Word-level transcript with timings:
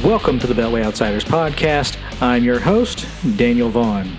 Welcome 0.00 0.38
to 0.38 0.46
the 0.46 0.54
Beltway 0.54 0.82
Outsiders 0.82 1.22
podcast. 1.22 1.98
I'm 2.22 2.44
your 2.44 2.58
host, 2.58 3.06
Daniel 3.36 3.68
Vaughan. 3.68 4.16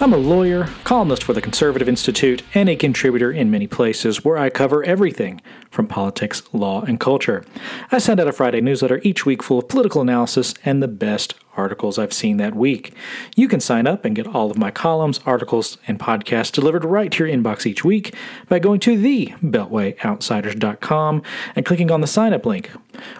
I'm 0.00 0.14
a 0.14 0.16
lawyer, 0.16 0.66
columnist 0.84 1.22
for 1.22 1.34
the 1.34 1.42
Conservative 1.42 1.90
Institute, 1.90 2.42
and 2.54 2.70
a 2.70 2.74
contributor 2.74 3.30
in 3.30 3.50
many 3.50 3.66
places 3.66 4.24
where 4.24 4.38
I 4.38 4.48
cover 4.48 4.82
everything 4.82 5.42
from 5.70 5.88
politics, 5.88 6.42
law, 6.54 6.80
and 6.84 6.98
culture. 6.98 7.44
I 7.92 7.98
send 7.98 8.18
out 8.18 8.28
a 8.28 8.32
Friday 8.32 8.62
newsletter 8.62 9.02
each 9.04 9.26
week 9.26 9.42
full 9.42 9.58
of 9.58 9.68
political 9.68 10.00
analysis 10.00 10.54
and 10.64 10.82
the 10.82 10.88
best 10.88 11.34
articles 11.56 11.98
I've 11.98 12.12
seen 12.12 12.36
that 12.38 12.54
week. 12.54 12.94
You 13.36 13.48
can 13.48 13.60
sign 13.60 13.86
up 13.86 14.04
and 14.04 14.16
get 14.16 14.26
all 14.26 14.50
of 14.50 14.58
my 14.58 14.70
columns, 14.70 15.20
articles, 15.26 15.78
and 15.86 15.98
podcasts 15.98 16.52
delivered 16.52 16.84
right 16.84 17.10
to 17.12 17.26
your 17.26 17.36
inbox 17.36 17.66
each 17.66 17.84
week 17.84 18.14
by 18.48 18.58
going 18.58 18.80
to 18.80 18.96
thebeltwayoutsiders.com 18.96 21.22
and 21.56 21.66
clicking 21.66 21.90
on 21.90 22.00
the 22.00 22.06
sign 22.06 22.32
up 22.32 22.46
link. 22.46 22.70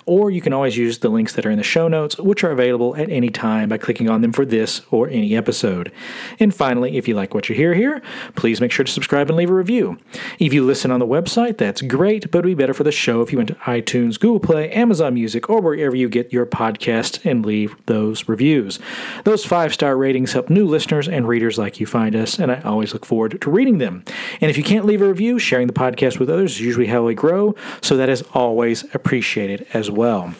Or 0.06 0.30
you 0.30 0.41
can 0.41 0.52
always 0.52 0.77
use 0.77 0.98
the 0.98 1.09
links 1.09 1.33
that 1.33 1.47
are 1.47 1.51
in 1.51 1.59
the 1.59 1.65
show 1.65 1.89
notes, 1.89 2.19
which 2.19 2.45
are 2.45 2.51
available 2.51 2.97
at 2.97 3.11
any 3.11 3.30
time 3.30 3.69
by 3.69 3.78
clicking 3.78 4.09
on 4.09 4.20
them 4.20 4.33
for 4.33 4.45
this 4.45 4.83
or 4.91 5.09
any 5.09 5.37
episode. 5.37 5.92
And 6.39 6.55
finally, 6.55 6.97
if 6.97 7.09
you 7.09 7.14
like 7.14 7.34
what 7.34 7.48
you 7.48 7.55
hear 7.55 7.75
here, 7.75 8.03
please 8.37 8.61
make 8.61 8.73
sure 8.73 8.84
to 8.84 8.92
subscribe 8.92 9.28
and 9.28 9.37
leave 9.37 9.51
a 9.51 9.55
review. 9.55 9.98
If 10.39 10.53
you 10.53 10.64
listen 10.64 10.91
on 10.91 11.01
the 11.01 11.06
website, 11.06 11.59
that's 11.59 11.83
great, 11.83 12.30
but 12.30 12.39
it 12.39 12.45
would 12.45 12.56
be 12.56 12.62
better 12.62 12.75
for 12.75 12.84
the 12.84 12.92
show 12.92 13.23
if 13.23 13.33
you 13.33 13.39
went 13.39 13.48
to 13.48 13.55
iTunes, 13.55 14.19
Google 14.19 14.41
Play, 14.41 14.70
Amazon 14.70 15.14
Music, 15.14 15.51
or 15.51 15.61
wherever 15.61 15.97
you 15.97 16.09
get 16.09 16.33
your 16.33 16.47
podcast 16.47 17.25
and 17.28 17.45
leave 17.45 17.75
those 17.87 18.23
reviews. 18.28 18.78
Those 19.24 19.45
five 19.45 19.73
star 19.74 19.96
ratings 19.96 20.33
help 20.33 20.51
new 20.51 20.66
listeners 20.66 21.09
and 21.09 21.28
readers 21.28 21.59
like 21.59 21.80
you 21.80 21.87
find 21.87 22.14
us, 22.16 22.38
and 22.38 22.50
I 22.50 22.60
always 22.62 22.92
look 22.92 23.06
forward 23.06 23.41
to 23.41 23.50
reading 23.50 23.78
them. 23.78 24.05
And 24.41 24.50
if 24.50 24.56
you 24.56 24.64
can't 24.64 24.86
leave 24.86 25.03
a 25.03 25.08
review, 25.08 25.39
sharing 25.39 25.67
the 25.67 25.72
podcast 25.72 26.19
with 26.19 26.30
others 26.30 26.52
is 26.52 26.61
usually 26.61 26.86
how 26.86 27.05
we 27.05 27.14
grow, 27.14 27.55
so 27.80 27.97
that 27.97 28.08
is 28.08 28.22
always 28.34 28.84
appreciated 28.95 29.67
as 29.72 29.91
well. 29.91 30.34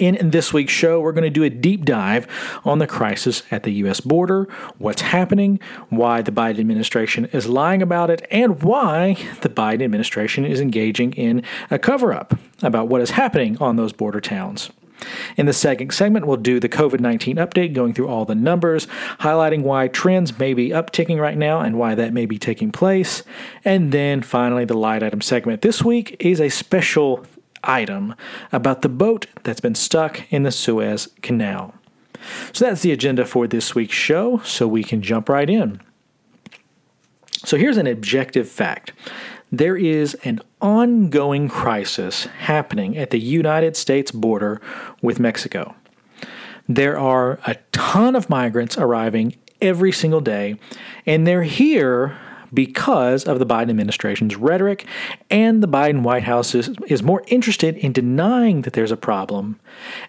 In 0.00 0.30
this 0.30 0.50
week's 0.50 0.72
show, 0.72 0.98
we're 0.98 1.12
going 1.12 1.24
to 1.24 1.30
do 1.30 1.42
a 1.42 1.50
deep 1.50 1.84
dive 1.84 2.26
on 2.64 2.78
the 2.78 2.86
crisis 2.86 3.42
at 3.50 3.64
the 3.64 3.72
U.S. 3.72 4.00
border, 4.00 4.44
what's 4.78 5.02
happening, 5.02 5.60
why 5.90 6.22
the 6.22 6.32
Biden 6.32 6.58
administration 6.58 7.26
is 7.26 7.46
lying 7.46 7.82
about 7.82 8.08
it, 8.08 8.26
and 8.30 8.62
why 8.62 9.18
the 9.42 9.50
Biden 9.50 9.82
administration 9.82 10.46
is 10.46 10.58
engaging 10.58 11.12
in 11.12 11.42
a 11.70 11.78
cover 11.78 12.14
up 12.14 12.38
about 12.62 12.88
what 12.88 13.02
is 13.02 13.10
happening 13.10 13.58
on 13.58 13.76
those 13.76 13.92
border 13.92 14.22
towns. 14.22 14.70
In 15.36 15.46
the 15.46 15.52
second 15.52 15.92
segment, 15.92 16.26
we'll 16.26 16.36
do 16.36 16.60
the 16.60 16.68
COVID 16.68 17.00
19 17.00 17.36
update, 17.36 17.74
going 17.74 17.94
through 17.94 18.08
all 18.08 18.24
the 18.24 18.34
numbers, 18.34 18.86
highlighting 19.20 19.62
why 19.62 19.88
trends 19.88 20.38
may 20.38 20.54
be 20.54 20.70
upticking 20.70 21.20
right 21.20 21.36
now 21.36 21.60
and 21.60 21.78
why 21.78 21.94
that 21.94 22.12
may 22.12 22.26
be 22.26 22.38
taking 22.38 22.72
place. 22.72 23.22
And 23.64 23.92
then 23.92 24.22
finally, 24.22 24.64
the 24.64 24.76
light 24.76 25.02
item 25.02 25.20
segment 25.20 25.62
this 25.62 25.82
week 25.82 26.16
is 26.20 26.40
a 26.40 26.48
special 26.48 27.24
item 27.62 28.14
about 28.52 28.82
the 28.82 28.88
boat 28.88 29.26
that's 29.42 29.60
been 29.60 29.74
stuck 29.74 30.30
in 30.32 30.42
the 30.42 30.52
Suez 30.52 31.08
Canal. 31.22 31.74
So 32.52 32.66
that's 32.66 32.82
the 32.82 32.92
agenda 32.92 33.24
for 33.24 33.46
this 33.46 33.74
week's 33.74 33.94
show, 33.94 34.38
so 34.44 34.68
we 34.68 34.84
can 34.84 35.02
jump 35.02 35.28
right 35.28 35.48
in. 35.48 35.80
So 37.44 37.56
here's 37.56 37.78
an 37.78 37.86
objective 37.86 38.48
fact 38.48 38.92
there 39.52 39.76
is 39.76 40.14
an 40.24 40.40
ongoing 40.60 41.48
crisis 41.48 42.26
happening 42.26 42.96
at 42.96 43.10
the 43.10 43.18
United 43.18 43.76
States 43.76 44.10
border 44.10 44.60
with 45.02 45.18
Mexico. 45.18 45.74
There 46.68 46.98
are 46.98 47.40
a 47.46 47.56
ton 47.72 48.14
of 48.14 48.30
migrants 48.30 48.78
arriving 48.78 49.36
every 49.60 49.92
single 49.92 50.20
day, 50.20 50.56
and 51.04 51.26
they're 51.26 51.42
here 51.42 52.16
because 52.52 53.24
of 53.24 53.38
the 53.38 53.46
Biden 53.46 53.70
administration's 53.70 54.36
rhetoric, 54.36 54.86
and 55.30 55.62
the 55.62 55.68
Biden 55.68 56.02
White 56.02 56.24
House 56.24 56.54
is, 56.54 56.70
is 56.86 57.02
more 57.02 57.22
interested 57.28 57.76
in 57.76 57.92
denying 57.92 58.62
that 58.62 58.72
there's 58.72 58.90
a 58.90 58.96
problem 58.96 59.58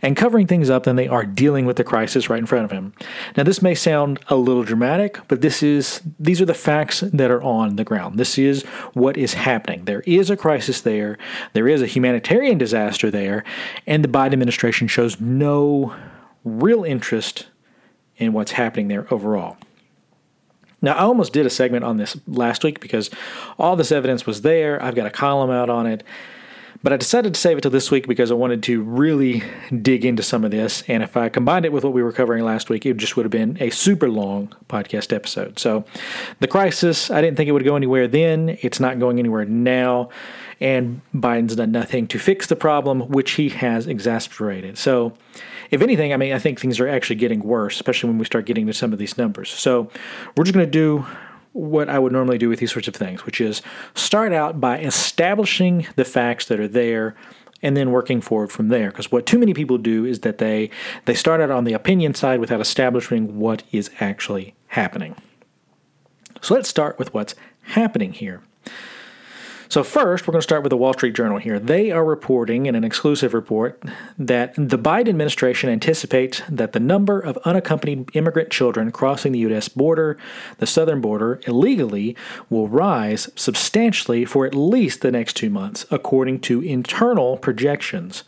and 0.01 0.17
covering 0.17 0.47
things 0.47 0.69
up 0.69 0.83
than 0.83 0.95
they 0.95 1.07
are 1.07 1.25
dealing 1.25 1.65
with 1.65 1.77
the 1.77 1.83
crisis 1.83 2.29
right 2.29 2.39
in 2.39 2.45
front 2.45 2.65
of 2.65 2.71
him. 2.71 2.93
Now, 3.37 3.43
this 3.43 3.61
may 3.61 3.75
sound 3.75 4.19
a 4.27 4.35
little 4.35 4.63
dramatic, 4.63 5.19
but 5.27 5.41
this 5.41 5.63
is 5.63 6.01
these 6.19 6.41
are 6.41 6.45
the 6.45 6.53
facts 6.53 7.01
that 7.01 7.31
are 7.31 7.43
on 7.43 7.75
the 7.75 7.83
ground. 7.83 8.17
This 8.17 8.37
is 8.37 8.63
what 8.93 9.17
is 9.17 9.33
happening. 9.33 9.85
There 9.85 10.01
is 10.01 10.29
a 10.29 10.37
crisis 10.37 10.81
there, 10.81 11.17
there 11.53 11.67
is 11.67 11.81
a 11.81 11.87
humanitarian 11.87 12.57
disaster 12.57 13.11
there, 13.11 13.43
and 13.85 14.03
the 14.03 14.09
Biden 14.09 14.33
administration 14.33 14.87
shows 14.87 15.19
no 15.19 15.95
real 16.43 16.83
interest 16.83 17.47
in 18.17 18.33
what's 18.33 18.51
happening 18.51 18.87
there 18.87 19.11
overall. 19.11 19.57
Now, 20.81 20.93
I 20.93 21.01
almost 21.01 21.33
did 21.33 21.45
a 21.45 21.49
segment 21.49 21.85
on 21.85 21.97
this 21.97 22.17
last 22.27 22.63
week 22.63 22.79
because 22.79 23.09
all 23.59 23.75
this 23.75 23.91
evidence 23.91 24.25
was 24.25 24.41
there. 24.41 24.81
I've 24.81 24.95
got 24.95 25.05
a 25.05 25.11
column 25.11 25.51
out 25.51 25.69
on 25.69 25.85
it. 25.85 26.03
But 26.83 26.93
I 26.93 26.97
decided 26.97 27.35
to 27.35 27.39
save 27.39 27.59
it 27.59 27.61
till 27.61 27.69
this 27.69 27.91
week 27.91 28.07
because 28.07 28.31
I 28.31 28.33
wanted 28.33 28.63
to 28.63 28.81
really 28.81 29.43
dig 29.83 30.03
into 30.03 30.23
some 30.23 30.43
of 30.43 30.49
this. 30.49 30.83
And 30.87 31.03
if 31.03 31.15
I 31.15 31.29
combined 31.29 31.65
it 31.65 31.71
with 31.71 31.83
what 31.83 31.93
we 31.93 32.01
were 32.01 32.11
covering 32.11 32.43
last 32.43 32.71
week, 32.71 32.85
it 32.87 32.97
just 32.97 33.15
would 33.15 33.23
have 33.23 33.31
been 33.31 33.55
a 33.59 33.69
super 33.69 34.09
long 34.09 34.55
podcast 34.67 35.13
episode. 35.13 35.59
So, 35.59 35.85
the 36.39 36.47
crisis, 36.47 37.11
I 37.11 37.21
didn't 37.21 37.37
think 37.37 37.49
it 37.49 37.51
would 37.51 37.63
go 37.63 37.75
anywhere 37.75 38.07
then. 38.07 38.57
It's 38.61 38.79
not 38.79 38.97
going 38.97 39.19
anywhere 39.19 39.45
now. 39.45 40.09
And 40.59 41.01
Biden's 41.13 41.55
done 41.55 41.71
nothing 41.71 42.07
to 42.07 42.17
fix 42.17 42.47
the 42.47 42.55
problem, 42.55 43.01
which 43.01 43.31
he 43.31 43.49
has 43.49 43.85
exasperated. 43.85 44.79
So, 44.79 45.13
if 45.71 45.81
anything, 45.81 46.13
I 46.13 46.17
mean, 46.17 46.33
I 46.33 46.39
think 46.39 46.59
things 46.59 46.79
are 46.79 46.87
actually 46.87 47.15
getting 47.15 47.41
worse, 47.41 47.75
especially 47.75 48.09
when 48.09 48.19
we 48.19 48.25
start 48.25 48.45
getting 48.45 48.67
to 48.67 48.73
some 48.73 48.91
of 48.93 48.99
these 48.99 49.17
numbers. 49.17 49.49
So 49.49 49.89
we're 50.35 50.43
just 50.43 50.53
going 50.53 50.65
to 50.65 50.71
do 50.71 51.05
what 51.53 51.89
I 51.89 51.97
would 51.97 52.11
normally 52.11 52.37
do 52.37 52.49
with 52.49 52.59
these 52.59 52.71
sorts 52.71 52.87
of 52.87 52.95
things, 52.95 53.25
which 53.25 53.41
is 53.41 53.61
start 53.95 54.33
out 54.33 54.59
by 54.59 54.79
establishing 54.79 55.87
the 55.95 56.05
facts 56.05 56.45
that 56.45 56.59
are 56.59 56.67
there 56.67 57.15
and 57.61 57.77
then 57.77 57.91
working 57.91 58.21
forward 58.21 58.51
from 58.51 58.69
there 58.69 58.89
because 58.89 59.11
what 59.11 59.25
too 59.25 59.37
many 59.37 59.53
people 59.53 59.77
do 59.77 60.03
is 60.05 60.21
that 60.21 60.39
they 60.39 60.69
they 61.05 61.13
start 61.13 61.41
out 61.41 61.51
on 61.51 61.63
the 61.63 61.73
opinion 61.73 62.13
side 62.13 62.39
without 62.39 62.59
establishing 62.59 63.37
what 63.37 63.63
is 63.71 63.91
actually 63.99 64.55
happening. 64.67 65.15
So 66.41 66.55
let's 66.55 66.69
start 66.69 66.97
with 66.97 67.13
what's 67.13 67.35
happening 67.61 68.13
here. 68.13 68.41
So, 69.71 69.85
first, 69.85 70.27
we're 70.27 70.33
going 70.33 70.41
to 70.41 70.43
start 70.43 70.63
with 70.63 70.71
the 70.71 70.75
Wall 70.75 70.91
Street 70.91 71.15
Journal 71.15 71.37
here. 71.37 71.57
They 71.57 71.91
are 71.91 72.03
reporting 72.03 72.65
in 72.65 72.75
an 72.75 72.83
exclusive 72.83 73.33
report 73.33 73.81
that 74.19 74.53
the 74.55 74.77
Biden 74.77 75.07
administration 75.07 75.69
anticipates 75.69 76.41
that 76.49 76.73
the 76.73 76.79
number 76.81 77.21
of 77.21 77.37
unaccompanied 77.45 78.13
immigrant 78.13 78.49
children 78.49 78.91
crossing 78.91 79.31
the 79.31 79.39
U.S. 79.39 79.69
border, 79.69 80.17
the 80.57 80.67
southern 80.67 80.99
border, 80.99 81.39
illegally 81.47 82.17
will 82.49 82.67
rise 82.67 83.29
substantially 83.37 84.25
for 84.25 84.45
at 84.45 84.53
least 84.53 84.99
the 84.99 85.09
next 85.09 85.37
two 85.37 85.49
months, 85.49 85.85
according 85.89 86.41
to 86.41 86.59
internal 86.59 87.37
projections. 87.37 88.25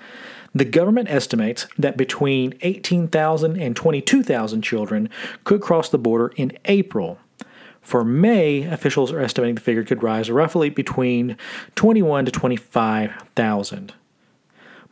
The 0.56 0.64
government 0.64 1.10
estimates 1.10 1.68
that 1.78 1.98
between 1.98 2.54
18,000 2.62 3.60
and 3.60 3.76
22,000 3.76 4.62
children 4.62 5.10
could 5.44 5.60
cross 5.60 5.90
the 5.90 5.98
border 5.98 6.32
in 6.38 6.58
April. 6.64 7.20
For 7.84 8.04
May, 8.04 8.64
officials 8.64 9.12
are 9.12 9.20
estimating 9.20 9.56
the 9.56 9.62
figure 9.62 9.84
could 9.84 10.02
rise 10.02 10.32
roughly 10.32 10.70
between 10.70 11.38
21 11.76 12.26
to 12.26 12.32
25,000. 12.32 13.94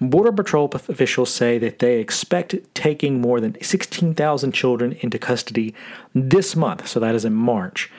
Border 0.02 0.32
Patrol 0.32 0.70
officials 0.74 1.32
say 1.32 1.58
that 1.60 1.80
they 1.80 2.00
expect 2.00 2.56
taking 2.74 3.22
more 3.22 3.40
than 3.40 3.56
16,000 3.62 4.52
children 4.52 4.98
into 5.00 5.20
custody 5.20 5.74
this 6.14 6.56
month, 6.56 6.88
so 6.88 7.00
that 7.00 7.16
is 7.16 7.24
in 7.24 7.34
March, 7.34 7.92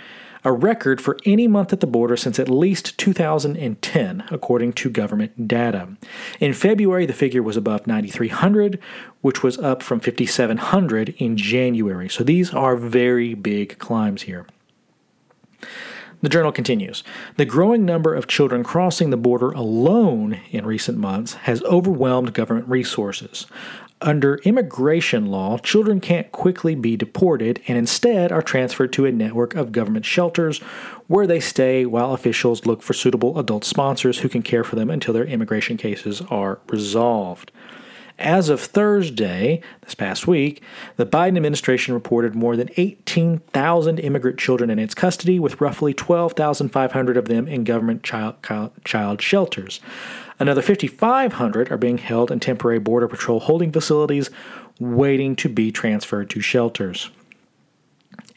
a 0.44 0.52
record 0.52 1.00
for 1.00 1.16
any 1.24 1.46
month 1.46 1.72
at 1.72 1.78
the 1.78 1.86
border 1.86 2.16
since 2.16 2.40
at 2.40 2.48
least 2.48 2.98
2010, 2.98 4.24
according 4.30 4.72
to 4.72 4.90
government 4.90 5.46
data. 5.46 5.88
In 6.40 6.52
February, 6.52 7.06
the 7.06 7.12
figure 7.12 7.42
was 7.42 7.56
above 7.56 7.86
9,300, 7.86 8.80
which 9.20 9.44
was 9.44 9.56
up 9.58 9.82
from 9.82 10.00
5,700 10.00 11.14
in 11.18 11.36
January. 11.36 12.08
So 12.08 12.24
these 12.24 12.52
are 12.52 12.74
very 12.76 13.34
big 13.34 13.78
climbs 13.78 14.22
here. 14.22 14.46
The 16.22 16.28
journal 16.28 16.52
continues 16.52 17.02
The 17.36 17.44
growing 17.44 17.84
number 17.84 18.14
of 18.14 18.28
children 18.28 18.62
crossing 18.62 19.10
the 19.10 19.16
border 19.16 19.50
alone 19.50 20.40
in 20.50 20.64
recent 20.64 20.96
months 20.96 21.34
has 21.34 21.62
overwhelmed 21.64 22.32
government 22.32 22.68
resources. 22.68 23.46
Under 24.00 24.36
immigration 24.38 25.26
law, 25.26 25.58
children 25.58 26.00
can't 26.00 26.30
quickly 26.32 26.74
be 26.74 26.96
deported 26.96 27.60
and 27.68 27.78
instead 27.78 28.32
are 28.32 28.42
transferred 28.42 28.92
to 28.94 29.04
a 29.04 29.12
network 29.12 29.54
of 29.54 29.70
government 29.70 30.04
shelters 30.04 30.58
where 31.06 31.26
they 31.26 31.38
stay 31.38 31.86
while 31.86 32.12
officials 32.12 32.66
look 32.66 32.82
for 32.82 32.94
suitable 32.94 33.38
adult 33.38 33.64
sponsors 33.64 34.18
who 34.18 34.28
can 34.28 34.42
care 34.42 34.64
for 34.64 34.76
them 34.76 34.90
until 34.90 35.14
their 35.14 35.24
immigration 35.24 35.76
cases 35.76 36.20
are 36.30 36.60
resolved. 36.68 37.52
As 38.22 38.48
of 38.48 38.60
Thursday, 38.60 39.60
this 39.80 39.96
past 39.96 40.28
week, 40.28 40.62
the 40.94 41.04
Biden 41.04 41.36
administration 41.36 41.92
reported 41.92 42.36
more 42.36 42.56
than 42.56 42.70
18,000 42.76 43.98
immigrant 43.98 44.38
children 44.38 44.70
in 44.70 44.78
its 44.78 44.94
custody, 44.94 45.40
with 45.40 45.60
roughly 45.60 45.92
12,500 45.92 47.16
of 47.16 47.24
them 47.24 47.48
in 47.48 47.64
government 47.64 48.04
child, 48.04 48.36
child 48.84 49.20
shelters. 49.20 49.80
Another 50.38 50.62
5,500 50.62 51.72
are 51.72 51.76
being 51.76 51.98
held 51.98 52.30
in 52.30 52.38
temporary 52.38 52.78
Border 52.78 53.08
Patrol 53.08 53.40
holding 53.40 53.72
facilities, 53.72 54.30
waiting 54.78 55.34
to 55.34 55.48
be 55.48 55.72
transferred 55.72 56.30
to 56.30 56.40
shelters. 56.40 57.10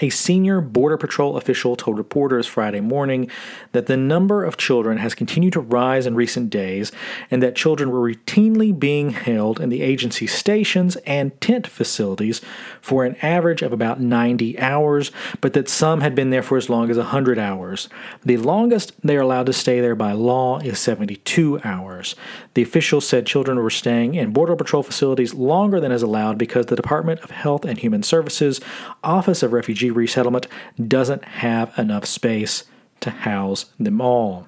A 0.01 0.09
senior 0.09 0.61
Border 0.61 0.97
Patrol 0.97 1.37
official 1.37 1.75
told 1.75 1.97
reporters 1.97 2.47
Friday 2.47 2.81
morning 2.81 3.29
that 3.71 3.85
the 3.85 3.95
number 3.95 4.43
of 4.43 4.57
children 4.57 4.97
has 4.97 5.15
continued 5.15 5.53
to 5.53 5.61
rise 5.61 6.05
in 6.05 6.15
recent 6.15 6.49
days 6.49 6.91
and 7.31 7.41
that 7.41 7.55
children 7.55 7.91
were 7.91 8.01
routinely 8.01 8.77
being 8.77 9.11
held 9.11 9.59
in 9.59 9.69
the 9.69 9.81
agency's 9.81 10.33
stations 10.33 10.95
and 11.05 11.39
tent 11.39 11.67
facilities 11.67 12.41
for 12.81 13.05
an 13.05 13.15
average 13.21 13.61
of 13.61 13.71
about 13.71 14.01
90 14.01 14.59
hours, 14.59 15.11
but 15.39 15.53
that 15.53 15.69
some 15.69 16.01
had 16.01 16.13
been 16.13 16.29
there 16.29 16.43
for 16.43 16.57
as 16.57 16.69
long 16.69 16.89
as 16.89 16.97
100 16.97 17.39
hours. 17.39 17.87
The 18.23 18.37
longest 18.37 18.93
they 19.01 19.15
are 19.15 19.21
allowed 19.21 19.45
to 19.45 19.53
stay 19.53 19.79
there 19.79 19.95
by 19.95 20.11
law 20.11 20.59
is 20.59 20.79
72 20.79 21.61
hours. 21.63 22.15
The 22.53 22.61
official 22.61 23.01
said 23.01 23.25
children 23.25 23.59
were 23.59 23.69
staying 23.69 24.15
in 24.15 24.33
Border 24.33 24.55
Patrol 24.55 24.83
facilities 24.83 25.33
longer 25.33 25.79
than 25.79 25.91
is 25.91 26.01
allowed 26.01 26.37
because 26.37 26.65
the 26.65 26.75
Department 26.75 27.21
of 27.21 27.31
Health 27.31 27.65
and 27.65 27.77
Human 27.77 28.03
Services 28.03 28.59
Office 29.03 29.41
of 29.41 29.53
Refugee 29.53 29.84
refugee 29.89 30.05
resettlement 30.05 30.47
doesn't 30.87 31.23
have 31.25 31.77
enough 31.77 32.05
space 32.05 32.63
to 33.01 33.09
house 33.09 33.65
them 33.79 34.01
all. 34.01 34.47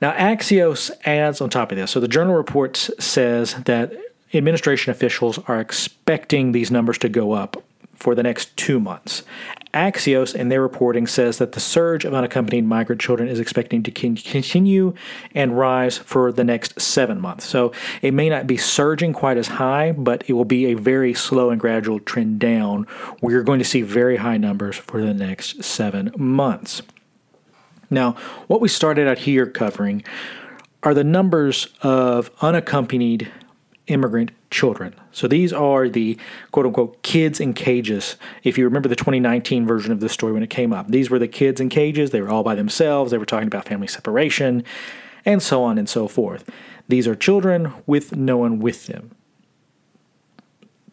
Now, 0.00 0.12
Axios 0.12 0.90
adds 1.04 1.40
on 1.40 1.50
top 1.50 1.72
of 1.72 1.78
this. 1.78 1.90
So 1.90 2.00
the 2.00 2.08
journal 2.08 2.34
report 2.34 2.76
says 2.76 3.54
that 3.64 3.92
administration 4.32 4.90
officials 4.90 5.38
are 5.46 5.60
expecting 5.60 6.52
these 6.52 6.70
numbers 6.70 6.98
to 6.98 7.08
go 7.08 7.32
up 7.32 7.62
for 7.96 8.14
the 8.14 8.22
next 8.22 8.56
two 8.56 8.80
months. 8.80 9.24
Axios, 9.72 10.34
in 10.34 10.48
their 10.48 10.60
reporting, 10.60 11.06
says 11.06 11.38
that 11.38 11.52
the 11.52 11.60
surge 11.60 12.04
of 12.04 12.12
unaccompanied 12.12 12.64
migrant 12.64 13.00
children 13.00 13.28
is 13.28 13.38
expecting 13.38 13.82
to 13.84 13.90
continue 13.90 14.94
and 15.34 15.56
rise 15.56 15.98
for 15.98 16.32
the 16.32 16.42
next 16.42 16.80
seven 16.80 17.20
months. 17.20 17.44
So 17.44 17.72
it 18.02 18.12
may 18.12 18.28
not 18.28 18.46
be 18.46 18.56
surging 18.56 19.12
quite 19.12 19.36
as 19.36 19.46
high, 19.46 19.92
but 19.92 20.24
it 20.26 20.32
will 20.32 20.44
be 20.44 20.66
a 20.66 20.74
very 20.74 21.14
slow 21.14 21.50
and 21.50 21.60
gradual 21.60 22.00
trend 22.00 22.40
down. 22.40 22.86
We're 23.20 23.42
going 23.42 23.60
to 23.60 23.64
see 23.64 23.82
very 23.82 24.16
high 24.16 24.38
numbers 24.38 24.76
for 24.76 25.00
the 25.00 25.14
next 25.14 25.62
seven 25.62 26.12
months. 26.16 26.82
Now, 27.90 28.12
what 28.46 28.60
we 28.60 28.68
started 28.68 29.06
out 29.06 29.18
here 29.18 29.46
covering 29.46 30.02
are 30.82 30.94
the 30.94 31.04
numbers 31.04 31.68
of 31.82 32.30
unaccompanied 32.40 33.30
immigrant 33.86 34.30
children. 34.50 34.94
So 35.12 35.28
these 35.28 35.52
are 35.52 35.88
the 35.88 36.18
quote 36.50 36.66
unquote 36.66 37.02
kids 37.02 37.40
in 37.40 37.54
cages. 37.54 38.16
If 38.42 38.58
you 38.58 38.64
remember 38.64 38.88
the 38.88 38.96
2019 38.96 39.66
version 39.66 39.92
of 39.92 40.00
this 40.00 40.12
story 40.12 40.32
when 40.32 40.42
it 40.42 40.50
came 40.50 40.72
up, 40.72 40.88
these 40.88 41.10
were 41.10 41.18
the 41.18 41.28
kids 41.28 41.60
in 41.60 41.68
cages. 41.68 42.10
They 42.10 42.20
were 42.20 42.30
all 42.30 42.42
by 42.42 42.54
themselves. 42.54 43.10
They 43.10 43.18
were 43.18 43.26
talking 43.26 43.46
about 43.46 43.66
family 43.66 43.86
separation 43.86 44.64
and 45.24 45.42
so 45.42 45.62
on 45.62 45.78
and 45.78 45.88
so 45.88 46.08
forth. 46.08 46.48
These 46.88 47.06
are 47.06 47.14
children 47.14 47.72
with 47.86 48.16
no 48.16 48.36
one 48.36 48.58
with 48.58 48.86
them. 48.86 49.12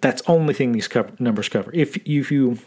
That's 0.01 0.21
only 0.27 0.53
thing 0.53 0.73
these 0.73 0.87
cover, 0.87 1.11
numbers 1.17 1.49
cover. 1.49 1.71
If, 1.73 1.97
if 2.05 2.31
you 2.31 2.59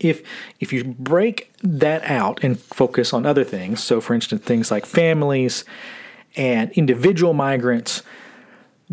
if 0.00 0.22
if 0.60 0.72
you 0.72 0.82
break 0.82 1.52
that 1.62 2.02
out 2.04 2.42
and 2.42 2.58
focus 2.58 3.12
on 3.12 3.26
other 3.26 3.44
things, 3.44 3.84
so 3.84 4.00
for 4.00 4.14
instance 4.14 4.42
things 4.42 4.70
like 4.70 4.86
families 4.86 5.64
and 6.36 6.70
individual 6.72 7.34
migrants, 7.34 8.02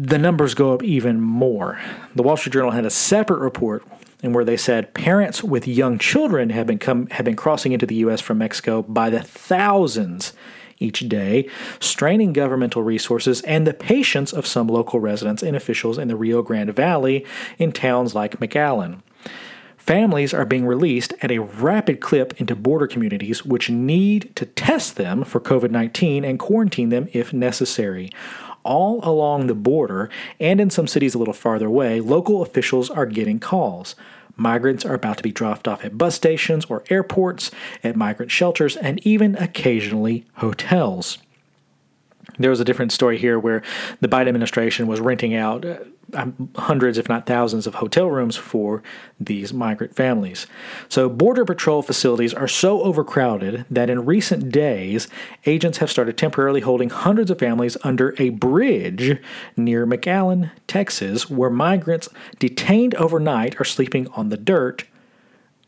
the 0.04 0.18
numbers 0.18 0.56
go 0.56 0.74
up 0.74 0.82
even 0.82 1.22
more. 1.22 1.80
The 2.16 2.24
Wall 2.24 2.36
Street 2.36 2.54
Journal 2.54 2.72
had 2.72 2.86
a 2.86 2.90
separate 2.90 3.40
report 3.40 3.84
in 4.24 4.34
where 4.34 4.44
they 4.44 4.58
said 4.58 4.96
parents 4.96 5.44
with 5.44 5.68
young 5.68 6.00
children 6.00 6.50
have 6.50 6.66
been 6.66 6.80
come 6.80 7.06
have 7.08 7.26
been 7.26 7.36
crossing 7.36 7.72
into 7.72 7.86
the 7.86 7.96
US 7.96 8.20
from 8.20 8.40
Mexico 8.40 8.82
by 8.82 9.12
the 9.12 9.22
thousands 9.22 10.34
each 10.80 11.08
day, 11.08 11.48
straining 11.80 12.34
governmental 12.34 12.82
resources 12.82 13.42
and 13.42 13.68
the 13.68 13.74
patience 13.76 14.34
of 14.34 14.48
some 14.48 14.68
local 14.68 15.00
residents 15.00 15.44
and 15.44 15.56
officials 15.56 16.00
in 16.00 16.08
the 16.08 16.16
Rio 16.16 16.42
Grande 16.42 16.76
Valley 16.76 17.24
in 17.60 17.72
towns 17.72 18.16
like 18.16 18.40
McAllen. 18.40 19.02
Families 19.78 20.34
are 20.34 20.46
being 20.46 20.66
released 20.66 21.14
at 21.22 21.32
a 21.32 21.40
rapid 21.40 22.02
clip 22.02 22.40
into 22.40 22.56
border 22.56 22.88
communities, 22.88 23.46
which 23.46 23.70
need 23.70 24.36
to 24.36 24.46
test 24.46 24.96
them 24.96 25.24
for 25.24 25.40
COVID 25.40 25.70
19 25.70 26.26
and 26.26 26.40
quarantine 26.40 26.90
them 26.90 27.08
if 27.14 27.34
necessary 27.34 28.10
all 28.64 29.00
along 29.04 29.48
the 29.48 29.56
border 29.56 30.10
and 30.40 30.60
in 30.60 30.70
some 30.70 30.88
cities 30.88 31.16
a 31.16 31.18
little 31.18 31.34
farther 31.34 31.68
away, 31.68 32.00
local 32.00 32.42
officials 32.42 32.90
are 32.90 33.06
getting 33.06 33.40
calls. 33.40 33.96
Migrants 34.36 34.86
are 34.86 34.94
about 34.94 35.18
to 35.18 35.24
be 35.24 35.32
dropped 35.32 35.68
off 35.68 35.84
at 35.86 35.98
bus 35.98 36.16
stations 36.16 36.66
or 36.66 36.84
airports, 36.90 37.52
at 37.84 37.96
migrant 37.96 38.32
shelters, 38.32 38.76
and 38.78 39.06
even 39.06 39.36
occasionally 39.36 40.26
hotels. 40.36 41.18
There 42.40 42.50
was 42.50 42.60
a 42.60 42.66
different 42.66 42.92
story 42.92 43.18
here 43.18 43.38
where 43.38 43.62
the 44.00 44.08
Biden 44.08 44.30
administration 44.30 44.88
was 44.88 45.00
renting 45.00 45.36
out 45.36 45.66
uh, 45.66 45.80
Um, 46.14 46.50
hundreds, 46.56 46.98
if 46.98 47.08
not 47.08 47.26
thousands, 47.26 47.68
of 47.68 47.76
hotel 47.76 48.10
rooms 48.10 48.36
for 48.36 48.84
these 49.20 49.54
migrant 49.54 49.96
families. 49.96 50.48
So, 50.90 51.10
Border 51.10 51.46
Patrol 51.46 51.82
facilities 51.82 52.34
are 52.34 52.48
so 52.48 52.82
overcrowded 52.82 53.66
that 53.70 53.90
in 53.90 54.06
recent 54.06 54.52
days, 54.52 55.08
agents 55.46 55.78
have 55.80 55.92
started 55.92 56.18
temporarily 56.18 56.62
holding 56.62 56.90
hundreds 56.90 57.32
of 57.32 57.40
families 57.40 57.78
under 57.84 58.16
a 58.18 58.30
bridge 58.30 59.22
near 59.56 59.86
McAllen, 59.86 60.52
Texas, 60.68 61.30
where 61.30 61.50
migrants 61.50 62.10
detained 62.40 62.96
overnight 62.96 63.60
are 63.60 63.66
sleeping 63.66 64.08
on 64.10 64.30
the 64.30 64.38
dirt 64.38 64.86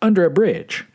under 0.01 0.25
a 0.25 0.29
bridge. 0.29 0.85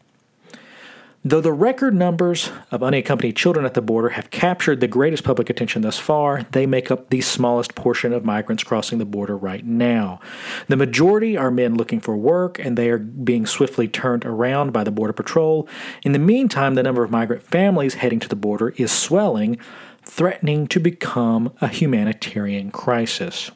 Though 1.28 1.42
the 1.42 1.52
record 1.52 1.94
numbers 1.94 2.48
of 2.70 2.82
unaccompanied 2.82 3.36
children 3.36 3.66
at 3.66 3.74
the 3.74 3.82
border 3.82 4.08
have 4.08 4.30
captured 4.30 4.80
the 4.80 4.88
greatest 4.88 5.24
public 5.24 5.50
attention 5.50 5.82
thus 5.82 5.98
far, 5.98 6.46
they 6.52 6.64
make 6.64 6.90
up 6.90 7.10
the 7.10 7.20
smallest 7.20 7.74
portion 7.74 8.14
of 8.14 8.24
migrants 8.24 8.64
crossing 8.64 8.96
the 8.96 9.04
border 9.04 9.36
right 9.36 9.62
now. 9.62 10.20
The 10.68 10.76
majority 10.76 11.36
are 11.36 11.50
men 11.50 11.74
looking 11.74 12.00
for 12.00 12.16
work, 12.16 12.58
and 12.58 12.78
they 12.78 12.88
are 12.88 12.96
being 12.96 13.44
swiftly 13.44 13.88
turned 13.88 14.24
around 14.24 14.72
by 14.72 14.84
the 14.84 14.90
Border 14.90 15.12
Patrol. 15.12 15.68
In 16.02 16.12
the 16.12 16.18
meantime, 16.18 16.76
the 16.76 16.82
number 16.82 17.04
of 17.04 17.10
migrant 17.10 17.42
families 17.42 17.96
heading 17.96 18.20
to 18.20 18.28
the 18.28 18.34
border 18.34 18.70
is 18.78 18.90
swelling, 18.90 19.58
threatening 20.02 20.66
to 20.68 20.80
become 20.80 21.52
a 21.60 21.68
humanitarian 21.68 22.70
crisis. 22.70 23.50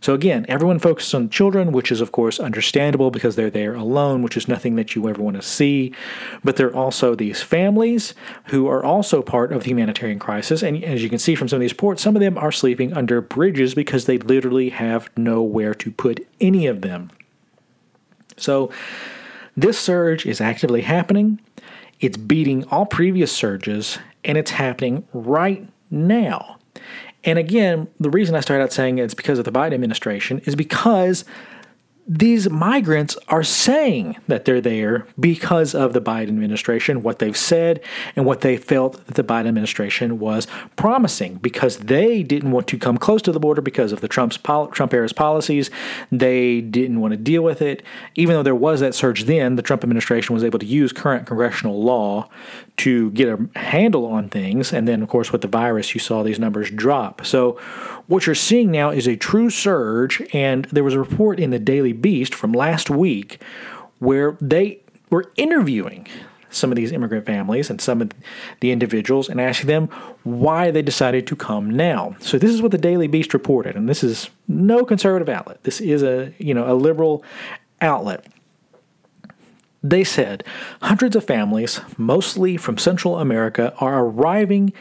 So 0.00 0.14
again, 0.14 0.46
everyone 0.48 0.78
focuses 0.78 1.12
on 1.12 1.28
children, 1.28 1.72
which 1.72 1.90
is 1.90 2.00
of 2.00 2.12
course 2.12 2.38
understandable 2.38 3.10
because 3.10 3.34
they're 3.34 3.50
there 3.50 3.74
alone, 3.74 4.22
which 4.22 4.36
is 4.36 4.46
nothing 4.46 4.76
that 4.76 4.94
you 4.94 5.08
ever 5.08 5.20
want 5.20 5.36
to 5.36 5.42
see. 5.42 5.92
But 6.44 6.56
there 6.56 6.68
are 6.68 6.76
also 6.76 7.14
these 7.14 7.42
families 7.42 8.14
who 8.46 8.68
are 8.68 8.84
also 8.84 9.22
part 9.22 9.52
of 9.52 9.64
the 9.64 9.70
humanitarian 9.70 10.20
crisis. 10.20 10.62
And 10.62 10.82
as 10.84 11.02
you 11.02 11.08
can 11.08 11.18
see 11.18 11.34
from 11.34 11.48
some 11.48 11.56
of 11.56 11.62
these 11.62 11.72
reports, 11.72 12.02
some 12.02 12.14
of 12.14 12.20
them 12.20 12.38
are 12.38 12.52
sleeping 12.52 12.92
under 12.92 13.20
bridges 13.20 13.74
because 13.74 14.06
they 14.06 14.18
literally 14.18 14.70
have 14.70 15.10
nowhere 15.16 15.74
to 15.74 15.90
put 15.90 16.26
any 16.40 16.66
of 16.66 16.82
them. 16.82 17.10
So 18.36 18.70
this 19.56 19.78
surge 19.78 20.26
is 20.26 20.40
actively 20.40 20.82
happening. 20.82 21.40
It's 21.98 22.16
beating 22.16 22.64
all 22.66 22.86
previous 22.86 23.32
surges, 23.32 23.98
and 24.24 24.38
it's 24.38 24.52
happening 24.52 25.08
right 25.12 25.66
now. 25.90 26.57
And 27.28 27.38
again, 27.38 27.88
the 28.00 28.08
reason 28.08 28.34
I 28.34 28.40
started 28.40 28.64
out 28.64 28.72
saying 28.72 28.96
it's 28.96 29.12
because 29.12 29.38
of 29.38 29.44
the 29.44 29.52
Biden 29.52 29.74
administration 29.74 30.38
is 30.46 30.56
because 30.56 31.26
these 32.08 32.48
migrants 32.48 33.18
are 33.28 33.42
saying 33.42 34.16
that 34.28 34.46
they're 34.46 34.62
there 34.62 35.06
because 35.20 35.74
of 35.74 35.92
the 35.92 36.00
Biden 36.00 36.28
administration, 36.28 37.02
what 37.02 37.18
they've 37.18 37.36
said, 37.36 37.82
and 38.16 38.24
what 38.24 38.40
they 38.40 38.56
felt 38.56 39.04
that 39.06 39.14
the 39.14 39.22
Biden 39.22 39.46
administration 39.46 40.18
was 40.18 40.46
promising 40.76 41.34
because 41.34 41.76
they 41.76 42.22
didn't 42.22 42.50
want 42.50 42.66
to 42.68 42.78
come 42.78 42.96
close 42.96 43.20
to 43.22 43.32
the 43.32 43.38
border 43.38 43.60
because 43.60 43.92
of 43.92 44.00
the 44.00 44.08
Trump's 44.08 44.38
Trump 44.38 44.94
era's 44.94 45.12
policies. 45.12 45.70
They 46.10 46.62
didn't 46.62 47.00
want 47.00 47.12
to 47.12 47.18
deal 47.18 47.42
with 47.42 47.60
it. 47.60 47.82
Even 48.14 48.34
though 48.34 48.42
there 48.42 48.54
was 48.54 48.80
that 48.80 48.94
surge 48.94 49.24
then, 49.24 49.56
the 49.56 49.62
Trump 49.62 49.84
administration 49.84 50.32
was 50.32 50.44
able 50.44 50.58
to 50.60 50.66
use 50.66 50.92
current 50.92 51.26
congressional 51.26 51.82
law 51.82 52.30
to 52.78 53.10
get 53.10 53.28
a 53.28 53.58
handle 53.58 54.06
on 54.06 54.30
things. 54.30 54.72
And 54.72 54.88
then, 54.88 55.02
of 55.02 55.10
course, 55.10 55.30
with 55.30 55.42
the 55.42 55.48
virus, 55.48 55.94
you 55.94 56.00
saw 56.00 56.22
these 56.22 56.38
numbers 56.38 56.70
drop. 56.70 57.26
So, 57.26 57.60
what 58.08 58.26
you're 58.26 58.34
seeing 58.34 58.70
now 58.70 58.90
is 58.90 59.06
a 59.06 59.16
true 59.16 59.50
surge. 59.50 60.20
And 60.32 60.64
there 60.66 60.84
was 60.84 60.94
a 60.94 60.98
report 60.98 61.38
in 61.38 61.50
the 61.50 61.58
Daily 61.58 61.92
Beast 61.92 62.34
from 62.34 62.52
last 62.52 62.90
week 62.90 63.40
where 64.00 64.36
they 64.40 64.80
were 65.10 65.30
interviewing 65.36 66.08
some 66.50 66.72
of 66.72 66.76
these 66.76 66.92
immigrant 66.92 67.26
families 67.26 67.68
and 67.70 67.80
some 67.80 68.00
of 68.00 68.10
the 68.60 68.70
individuals 68.70 69.28
and 69.28 69.40
asking 69.40 69.68
them 69.68 69.88
why 70.24 70.70
they 70.70 70.82
decided 70.82 71.26
to 71.26 71.36
come 71.36 71.70
now. 71.70 72.16
So 72.20 72.38
this 72.38 72.50
is 72.50 72.62
what 72.62 72.72
the 72.72 72.78
Daily 72.78 73.06
Beast 73.06 73.34
reported, 73.34 73.76
and 73.76 73.88
this 73.88 74.02
is 74.02 74.30
no 74.46 74.84
conservative 74.84 75.28
outlet. 75.28 75.62
This 75.64 75.80
is 75.80 76.02
a 76.02 76.32
you 76.38 76.54
know 76.54 76.70
a 76.70 76.74
liberal 76.74 77.22
outlet. 77.80 78.26
They 79.82 80.04
said 80.04 80.42
hundreds 80.82 81.14
of 81.14 81.24
families, 81.24 81.80
mostly 81.96 82.56
from 82.56 82.78
Central 82.78 83.18
America, 83.18 83.74
are 83.78 84.04
arriving 84.04 84.72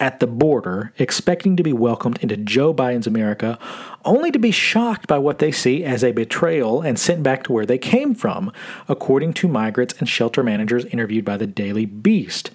at 0.00 0.18
the 0.18 0.26
border 0.26 0.92
expecting 0.98 1.56
to 1.56 1.62
be 1.62 1.72
welcomed 1.72 2.18
into 2.22 2.36
Joe 2.36 2.74
Biden's 2.74 3.06
America, 3.06 3.58
only 4.04 4.30
to 4.32 4.38
be 4.38 4.50
shocked 4.50 5.06
by 5.06 5.18
what 5.18 5.38
they 5.38 5.52
see 5.52 5.84
as 5.84 6.02
a 6.02 6.12
betrayal 6.12 6.80
and 6.80 6.98
sent 6.98 7.22
back 7.22 7.44
to 7.44 7.52
where 7.52 7.66
they 7.66 7.78
came 7.78 8.14
from, 8.14 8.52
according 8.88 9.34
to 9.34 9.48
migrants 9.48 9.94
and 9.98 10.08
shelter 10.08 10.42
managers 10.42 10.84
interviewed 10.86 11.24
by 11.24 11.36
the 11.36 11.46
Daily 11.46 11.84
Beast. 11.84 12.50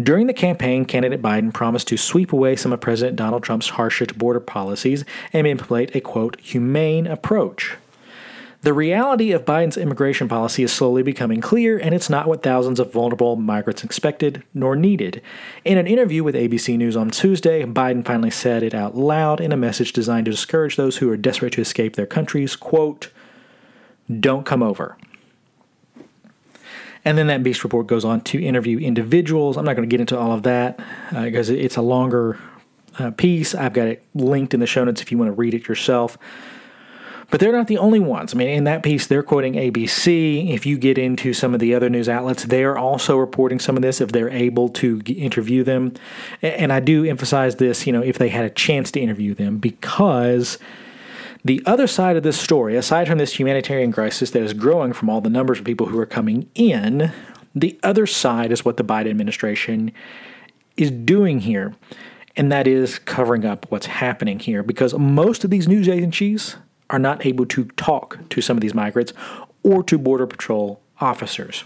During 0.00 0.28
the 0.28 0.32
campaign, 0.32 0.84
candidate 0.84 1.20
Biden 1.20 1.52
promised 1.52 1.88
to 1.88 1.96
sweep 1.96 2.32
away 2.32 2.54
some 2.54 2.72
of 2.72 2.80
President 2.80 3.16
Donald 3.16 3.42
Trump's 3.42 3.70
harshest 3.70 4.16
border 4.16 4.38
policies 4.38 5.04
and 5.32 5.44
implement 5.44 5.94
a 5.96 6.00
quote, 6.00 6.40
humane 6.40 7.08
approach. 7.08 7.77
The 8.62 8.72
reality 8.72 9.30
of 9.30 9.44
Biden's 9.44 9.76
immigration 9.76 10.26
policy 10.26 10.64
is 10.64 10.72
slowly 10.72 11.04
becoming 11.04 11.40
clear, 11.40 11.78
and 11.78 11.94
it's 11.94 12.10
not 12.10 12.26
what 12.26 12.42
thousands 12.42 12.80
of 12.80 12.92
vulnerable 12.92 13.36
migrants 13.36 13.84
expected 13.84 14.42
nor 14.52 14.74
needed. 14.74 15.22
In 15.64 15.78
an 15.78 15.86
interview 15.86 16.24
with 16.24 16.34
ABC 16.34 16.76
News 16.76 16.96
on 16.96 17.10
Tuesday, 17.10 17.62
Biden 17.64 18.04
finally 18.04 18.30
said 18.30 18.64
it 18.64 18.74
out 18.74 18.96
loud 18.96 19.40
in 19.40 19.52
a 19.52 19.56
message 19.56 19.92
designed 19.92 20.24
to 20.24 20.32
discourage 20.32 20.74
those 20.74 20.96
who 20.96 21.08
are 21.08 21.16
desperate 21.16 21.52
to 21.52 21.60
escape 21.60 21.94
their 21.94 22.06
countries, 22.06 22.56
quote, 22.56 23.10
"Don't 24.18 24.44
come 24.44 24.64
over." 24.64 24.96
And 27.04 27.16
then 27.16 27.28
that 27.28 27.44
Beast 27.44 27.62
report 27.62 27.86
goes 27.86 28.04
on 28.04 28.22
to 28.22 28.42
interview 28.42 28.80
individuals. 28.80 29.56
I'm 29.56 29.64
not 29.64 29.76
going 29.76 29.88
to 29.88 29.90
get 29.90 30.00
into 30.00 30.18
all 30.18 30.32
of 30.32 30.42
that 30.42 30.80
uh, 31.12 31.22
because 31.22 31.48
it's 31.48 31.76
a 31.76 31.82
longer 31.82 32.40
uh, 32.98 33.12
piece. 33.12 33.54
I've 33.54 33.72
got 33.72 33.86
it 33.86 34.04
linked 34.16 34.52
in 34.52 34.58
the 34.58 34.66
show 34.66 34.82
notes 34.82 35.00
if 35.00 35.12
you 35.12 35.16
want 35.16 35.28
to 35.28 35.32
read 35.32 35.54
it 35.54 35.68
yourself. 35.68 36.18
But 37.30 37.40
they're 37.40 37.52
not 37.52 37.66
the 37.66 37.76
only 37.76 38.00
ones. 38.00 38.32
I 38.32 38.38
mean, 38.38 38.48
in 38.48 38.64
that 38.64 38.82
piece, 38.82 39.06
they're 39.06 39.22
quoting 39.22 39.54
ABC. 39.54 40.50
If 40.50 40.64
you 40.64 40.78
get 40.78 40.96
into 40.96 41.34
some 41.34 41.52
of 41.52 41.60
the 41.60 41.74
other 41.74 41.90
news 41.90 42.08
outlets, 42.08 42.44
they're 42.44 42.78
also 42.78 43.18
reporting 43.18 43.58
some 43.58 43.76
of 43.76 43.82
this 43.82 44.00
if 44.00 44.12
they're 44.12 44.30
able 44.30 44.70
to 44.70 45.02
interview 45.06 45.62
them. 45.62 45.92
And 46.40 46.72
I 46.72 46.80
do 46.80 47.04
emphasize 47.04 47.56
this, 47.56 47.86
you 47.86 47.92
know, 47.92 48.02
if 48.02 48.16
they 48.16 48.30
had 48.30 48.46
a 48.46 48.50
chance 48.50 48.90
to 48.92 49.00
interview 49.00 49.34
them, 49.34 49.58
because 49.58 50.58
the 51.44 51.62
other 51.66 51.86
side 51.86 52.16
of 52.16 52.22
this 52.22 52.40
story, 52.40 52.76
aside 52.76 53.06
from 53.06 53.18
this 53.18 53.38
humanitarian 53.38 53.92
crisis 53.92 54.30
that 54.30 54.42
is 54.42 54.54
growing 54.54 54.94
from 54.94 55.10
all 55.10 55.20
the 55.20 55.30
numbers 55.30 55.58
of 55.58 55.66
people 55.66 55.86
who 55.86 55.98
are 55.98 56.06
coming 56.06 56.48
in, 56.54 57.12
the 57.54 57.78
other 57.82 58.06
side 58.06 58.52
is 58.52 58.64
what 58.64 58.78
the 58.78 58.84
Biden 58.84 59.10
administration 59.10 59.92
is 60.78 60.90
doing 60.90 61.40
here. 61.40 61.74
And 62.36 62.50
that 62.52 62.66
is 62.66 62.98
covering 63.00 63.44
up 63.44 63.66
what's 63.70 63.86
happening 63.86 64.38
here 64.38 64.62
because 64.62 64.94
most 64.94 65.44
of 65.44 65.50
these 65.50 65.68
news 65.68 65.88
agencies 65.88 66.56
are 66.90 66.98
not 66.98 67.24
able 67.26 67.46
to 67.46 67.64
talk 67.76 68.18
to 68.30 68.40
some 68.40 68.56
of 68.56 68.60
these 68.60 68.74
migrants 68.74 69.12
or 69.62 69.82
to 69.84 69.98
Border 69.98 70.26
Patrol 70.26 70.80
officers. 71.00 71.64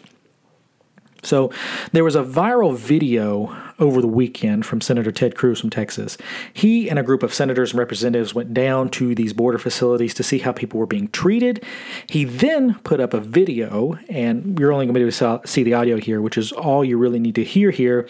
So 1.22 1.52
there 1.92 2.02
was 2.02 2.16
a 2.16 2.24
viral 2.24 2.76
video 2.76 3.56
over 3.82 4.00
the 4.00 4.06
weekend 4.06 4.64
from 4.64 4.80
Senator 4.80 5.10
Ted 5.10 5.34
Cruz 5.34 5.60
from 5.60 5.68
Texas. 5.68 6.16
He 6.52 6.88
and 6.88 6.98
a 6.98 7.02
group 7.02 7.24
of 7.24 7.34
senators 7.34 7.72
and 7.72 7.80
representatives 7.80 8.32
went 8.32 8.54
down 8.54 8.88
to 8.90 9.12
these 9.14 9.32
border 9.32 9.58
facilities 9.58 10.14
to 10.14 10.22
see 10.22 10.38
how 10.38 10.52
people 10.52 10.78
were 10.78 10.86
being 10.86 11.08
treated. 11.08 11.64
He 12.08 12.24
then 12.24 12.76
put 12.84 13.00
up 13.00 13.12
a 13.12 13.20
video, 13.20 13.98
and 14.08 14.56
you're 14.58 14.72
only 14.72 14.86
going 14.86 14.94
to 14.94 15.00
be 15.00 15.04
able 15.04 15.40
to 15.40 15.48
see 15.48 15.64
the 15.64 15.74
audio 15.74 15.98
here, 15.98 16.22
which 16.22 16.38
is 16.38 16.52
all 16.52 16.84
you 16.84 16.96
really 16.96 17.18
need 17.18 17.34
to 17.34 17.44
hear 17.44 17.72
here, 17.72 18.08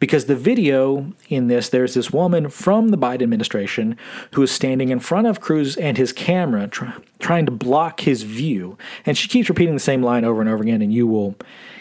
because 0.00 0.26
the 0.26 0.36
video 0.36 1.10
in 1.30 1.48
this, 1.48 1.70
there's 1.70 1.94
this 1.94 2.10
woman 2.10 2.50
from 2.50 2.90
the 2.90 2.98
Biden 2.98 3.22
administration 3.22 3.96
who 4.34 4.42
is 4.42 4.52
standing 4.52 4.90
in 4.90 5.00
front 5.00 5.26
of 5.26 5.40
Cruz 5.40 5.78
and 5.78 5.96
his 5.96 6.12
camera, 6.12 6.68
try, 6.68 6.92
trying 7.20 7.46
to 7.46 7.52
block 7.52 8.00
his 8.00 8.22
view. 8.22 8.76
And 9.06 9.16
she 9.16 9.28
keeps 9.28 9.48
repeating 9.48 9.74
the 9.74 9.80
same 9.80 10.02
line 10.02 10.26
over 10.26 10.42
and 10.42 10.50
over 10.50 10.62
again, 10.62 10.82
and 10.82 10.92
you 10.92 11.06
will 11.06 11.36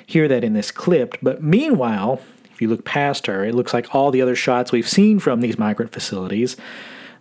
hear 0.06 0.30
that 0.30 0.46
in 0.46 0.54
this 0.54 0.72
clip. 0.72 1.18
But 1.22 1.44
meanwhile, 1.44 2.22
if 2.56 2.62
you 2.62 2.70
look 2.70 2.86
past 2.86 3.28
her, 3.28 3.44
it 3.44 3.54
looks 3.54 3.74
like 3.74 3.94
all 3.94 4.12
the 4.12 4.22
other 4.22 4.36
shots 4.36 4.72
we've 4.72 4.88
seen 4.88 5.20
from 5.20 5.42
these 5.42 5.60
migrant 5.60 5.92
facilities. 5.92 6.56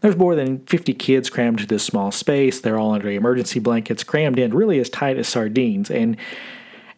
There's 0.01 0.17
more 0.17 0.37
than 0.37 0.65
50 0.67 0.95
kids 0.95 1.29
crammed 1.29 1.59
into 1.59 1.75
this 1.75 1.83
small 1.83 2.13
space. 2.13 2.61
They're 2.61 2.79
all 2.79 2.93
under 2.93 3.11
emergency 3.11 3.59
blankets, 3.59 4.05
crammed 4.05 4.39
in 4.39 4.55
really 4.55 4.79
as 4.79 4.89
tight 4.89 5.19
as 5.19 5.27
sardines. 5.27 5.91
And 5.91 6.17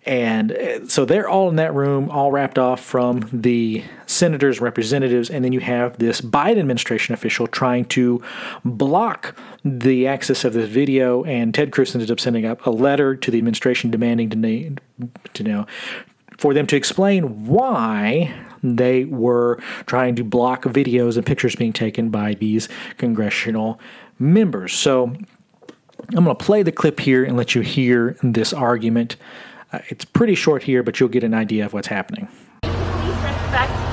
and 0.05 0.53
uh, 0.53 0.87
so 0.87 1.05
they're 1.05 1.29
all 1.29 1.49
in 1.49 1.57
that 1.57 1.75
room, 1.75 2.11
all 2.11 2.31
wrapped 2.31 2.59
off 2.59 2.81
from 2.81 3.29
the 3.33 3.83
senators, 4.07 4.61
representatives, 4.61 5.31
and 5.31 5.45
then 5.45 5.53
you 5.53 5.61
have 5.61 5.99
this 5.99 6.21
Biden 6.21 6.59
administration 6.59 7.13
official 7.13 7.49
trying 7.49 7.87
to 7.87 8.23
block 8.65 9.35
the 9.65 10.07
access 10.07 10.45
of 10.45 10.53
this 10.53 10.69
video. 10.69 11.25
And 11.25 11.53
Ted 11.53 11.73
Cruz 11.73 11.95
ended 11.95 12.11
up 12.11 12.21
sending 12.21 12.47
up 12.47 12.65
a 12.67 12.71
letter 12.71 13.17
to 13.17 13.31
the 13.33 13.39
administration 13.39 13.91
demanding 13.91 14.31
to, 14.31 14.77
to 15.35 15.43
know 15.43 15.67
for 16.39 16.55
them 16.55 16.67
to 16.69 16.77
explain 16.77 17.47
why 17.47 18.35
they 18.63 19.05
were 19.05 19.61
trying 19.87 20.17
to 20.17 20.25
block 20.25 20.65
videos 20.65 21.17
and 21.17 21.25
pictures 21.25 21.55
being 21.55 21.73
taken 21.73 22.11
by 22.11 22.35
these 22.35 22.69
congressional 22.99 23.81
members. 24.19 24.73
So 24.73 25.15
I'm 26.15 26.25
going 26.25 26.37
to 26.37 26.45
play 26.45 26.63
the 26.63 26.73
clip 26.73 27.01
here 27.01 27.25
and 27.25 27.37
let 27.37 27.55
you 27.55 27.63
hear 27.63 28.17
this 28.23 28.53
argument. 28.53 29.17
Uh, 29.73 29.81
it's 29.89 30.05
pretty 30.05 30.35
short 30.35 30.63
here, 30.63 30.83
but 30.83 31.01
you'll 31.01 31.09
get 31.09 31.25
an 31.25 31.35
idea 31.35 31.67
of 31.67 31.73
what's 31.73 31.89
happening. 31.89 32.29
Please 32.63 33.15
respect. 33.23 33.86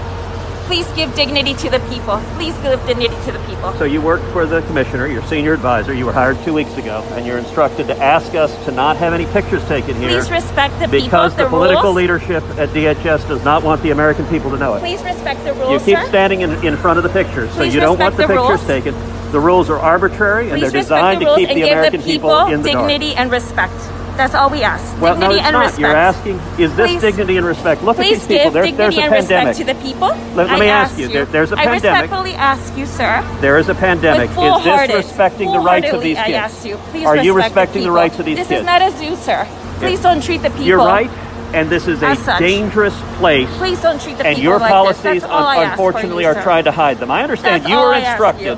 Please 0.66 0.90
give 0.94 1.14
dignity 1.16 1.54
to 1.56 1.70
the 1.70 1.80
people. 1.90 2.18
Please 2.36 2.58
give 2.60 2.84
dignity 2.88 3.16
to 3.26 3.32
the 3.32 3.40
people. 3.48 3.74
So 3.74 3.84
you 3.84 4.02
work 4.02 4.22
for 4.32 4.46
the 4.46 4.62
commissioner, 4.64 5.08
your 5.08 5.22
senior 5.24 5.54
advisor. 5.54 5.94
You 5.94 6.06
were 6.06 6.14
hired 6.14 6.38
two 6.44 6.54
weeks 6.54 6.76
ago, 6.78 7.02
and 7.12 7.26
you're 7.26 7.38
instructed 7.38 7.88
to 7.88 7.98
ask 7.98 8.34
us 8.34 8.54
to 8.66 8.72
not 8.72 8.96
have 8.98 9.14
any 9.14 9.26
pictures 9.28 9.64
taken 9.68 9.96
here. 9.98 10.10
Please 10.10 10.32
respect 10.32 10.74
the 10.80 10.88
because 10.88 10.92
people. 10.92 11.06
Because 11.06 11.36
the, 11.36 11.44
the 11.44 11.50
political 11.50 11.84
rules. 11.84 11.96
leadership 11.98 12.44
at 12.58 12.70
DHS 12.70 13.28
does 13.28 13.44
not 13.44 13.64
want 13.64 13.84
the 13.84 13.92
American 13.92 14.26
people 14.28 14.52
to 14.52 14.58
know 14.58 14.76
it. 14.76 14.80
Please 14.80 15.04
respect 15.04 15.44
the 15.44 15.54
rules. 15.54 15.72
You 15.72 15.80
keep 15.80 16.04
sir. 16.04 16.08
standing 16.10 16.42
in, 16.42 16.52
in 16.66 16.78
front 16.78 16.98
of 16.98 17.04
the 17.04 17.10
pictures, 17.10 17.50
so 17.52 17.58
Please 17.58 17.74
you 17.74 17.82
don't 17.82 18.00
want 18.00 18.16
the, 18.16 18.24
the 18.24 18.28
pictures 18.28 18.50
rules. 18.50 18.66
taken. 18.68 18.94
The 19.32 19.40
rules 19.40 19.70
are 19.70 19.80
arbitrary, 19.80 20.50
and 20.52 20.62
they're 20.62 20.72
designed 20.72 21.22
the 21.22 21.26
to 21.26 21.36
keep 21.36 21.50
the 21.50 21.62
American 21.64 22.00
the 22.00 22.06
people, 22.06 22.46
in 22.46 22.62
the 22.62 22.72
dark. 22.72 22.88
dignity 22.88 23.16
and 23.16 23.32
respect. 23.32 23.74
That's 24.16 24.36
all 24.36 24.50
we 24.50 24.62
ask. 24.62 24.84
Well, 25.02 25.16
dignity 25.16 25.34
no, 25.34 25.38
it's 25.40 25.46
and 25.48 25.54
not. 25.54 25.60
respect. 25.66 25.80
You're 25.80 25.96
asking, 25.96 26.40
is 26.64 26.76
this 26.76 26.92
Please- 26.92 27.02
dignity 27.02 27.38
and 27.38 27.46
respect? 27.48 27.84
Look 27.84 27.98
at 27.98 28.04
these 28.06 28.28
people. 28.28 28.52
There, 28.52 28.72
there's 28.72 28.98
a 28.98 29.02
and 29.02 29.12
pandemic. 29.12 29.48
respect 29.48 29.58
to 29.58 29.64
the 29.74 29.76
people. 29.82 30.08
Let- 30.36 30.50
let 30.50 30.60
me 30.60 30.68
ask 30.68 30.98
you, 30.98 31.08
you. 31.08 31.14
there- 31.14 31.26
there's 31.26 31.52
a 31.52 31.56
I 31.58 31.66
pandemic. 31.66 31.84
I 31.86 32.02
respectfully 32.02 32.34
ask 32.36 32.78
you, 32.78 32.86
sir. 32.86 33.24
There 33.42 33.58
is 33.58 33.70
a 33.70 33.76
pandemic. 33.76 34.30
Is 34.30 34.64
this 34.64 34.96
respecting 34.96 35.52
the 35.52 35.60
rights 35.60 35.92
of 35.92 36.02
these 36.02 36.18
I 36.18 36.26
kids? 36.26 36.38
ask 36.38 36.66
you. 36.66 36.78
Please 36.92 37.06
Are 37.08 37.18
you 37.18 37.34
respect 37.34 37.56
respecting 37.56 37.82
the 37.82 37.86
people. 37.88 37.96
rights 37.96 38.20
of 38.20 38.26
these 38.26 38.38
this 38.38 38.48
kids? 38.48 38.60
is 38.62 38.66
not 38.66 38.82
a 38.82 38.92
zoo, 38.92 39.16
sir. 39.16 39.48
Please 39.80 40.00
don't 40.00 40.22
treat 40.24 40.42
the 40.44 40.50
people. 40.52 40.66
You're 40.66 40.78
right, 40.78 41.10
and 41.54 41.70
this 41.70 41.88
is 41.88 42.02
a 42.04 42.16
such. 42.16 42.40
dangerous 42.40 42.94
place. 43.18 43.50
Please 43.58 43.82
don't 43.82 44.00
treat 44.00 44.18
the 44.20 44.26
and 44.28 44.36
people 44.36 44.44
your 44.52 44.60
like 44.60 44.70
policies, 44.72 45.22
this. 45.22 45.24
I 45.24 45.64
un- 45.64 45.72
unfortunately, 45.72 46.24
you, 46.24 46.30
are 46.30 46.36
trying 46.42 46.66
to 46.66 46.72
hide 46.72 47.00
them. 47.00 47.10
I 47.10 47.24
understand 47.24 47.64
That's 47.64 47.72
you 47.72 47.78
were 47.80 47.94
I 47.94 48.00
ask 48.00 48.10
instructed. 48.12 48.58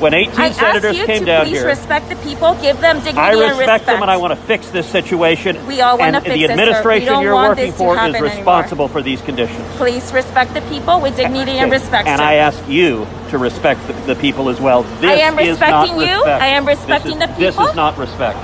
When 0.00 0.14
18 0.14 0.38
I 0.40 0.50
senators 0.50 0.84
ask 0.84 0.96
you 0.98 1.06
came 1.06 1.20
to 1.20 1.24
down 1.26 1.44
please 1.46 1.58
here. 1.58 1.66
respect 1.66 2.08
the 2.08 2.16
people, 2.16 2.54
give 2.56 2.80
them 2.80 2.96
dignity 2.98 3.18
I 3.18 3.30
and 3.32 3.40
respect 3.40 3.58
respect. 3.58 3.86
them, 3.86 4.02
and 4.02 4.10
I 4.10 4.16
want 4.16 4.32
to 4.32 4.40
fix 4.46 4.68
this 4.70 4.86
situation. 4.88 5.66
We 5.66 5.80
all 5.80 5.98
wanna 5.98 6.18
and 6.18 6.24
fix 6.26 6.34
the 6.36 6.44
it, 6.44 6.48
sir. 6.48 6.54
We 6.56 6.60
administration 6.62 7.06
don't 7.06 7.22
you're 7.22 7.34
want 7.34 7.50
working 7.50 7.64
this 7.66 7.74
to 7.74 7.78
for 7.78 7.94
is 7.94 7.98
happen 8.00 8.14
anymore. 8.16 8.36
responsible 8.36 8.88
for 8.88 9.02
these 9.02 9.20
conditions. 9.22 9.66
Please 9.76 10.12
respect 10.12 10.54
the 10.54 10.62
people 10.62 11.00
with 11.00 11.16
dignity 11.16 11.52
and 11.58 11.70
respect. 11.70 12.08
And 12.08 12.18
sir. 12.18 12.24
I 12.24 12.34
ask 12.34 12.66
you 12.68 13.06
to 13.30 13.38
respect 13.38 13.86
the, 13.86 13.92
the 14.14 14.14
people 14.16 14.48
as 14.48 14.60
well. 14.60 14.82
This 14.82 14.94
is 15.00 15.00
not 15.00 15.08
respect. 15.10 15.20
I 15.20 15.26
am 15.26 15.38
is 15.38 15.60
not 15.60 15.68
respecting 15.68 15.96
you. 16.08 16.14
respect. 16.16 16.42
I 16.42 16.46
am 16.48 16.66
respecting 16.66 17.12
is- 17.12 17.18
the 17.18 17.26
people. 17.26 17.40
This 17.64 17.70
is 17.70 17.74
not 17.76 17.98
respect. 17.98 18.38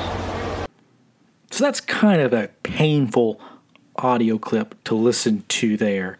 So 1.50 1.64
that's 1.64 1.80
kind 1.80 2.20
of 2.20 2.32
a 2.32 2.48
painful 2.64 3.40
audio 3.96 4.36
clip 4.36 4.74
to 4.84 4.94
listen 4.94 5.44
to 5.48 5.76
there. 5.76 6.18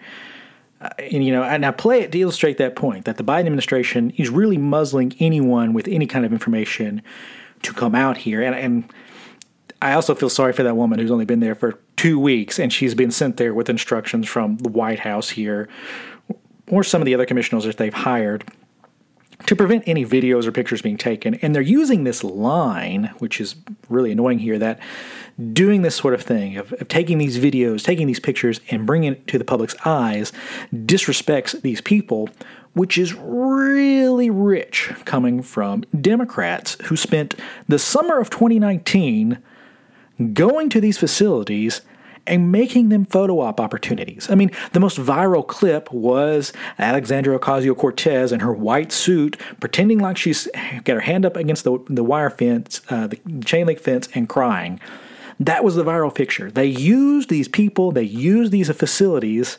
Uh, 0.87 0.91
and 0.99 1.25
you 1.25 1.33
know, 1.33 1.43
and 1.43 1.67
I 1.67 1.73
play 1.73 2.01
it 2.01 2.13
to 2.13 2.21
illustrate 2.21 2.59
that 2.59 2.77
point 2.77 3.07
that 3.07 3.17
the 3.17 3.25
Biden 3.25 3.41
administration 3.41 4.11
is 4.11 4.29
really 4.29 4.57
muzzling 4.57 5.15
anyone 5.19 5.73
with 5.73 5.89
any 5.89 6.07
kind 6.07 6.25
of 6.25 6.33
information 6.33 7.03
to 7.63 7.73
come 7.73 7.95
out 7.95 8.19
here. 8.19 8.43
And, 8.43 8.55
and 8.55 8.93
I 9.83 9.95
also 9.95 10.15
feel 10.15 10.31
sorry 10.31 10.53
for 10.53 10.63
that 10.63 10.77
woman 10.77 10.99
who's 10.99 11.11
only 11.11 11.25
been 11.25 11.41
there 11.41 11.55
for 11.55 11.79
two 11.97 12.21
weeks 12.21 12.59
and 12.59 12.73
she's 12.73 12.95
been 12.95 13.11
sent 13.11 13.37
there 13.37 13.53
with 13.53 13.69
instructions 13.69 14.29
from 14.29 14.59
the 14.59 14.69
White 14.69 15.01
House 15.01 15.31
here 15.31 15.69
or 16.69 16.85
some 16.85 17.03
of 17.03 17.07
the 17.07 17.15
other 17.15 17.27
commissioners 17.27 17.65
that 17.65 17.79
they've 17.79 17.95
hired 17.95 18.45
to 19.45 19.55
prevent 19.55 19.85
any 19.87 20.05
videos 20.05 20.47
or 20.47 20.53
pictures 20.53 20.81
being 20.81 20.97
taken. 20.97 21.35
And 21.37 21.55
they're 21.55 21.63
using 21.63 22.05
this 22.05 22.25
line, 22.25 23.13
which 23.19 23.41
is 23.41 23.55
really 23.89 24.13
annoying 24.13 24.39
here, 24.39 24.59
that 24.59 24.81
doing 25.53 25.83
this 25.83 25.95
sort 25.95 26.15
of 26.15 26.23
thing, 26.23 26.57
of, 26.57 26.73
of 26.75 26.89
taking 26.89 27.19
these 27.19 27.39
videos, 27.39 27.85
taking 27.85 28.07
these 28.07 28.21
pictures, 28.21 28.61
and 28.71 28.87
bringing 28.87 29.13
it 29.13 29.27
to 29.29 29.39
the 29.39 29.45
public's 29.45 29.77
eyes, 29.85 30.33
disrespects 30.73 31.61
these 31.61 31.81
people, 31.81 32.31
which 32.73 32.97
is 32.97 33.15
really 33.15 34.31
rich 34.31 34.91
coming 35.05 35.43
from 35.43 35.85
Democrats 36.01 36.77
who 36.85 36.97
spent 36.97 37.35
the 37.69 37.79
summer 37.79 38.19
of 38.19 38.31
2019 38.31 39.39
going 40.33 40.71
to 40.71 40.81
these 40.81 40.97
facilities 40.97 41.83
and 42.27 42.51
making 42.53 42.89
them 42.89 43.05
photo 43.05 43.41
op 43.41 43.61
opportunities. 43.61 44.29
I 44.31 44.35
mean, 44.35 44.51
the 44.73 44.81
most 44.81 44.99
viral 44.99 45.47
clip 45.47 45.93
was 45.93 46.53
Alexandria 46.79 47.39
Ocasio 47.39 47.77
Cortez 47.77 48.33
in 48.33 48.41
her 48.41 48.53
white 48.53 48.93
suit, 48.93 49.39
pretending 49.61 49.99
like 49.99 50.17
she's 50.17 50.49
got 50.85 50.95
her 50.95 51.01
hand 51.01 51.25
up 51.25 51.37
against 51.37 51.65
the, 51.65 51.79
the 51.89 52.05
wire 52.05 52.31
fence, 52.31 52.81
uh, 52.91 53.07
the 53.07 53.21
chain 53.45 53.67
link 53.67 53.81
fence, 53.81 54.09
and 54.15 54.29
crying. 54.29 54.81
That 55.39 55.65
was 55.65 55.75
the 55.75 55.85
viral 55.85 56.15
picture. 56.15 56.51
They 56.51 56.67
used 56.67 57.29
these 57.29 57.49
people, 57.49 57.93
they 57.93 58.03
used 58.03 58.53
these 58.53 58.71
facilities 58.71 59.59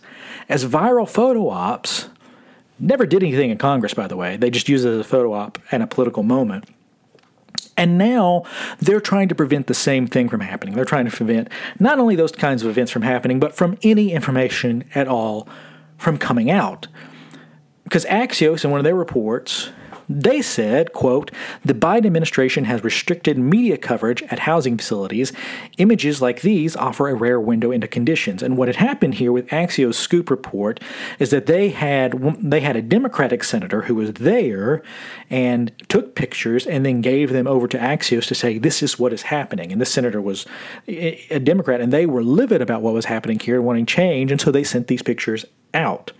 as 0.49 0.65
viral 0.65 1.07
photo 1.07 1.49
ops. 1.49 2.09
Never 2.79 3.05
did 3.05 3.23
anything 3.23 3.49
in 3.49 3.57
Congress, 3.57 3.93
by 3.93 4.07
the 4.07 4.17
way. 4.17 4.37
They 4.37 4.49
just 4.49 4.69
used 4.69 4.85
it 4.85 4.89
as 4.89 4.99
a 4.99 5.03
photo 5.03 5.33
op 5.33 5.59
and 5.71 5.83
a 5.83 5.87
political 5.87 6.23
moment. 6.23 6.65
And 7.75 7.97
now 7.97 8.43
they're 8.79 9.01
trying 9.01 9.27
to 9.29 9.35
prevent 9.35 9.67
the 9.67 9.73
same 9.73 10.07
thing 10.07 10.29
from 10.29 10.41
happening. 10.41 10.75
They're 10.75 10.85
trying 10.85 11.05
to 11.05 11.11
prevent 11.11 11.49
not 11.79 11.99
only 11.99 12.15
those 12.15 12.31
kinds 12.31 12.63
of 12.63 12.69
events 12.69 12.91
from 12.91 13.03
happening, 13.03 13.39
but 13.39 13.53
from 13.53 13.77
any 13.83 14.11
information 14.13 14.83
at 14.95 15.07
all 15.07 15.47
from 15.97 16.17
coming 16.17 16.49
out. 16.49 16.87
Because 17.83 18.05
Axios, 18.05 18.65
in 18.65 18.71
one 18.71 18.79
of 18.79 18.83
their 18.83 18.95
reports, 18.95 19.69
They 20.09 20.41
said, 20.41 20.93
quote, 20.93 21.31
the 21.65 21.73
Biden 21.73 22.05
administration 22.05 22.63
has 22.65 22.83
restricted 22.83 23.37
media 23.37 23.77
coverage 23.77 24.23
at 24.23 24.39
housing 24.39 24.77
facilities. 24.77 25.33
Images 25.77 26.21
like 26.21 26.41
these 26.41 26.75
offer 26.75 27.09
a 27.09 27.15
rare 27.15 27.39
window 27.39 27.71
into 27.71 27.87
conditions. 27.87 28.41
And 28.41 28.57
what 28.57 28.69
had 28.69 28.77
happened 28.77 29.15
here 29.15 29.31
with 29.31 29.47
Axios 29.47 29.95
scoop 29.95 30.29
report 30.29 30.79
is 31.19 31.29
that 31.31 31.45
they 31.45 31.69
had 31.69 32.13
they 32.41 32.61
had 32.61 32.75
a 32.75 32.81
Democratic 32.81 33.43
senator 33.43 33.83
who 33.83 33.95
was 33.95 34.13
there 34.13 34.81
and 35.29 35.71
took 35.89 36.15
pictures 36.15 36.65
and 36.65 36.85
then 36.85 37.01
gave 37.01 37.31
them 37.31 37.47
over 37.47 37.67
to 37.67 37.77
Axios 37.77 38.27
to 38.27 38.35
say 38.35 38.57
this 38.57 38.81
is 38.81 38.97
what 38.97 39.11
is 39.11 39.23
happening. 39.23 39.71
And 39.71 39.81
this 39.81 39.91
senator 39.91 40.21
was 40.21 40.45
a 40.87 41.39
Democrat 41.39 41.81
and 41.81 41.91
they 41.91 42.05
were 42.05 42.23
livid 42.23 42.61
about 42.61 42.81
what 42.81 42.93
was 42.93 43.05
happening 43.05 43.39
here, 43.39 43.61
wanting 43.61 43.85
change, 43.85 44.31
and 44.31 44.39
so 44.39 44.51
they 44.51 44.63
sent 44.63 44.87
these 44.87 45.01
pictures 45.01 45.45
out. 45.73 46.11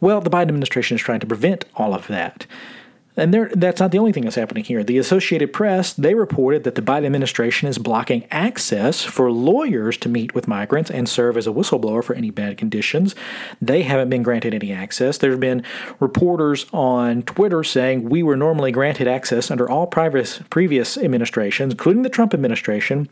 Well, 0.00 0.20
the 0.20 0.30
Biden 0.30 0.48
administration 0.48 0.96
is 0.96 1.02
trying 1.02 1.20
to 1.20 1.26
prevent 1.26 1.64
all 1.76 1.94
of 1.94 2.06
that. 2.08 2.46
And 3.16 3.34
that's 3.34 3.80
not 3.80 3.90
the 3.90 3.98
only 3.98 4.12
thing 4.12 4.22
that's 4.22 4.36
happening 4.36 4.64
here. 4.64 4.84
The 4.84 4.96
Associated 4.96 5.52
Press, 5.52 5.92
they 5.92 6.14
reported 6.14 6.64
that 6.64 6.76
the 6.76 6.80
Biden 6.80 7.04
administration 7.04 7.68
is 7.68 7.76
blocking 7.76 8.24
access 8.30 9.02
for 9.02 9.30
lawyers 9.30 9.98
to 9.98 10.08
meet 10.08 10.34
with 10.34 10.48
migrants 10.48 10.90
and 10.90 11.08
serve 11.08 11.36
as 11.36 11.46
a 11.46 11.50
whistleblower 11.50 12.04
for 12.04 12.14
any 12.14 12.30
bad 12.30 12.56
conditions. 12.56 13.14
They 13.60 13.82
haven't 13.82 14.10
been 14.10 14.22
granted 14.22 14.54
any 14.54 14.72
access. 14.72 15.18
There 15.18 15.32
have 15.32 15.40
been 15.40 15.64
reporters 15.98 16.66
on 16.72 17.22
Twitter 17.22 17.64
saying 17.64 18.08
we 18.08 18.22
were 18.22 18.36
normally 18.36 18.72
granted 18.72 19.08
access 19.08 19.50
under 19.50 19.68
all 19.68 19.86
previous, 19.88 20.96
administrations, 20.96 21.72
including 21.72 22.02
the 22.02 22.08
Trump 22.08 22.32
administration, 22.32 23.08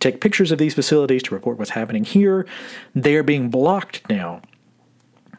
take 0.00 0.20
pictures 0.20 0.52
of 0.52 0.58
these 0.58 0.74
facilities 0.74 1.22
to 1.24 1.34
report 1.34 1.58
what's 1.58 1.70
happening 1.70 2.04
here. 2.04 2.46
They 2.94 3.16
are 3.16 3.24
being 3.24 3.48
blocked 3.48 4.08
now 4.08 4.42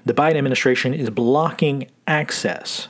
the 0.05 0.13
Biden 0.13 0.35
administration 0.35 0.93
is 0.93 1.09
blocking 1.09 1.87
access. 2.07 2.87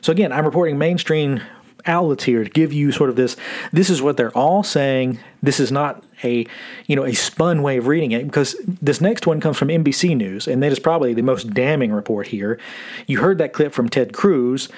So 0.00 0.12
again, 0.12 0.32
I'm 0.32 0.44
reporting 0.44 0.78
mainstream 0.78 1.40
outlets 1.86 2.24
here 2.24 2.44
to 2.44 2.50
give 2.50 2.72
you 2.72 2.92
sort 2.92 3.08
of 3.08 3.16
this 3.16 3.36
this 3.72 3.88
is 3.88 4.02
what 4.02 4.16
they're 4.16 4.36
all 4.36 4.62
saying. 4.62 5.18
This 5.42 5.58
is 5.58 5.72
not 5.72 6.04
a 6.22 6.46
you 6.86 6.96
know 6.96 7.04
a 7.04 7.14
spun 7.14 7.62
way 7.62 7.78
of 7.78 7.86
reading 7.86 8.12
it 8.12 8.24
because 8.24 8.56
this 8.66 9.00
next 9.00 9.26
one 9.26 9.40
comes 9.40 9.56
from 9.56 9.68
NBC 9.68 10.16
News 10.16 10.46
and 10.46 10.62
that 10.62 10.72
is 10.72 10.78
probably 10.78 11.14
the 11.14 11.22
most 11.22 11.50
damning 11.54 11.92
report 11.92 12.28
here. 12.28 12.58
You 13.06 13.20
heard 13.20 13.38
that 13.38 13.52
clip 13.52 13.72
from 13.72 13.88
Ted 13.88 14.12
Cruz 14.12 14.68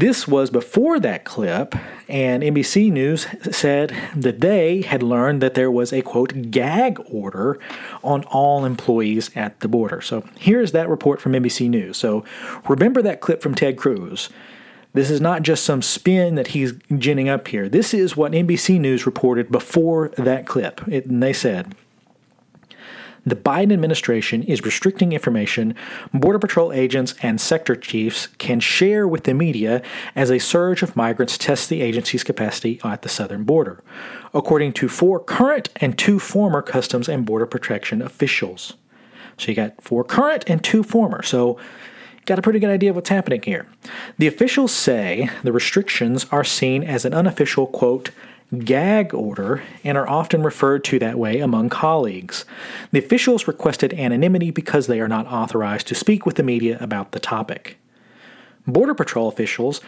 this 0.00 0.28
was 0.28 0.50
before 0.50 1.00
that 1.00 1.24
clip, 1.24 1.74
and 2.06 2.42
NBC 2.42 2.92
News 2.92 3.26
said 3.50 3.96
that 4.14 4.40
they 4.40 4.82
had 4.82 5.02
learned 5.02 5.40
that 5.40 5.54
there 5.54 5.70
was 5.70 5.90
a 5.90 6.02
quote 6.02 6.50
gag 6.50 7.00
order 7.10 7.58
on 8.04 8.24
all 8.24 8.66
employees 8.66 9.30
at 9.34 9.60
the 9.60 9.68
border. 9.68 10.02
So 10.02 10.22
here's 10.38 10.72
that 10.72 10.90
report 10.90 11.20
from 11.20 11.32
NBC 11.32 11.70
News. 11.70 11.96
So 11.96 12.24
remember 12.68 13.00
that 13.02 13.22
clip 13.22 13.40
from 13.40 13.54
Ted 13.54 13.78
Cruz. 13.78 14.28
This 14.92 15.10
is 15.10 15.20
not 15.20 15.42
just 15.42 15.64
some 15.64 15.80
spin 15.80 16.34
that 16.34 16.48
he's 16.48 16.74
ginning 16.98 17.28
up 17.28 17.48
here. 17.48 17.68
This 17.68 17.94
is 17.94 18.16
what 18.16 18.32
NBC 18.32 18.78
News 18.78 19.06
reported 19.06 19.50
before 19.50 20.10
that 20.10 20.46
clip. 20.46 20.86
It, 20.88 21.06
and 21.06 21.22
they 21.22 21.32
said, 21.32 21.74
the 23.26 23.36
Biden 23.36 23.72
administration 23.72 24.44
is 24.44 24.64
restricting 24.64 25.12
information 25.12 25.74
Border 26.14 26.38
Patrol 26.38 26.72
agents 26.72 27.14
and 27.22 27.40
sector 27.40 27.74
chiefs 27.74 28.28
can 28.38 28.60
share 28.60 29.08
with 29.08 29.24
the 29.24 29.34
media 29.34 29.82
as 30.14 30.30
a 30.30 30.38
surge 30.38 30.82
of 30.82 30.94
migrants 30.94 31.36
tests 31.36 31.66
the 31.66 31.82
agency's 31.82 32.22
capacity 32.22 32.80
at 32.84 33.02
the 33.02 33.08
southern 33.08 33.42
border, 33.42 33.82
according 34.32 34.72
to 34.74 34.88
four 34.88 35.18
current 35.18 35.68
and 35.76 35.98
two 35.98 36.20
former 36.20 36.62
Customs 36.62 37.08
and 37.08 37.26
Border 37.26 37.46
Protection 37.46 38.00
officials. 38.00 38.74
So 39.36 39.48
you 39.48 39.54
got 39.54 39.82
four 39.82 40.04
current 40.04 40.44
and 40.46 40.62
two 40.62 40.84
former. 40.84 41.22
So 41.22 41.58
got 42.26 42.38
a 42.38 42.42
pretty 42.42 42.58
good 42.60 42.70
idea 42.70 42.90
of 42.90 42.96
what's 42.96 43.08
happening 43.08 43.42
here. 43.42 43.66
The 44.18 44.26
officials 44.28 44.72
say 44.72 45.30
the 45.42 45.52
restrictions 45.52 46.26
are 46.30 46.44
seen 46.44 46.84
as 46.84 47.04
an 47.04 47.12
unofficial, 47.12 47.66
quote, 47.66 48.10
gag 48.58 49.12
order 49.12 49.62
and 49.82 49.98
are 49.98 50.08
often 50.08 50.42
referred 50.42 50.84
to 50.84 50.98
that 50.98 51.18
way 51.18 51.40
among 51.40 51.68
colleagues. 51.68 52.44
The 52.92 52.98
officials 52.98 53.48
requested 53.48 53.92
anonymity 53.94 54.50
because 54.50 54.86
they 54.86 55.00
are 55.00 55.08
not 55.08 55.26
authorized 55.26 55.88
to 55.88 55.94
speak 55.94 56.24
with 56.24 56.36
the 56.36 56.42
media 56.42 56.78
about 56.80 57.12
the 57.12 57.20
topic. 57.20 57.78
Border 58.66 58.94
Patrol 58.94 59.28
officials 59.28 59.80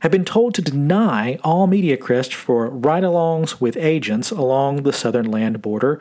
have 0.00 0.12
been 0.12 0.24
told 0.24 0.54
to 0.54 0.62
deny 0.62 1.38
all 1.44 1.66
media 1.66 1.92
requests 1.92 2.34
for 2.34 2.68
ride 2.68 3.04
alongs 3.04 3.60
with 3.60 3.76
agents 3.76 4.30
along 4.30 4.82
the 4.82 4.92
southern 4.92 5.30
land 5.30 5.62
border. 5.62 6.00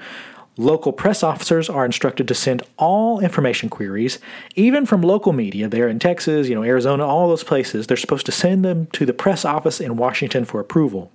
Local 0.58 0.92
press 0.92 1.24
officers 1.24 1.70
are 1.70 1.86
instructed 1.86 2.28
to 2.28 2.34
send 2.34 2.62
all 2.78 3.20
information 3.20 3.70
queries, 3.70 4.20
even 4.56 4.86
from 4.86 5.02
local 5.02 5.32
media 5.32 5.70
there 5.70 5.88
in 5.88 5.98
Texas, 5.98 6.50
you 6.50 6.56
know, 6.56 6.64
Arizona, 6.64 7.06
all 7.06 7.30
those 7.30 7.44
places. 7.44 7.88
They're 7.88 7.96
supposed 7.96 8.26
to 8.26 8.34
send 8.34 8.66
them 8.66 8.88
to 8.88 9.06
the 9.06 9.14
press 9.14 9.46
office 9.46 9.80
in 9.80 9.96
Washington 9.96 10.44
for 10.44 10.60
approval 10.60 11.12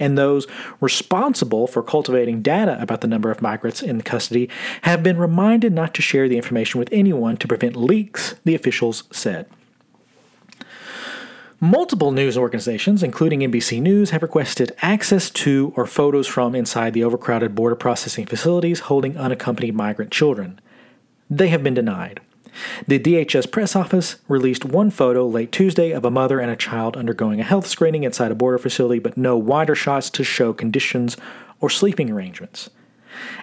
and 0.00 0.18
those 0.18 0.46
responsible 0.80 1.66
for 1.66 1.82
cultivating 1.82 2.42
data 2.42 2.80
about 2.80 3.02
the 3.02 3.06
number 3.06 3.30
of 3.30 3.42
migrants 3.42 3.82
in 3.82 4.00
custody 4.00 4.48
have 4.82 5.02
been 5.02 5.18
reminded 5.18 5.72
not 5.72 5.94
to 5.94 6.02
share 6.02 6.28
the 6.28 6.36
information 6.36 6.80
with 6.80 6.88
anyone 6.90 7.36
to 7.36 7.46
prevent 7.46 7.76
leaks, 7.76 8.34
the 8.44 8.54
officials 8.54 9.04
said. 9.12 9.46
Multiple 11.62 12.10
news 12.10 12.38
organizations, 12.38 13.02
including 13.02 13.40
NBC 13.40 13.82
News, 13.82 14.10
have 14.10 14.22
requested 14.22 14.74
access 14.80 15.28
to 15.28 15.74
or 15.76 15.84
photos 15.84 16.26
from 16.26 16.54
inside 16.54 16.94
the 16.94 17.04
overcrowded 17.04 17.54
border 17.54 17.76
processing 17.76 18.24
facilities 18.24 18.80
holding 18.80 19.18
unaccompanied 19.18 19.74
migrant 19.74 20.10
children. 20.10 20.58
They 21.28 21.48
have 21.48 21.62
been 21.62 21.74
denied. 21.74 22.20
The 22.86 22.98
DHS 22.98 23.50
press 23.50 23.76
office 23.76 24.16
released 24.28 24.64
one 24.64 24.90
photo 24.90 25.26
late 25.26 25.52
Tuesday 25.52 25.92
of 25.92 26.04
a 26.04 26.10
mother 26.10 26.40
and 26.40 26.50
a 26.50 26.56
child 26.56 26.96
undergoing 26.96 27.40
a 27.40 27.44
health 27.44 27.66
screening 27.66 28.02
inside 28.02 28.32
a 28.32 28.34
border 28.34 28.58
facility, 28.58 28.98
but 28.98 29.16
no 29.16 29.36
wider 29.36 29.74
shots 29.74 30.10
to 30.10 30.24
show 30.24 30.52
conditions 30.52 31.16
or 31.60 31.70
sleeping 31.70 32.10
arrangements. 32.10 32.70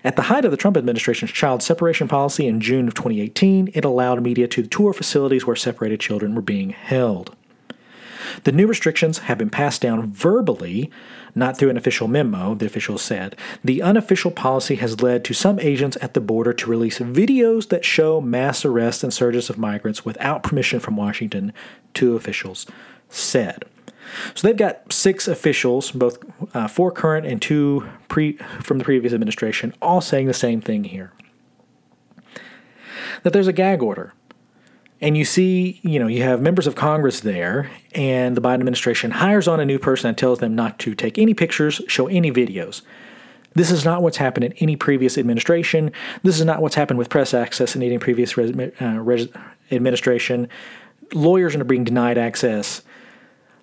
At 0.03 0.15
the 0.15 0.23
height 0.23 0.45
of 0.45 0.51
the 0.51 0.57
Trump 0.57 0.75
administration's 0.75 1.31
child 1.31 1.61
separation 1.61 2.07
policy 2.07 2.47
in 2.47 2.59
June 2.59 2.87
of 2.87 2.95
2018, 2.95 3.69
it 3.73 3.85
allowed 3.85 4.21
media 4.21 4.47
to 4.47 4.63
tour 4.65 4.93
facilities 4.93 5.45
where 5.45 5.55
separated 5.55 5.99
children 5.99 6.35
were 6.35 6.41
being 6.41 6.71
held. 6.71 7.35
The 8.43 8.51
new 8.51 8.67
restrictions 8.67 9.19
have 9.19 9.37
been 9.37 9.49
passed 9.49 9.81
down 9.81 10.11
verbally, 10.11 10.89
not 11.35 11.57
through 11.57 11.69
an 11.69 11.77
official 11.77 12.07
memo, 12.07 12.55
the 12.55 12.65
officials 12.65 13.01
said. 13.01 13.35
The 13.63 13.81
unofficial 13.81 14.31
policy 14.31 14.75
has 14.75 15.01
led 15.01 15.23
to 15.25 15.33
some 15.33 15.59
agents 15.59 15.97
at 16.01 16.13
the 16.13 16.21
border 16.21 16.53
to 16.53 16.69
release 16.69 16.99
videos 16.99 17.69
that 17.69 17.85
show 17.85 18.21
mass 18.21 18.65
arrests 18.65 19.03
and 19.03 19.13
surges 19.13 19.49
of 19.49 19.57
migrants 19.57 20.05
without 20.05 20.43
permission 20.43 20.79
from 20.79 20.97
Washington, 20.97 21.53
two 21.93 22.15
officials 22.15 22.65
said. 23.09 23.65
So 24.35 24.47
they've 24.47 24.57
got 24.57 24.91
six 24.91 25.27
officials, 25.27 25.91
both 25.91 26.17
uh, 26.55 26.67
four 26.67 26.91
current 26.91 27.25
and 27.25 27.41
two 27.41 27.87
pre- 28.07 28.37
from 28.61 28.77
the 28.77 28.85
previous 28.85 29.13
administration, 29.13 29.73
all 29.81 29.99
saying 29.99 30.27
the 30.27 30.33
same 30.33 30.61
thing 30.61 30.85
here 30.85 31.11
that 33.23 33.33
there's 33.33 33.47
a 33.47 33.53
gag 33.53 33.81
order 33.81 34.13
and 34.99 35.15
you 35.15 35.25
see, 35.25 35.79
you 35.83 35.99
know, 35.99 36.07
you 36.07 36.23
have 36.23 36.41
members 36.41 36.65
of 36.65 36.75
Congress 36.75 37.19
there, 37.19 37.69
and 37.93 38.35
the 38.35 38.41
Biden 38.41 38.55
administration 38.55 39.11
hires 39.11 39.47
on 39.47 39.59
a 39.59 39.65
new 39.65 39.77
person 39.77 40.09
and 40.09 40.17
tells 40.17 40.39
them 40.39 40.55
not 40.55 40.79
to 40.79 40.95
take 40.95 41.17
any 41.17 41.33
pictures, 41.33 41.81
show 41.87 42.07
any 42.07 42.31
videos. 42.31 42.81
This 43.53 43.71
is 43.71 43.85
not 43.85 44.01
what's 44.03 44.17
happened 44.17 44.45
in 44.45 44.53
any 44.53 44.75
previous 44.75 45.17
administration. 45.17 45.91
This 46.23 46.39
is 46.39 46.45
not 46.45 46.61
what's 46.61 46.75
happened 46.75 46.99
with 46.99 47.09
press 47.09 47.33
access 47.33 47.75
in 47.75 47.81
any 47.81 47.97
previous 47.97 48.37
res- 48.37 48.55
uh, 48.81 48.99
res- 48.99 49.29
administration. 49.71 50.47
Lawyers 51.13 51.55
are 51.55 51.63
being 51.63 51.83
denied 51.83 52.17
access. 52.17 52.81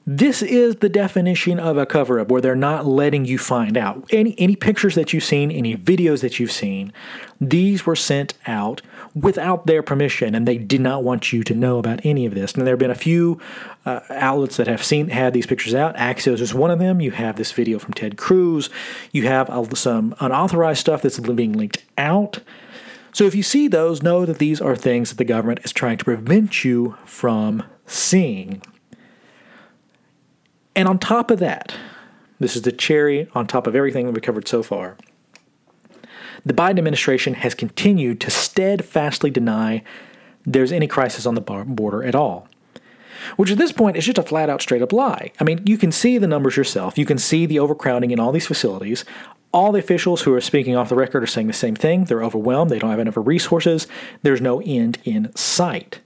This 0.07 0.43
is 0.43 0.77
the 0.77 0.89
definition 0.89 1.59
of 1.59 1.79
a 1.79 1.87
cover 1.87 2.21
up 2.21 2.29
where 2.29 2.41
they're 2.41 2.57
not 2.57 2.87
letting 2.87 3.25
you 3.25 3.39
find 3.39 3.77
out. 3.77 4.05
Any, 4.11 4.35
any 4.39 4.55
pictures 4.55 4.97
that 4.97 5.13
you've 5.13 5.25
seen, 5.25 5.51
any 5.51 5.77
videos 5.77 6.21
that 6.21 6.39
you've 6.39 6.53
seen, 6.53 6.93
these 7.41 7.87
were 7.87 7.97
sent 7.97 8.35
out 8.47 8.83
without 9.15 9.67
their 9.67 9.83
permission, 9.83 10.35
and 10.35 10.47
they 10.47 10.59
did 10.59 10.81
not 10.81 11.05
want 11.05 11.33
you 11.33 11.45
to 11.45 11.55
know 11.55 11.79
about 11.79 12.01
any 12.05 12.27
of 12.27 12.35
this. 12.35 12.53
And 12.53 12.67
there 12.67 12.73
have 12.73 12.81
been 12.81 12.91
a 12.91 12.97
few 12.97 13.41
uh, 13.87 14.01
outlets 14.11 14.57
that 14.57 14.67
have 14.67 14.83
seen 14.83 15.09
had 15.09 15.33
these 15.33 15.47
pictures 15.47 15.75
out. 15.75 15.97
Axios 15.97 16.41
is 16.41 16.53
one 16.53 16.71
of 16.71 16.81
them. 16.81 17.01
You 17.01 17.13
have 17.13 17.37
this 17.37 17.53
video 17.53 17.79
from 17.79 17.95
Ted 17.95 18.17
Cruz. 18.17 18.71
You 19.13 19.27
have 19.29 19.49
uh, 19.49 19.65
some 19.75 20.15
unauthorized 20.19 20.81
stuff 20.81 21.03
that's 21.03 21.21
being 21.21 21.53
linked 21.53 21.85
out. 21.97 22.41
So 23.13 23.25
if 23.25 23.37
you 23.37 23.45
see 23.45 23.69
those, 23.69 24.03
know 24.03 24.27
that 24.27 24.39
these 24.39 24.61
are 24.61 24.75
things 24.75 25.11
that 25.11 25.17
the 25.19 25.25
government 25.25 25.61
is 25.63 25.73
trying 25.73 25.99
to 25.99 26.05
prevent 26.05 26.65
you 26.65 26.97
from 27.05 27.63
seeing. 27.87 28.61
And 30.75 30.89
on 30.89 30.99
top 30.99 31.31
of 31.31 31.39
that, 31.39 31.73
this 32.41 32.57
is 32.57 32.63
the 32.63 32.73
cherry 32.73 33.29
on 33.33 33.47
top 33.47 33.69
of 33.69 33.77
everything 33.77 34.13
we've 34.13 34.21
covered 34.21 34.49
so 34.49 34.65
far. 34.65 34.97
The 36.47 36.55
Biden 36.55 36.79
administration 36.79 37.35
has 37.35 37.55
continued 37.55 38.21
to 38.21 38.31
steadfastly 38.31 39.31
deny 39.31 39.83
there's 40.45 40.73
any 40.73 40.87
crisis 40.87 41.27
on 41.27 41.35
the 41.35 41.41
border 41.41 42.05
at 42.05 42.15
all. 42.15 42.49
Which 43.37 43.51
at 43.51 43.59
this 43.59 43.73
point 43.73 43.97
is 43.97 44.05
just 44.05 44.19
a 44.19 44.23
flat 44.23 44.51
out 44.51 44.61
straight 44.61 44.83
up 44.83 44.93
lie. 44.93 45.33
I 45.41 45.45
mean, 45.45 45.63
you 45.65 45.79
can 45.79 45.91
see 45.91 46.19
the 46.19 46.27
numbers 46.27 46.57
yourself. 46.57 46.99
You 46.99 47.07
can 47.07 47.17
see 47.17 47.47
the 47.47 47.59
overcrowding 47.59 48.11
in 48.11 48.21
all 48.21 48.33
these 48.33 48.47
facilities. 48.47 49.05
All 49.53 49.73
the 49.73 49.79
officials 49.79 50.23
who 50.23 50.35
are 50.35 50.41
speaking 50.41 50.77
off 50.77 50.91
the 50.91 50.97
record 50.97 51.23
are 51.23 51.29
saying 51.29 51.47
the 51.47 51.53
same 51.55 51.77
thing. 51.77 52.05
They're 52.05 52.25
overwhelmed. 52.25 52.71
They 52.71 52.79
don't 52.79 52.91
have 52.91 52.99
enough 52.99 53.17
resources. 53.17 53.87
There's 54.23 54.41
no 54.41 54.61
end 54.61 54.99
in 55.05 55.35
sight. 55.35 56.01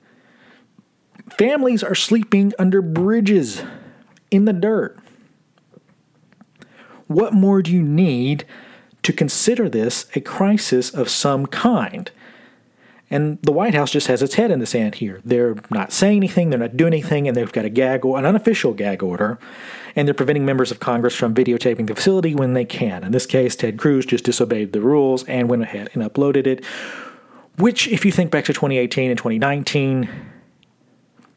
Families 1.31 1.83
are 1.83 1.95
sleeping 1.95 2.53
under 2.59 2.81
bridges 2.81 3.63
in 4.31 4.45
the 4.45 4.53
dirt. 4.53 4.99
What 7.07 7.33
more 7.33 7.63
do 7.63 7.73
you 7.73 7.83
need 7.83 8.45
to 9.09 9.13
consider 9.15 9.71
this 9.71 10.05
a 10.15 10.21
crisis 10.21 10.91
of 10.91 11.09
some 11.09 11.47
kind? 11.47 12.11
And 13.09 13.41
the 13.41 13.53
White 13.53 13.73
House 13.73 13.91
just 13.91 14.07
has 14.09 14.21
its 14.21 14.35
head 14.35 14.51
in 14.51 14.59
the 14.59 14.67
sand 14.67 14.97
here. 14.97 15.23
They're 15.25 15.57
not 15.71 15.93
saying 15.93 16.19
anything, 16.19 16.51
they're 16.51 16.59
not 16.59 16.77
doing 16.77 16.93
anything, 16.93 17.27
and 17.27 17.35
they've 17.35 17.51
got 17.51 17.65
a 17.65 17.71
gag, 17.71 18.05
an 18.05 18.27
unofficial 18.27 18.75
gag 18.75 19.03
order, 19.03 19.39
and 19.97 20.07
they're 20.07 20.13
preventing 20.13 20.45
members 20.45 20.71
of 20.71 20.79
Congress 20.79 21.15
from 21.15 21.35
videotaping 21.35 21.87
the 21.87 21.95
facility 21.95 22.35
when 22.35 22.53
they 22.53 22.67
can. 22.67 23.03
In 23.03 23.13
this 23.13 23.25
case, 23.25 23.57
Ted 23.57 23.79
Cruz 23.79 24.05
just 24.05 24.27
disobeyed 24.27 24.75
the 24.75 24.83
rules 24.83 25.25
and 25.25 25.49
went 25.49 25.63
ahead 25.63 25.89
and 25.95 26.03
uploaded 26.03 26.47
it. 26.47 26.63
Which, 27.57 27.89
if 27.89 28.05
you 28.05 28.13
think 28.13 28.31
back 28.31 28.45
to 28.45 28.53
2018 28.53 29.11
and 29.11 29.17
2019, 29.17 30.07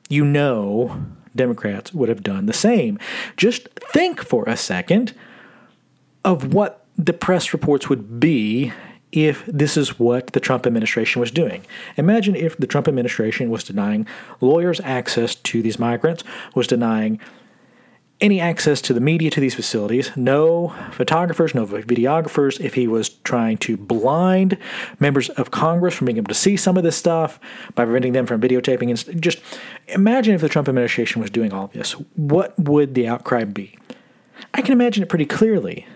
you 0.09 0.25
know 0.25 1.05
Democrats 1.33 1.93
would 1.93 2.09
have 2.09 2.21
done 2.21 2.47
the 2.47 2.53
same. 2.53 2.99
Just 3.37 3.69
think 3.93 4.21
for 4.21 4.43
a 4.43 4.57
second 4.57 5.13
of 6.25 6.53
what 6.53 6.80
the 7.05 7.13
press 7.13 7.53
reports 7.53 7.89
would 7.89 8.19
be 8.19 8.71
if 9.11 9.45
this 9.45 9.75
is 9.75 9.99
what 9.99 10.27
the 10.27 10.39
Trump 10.39 10.65
administration 10.65 11.19
was 11.19 11.31
doing. 11.31 11.65
Imagine 11.97 12.35
if 12.35 12.55
the 12.57 12.67
Trump 12.67 12.87
administration 12.87 13.49
was 13.49 13.63
denying 13.63 14.07
lawyers 14.39 14.79
access 14.81 15.35
to 15.35 15.61
these 15.61 15.79
migrants, 15.79 16.23
was 16.55 16.67
denying 16.67 17.19
any 18.21 18.39
access 18.39 18.81
to 18.81 18.93
the 18.93 19.01
media 19.01 19.31
to 19.31 19.39
these 19.39 19.55
facilities, 19.55 20.15
no 20.15 20.75
photographers, 20.91 21.55
no 21.55 21.65
videographers, 21.65 22.61
if 22.61 22.75
he 22.75 22.87
was 22.87 23.09
trying 23.09 23.57
to 23.57 23.75
blind 23.75 24.57
members 24.99 25.29
of 25.29 25.49
Congress 25.49 25.95
from 25.95 26.05
being 26.05 26.17
able 26.17 26.27
to 26.27 26.35
see 26.35 26.55
some 26.55 26.77
of 26.77 26.83
this 26.83 26.95
stuff 26.95 27.39
by 27.73 27.83
preventing 27.83 28.13
them 28.13 28.27
from 28.27 28.39
videotaping. 28.39 28.89
And 28.91 29.21
just 29.21 29.39
imagine 29.87 30.35
if 30.35 30.41
the 30.41 30.49
Trump 30.49 30.69
administration 30.69 31.19
was 31.19 31.31
doing 31.31 31.51
all 31.51 31.67
this. 31.67 31.93
What 32.15 32.57
would 32.59 32.93
the 32.93 33.07
outcry 33.07 33.43
be? 33.43 33.75
I 34.53 34.61
can 34.61 34.73
imagine 34.73 35.01
it 35.01 35.09
pretty 35.09 35.25
clearly. 35.25 35.87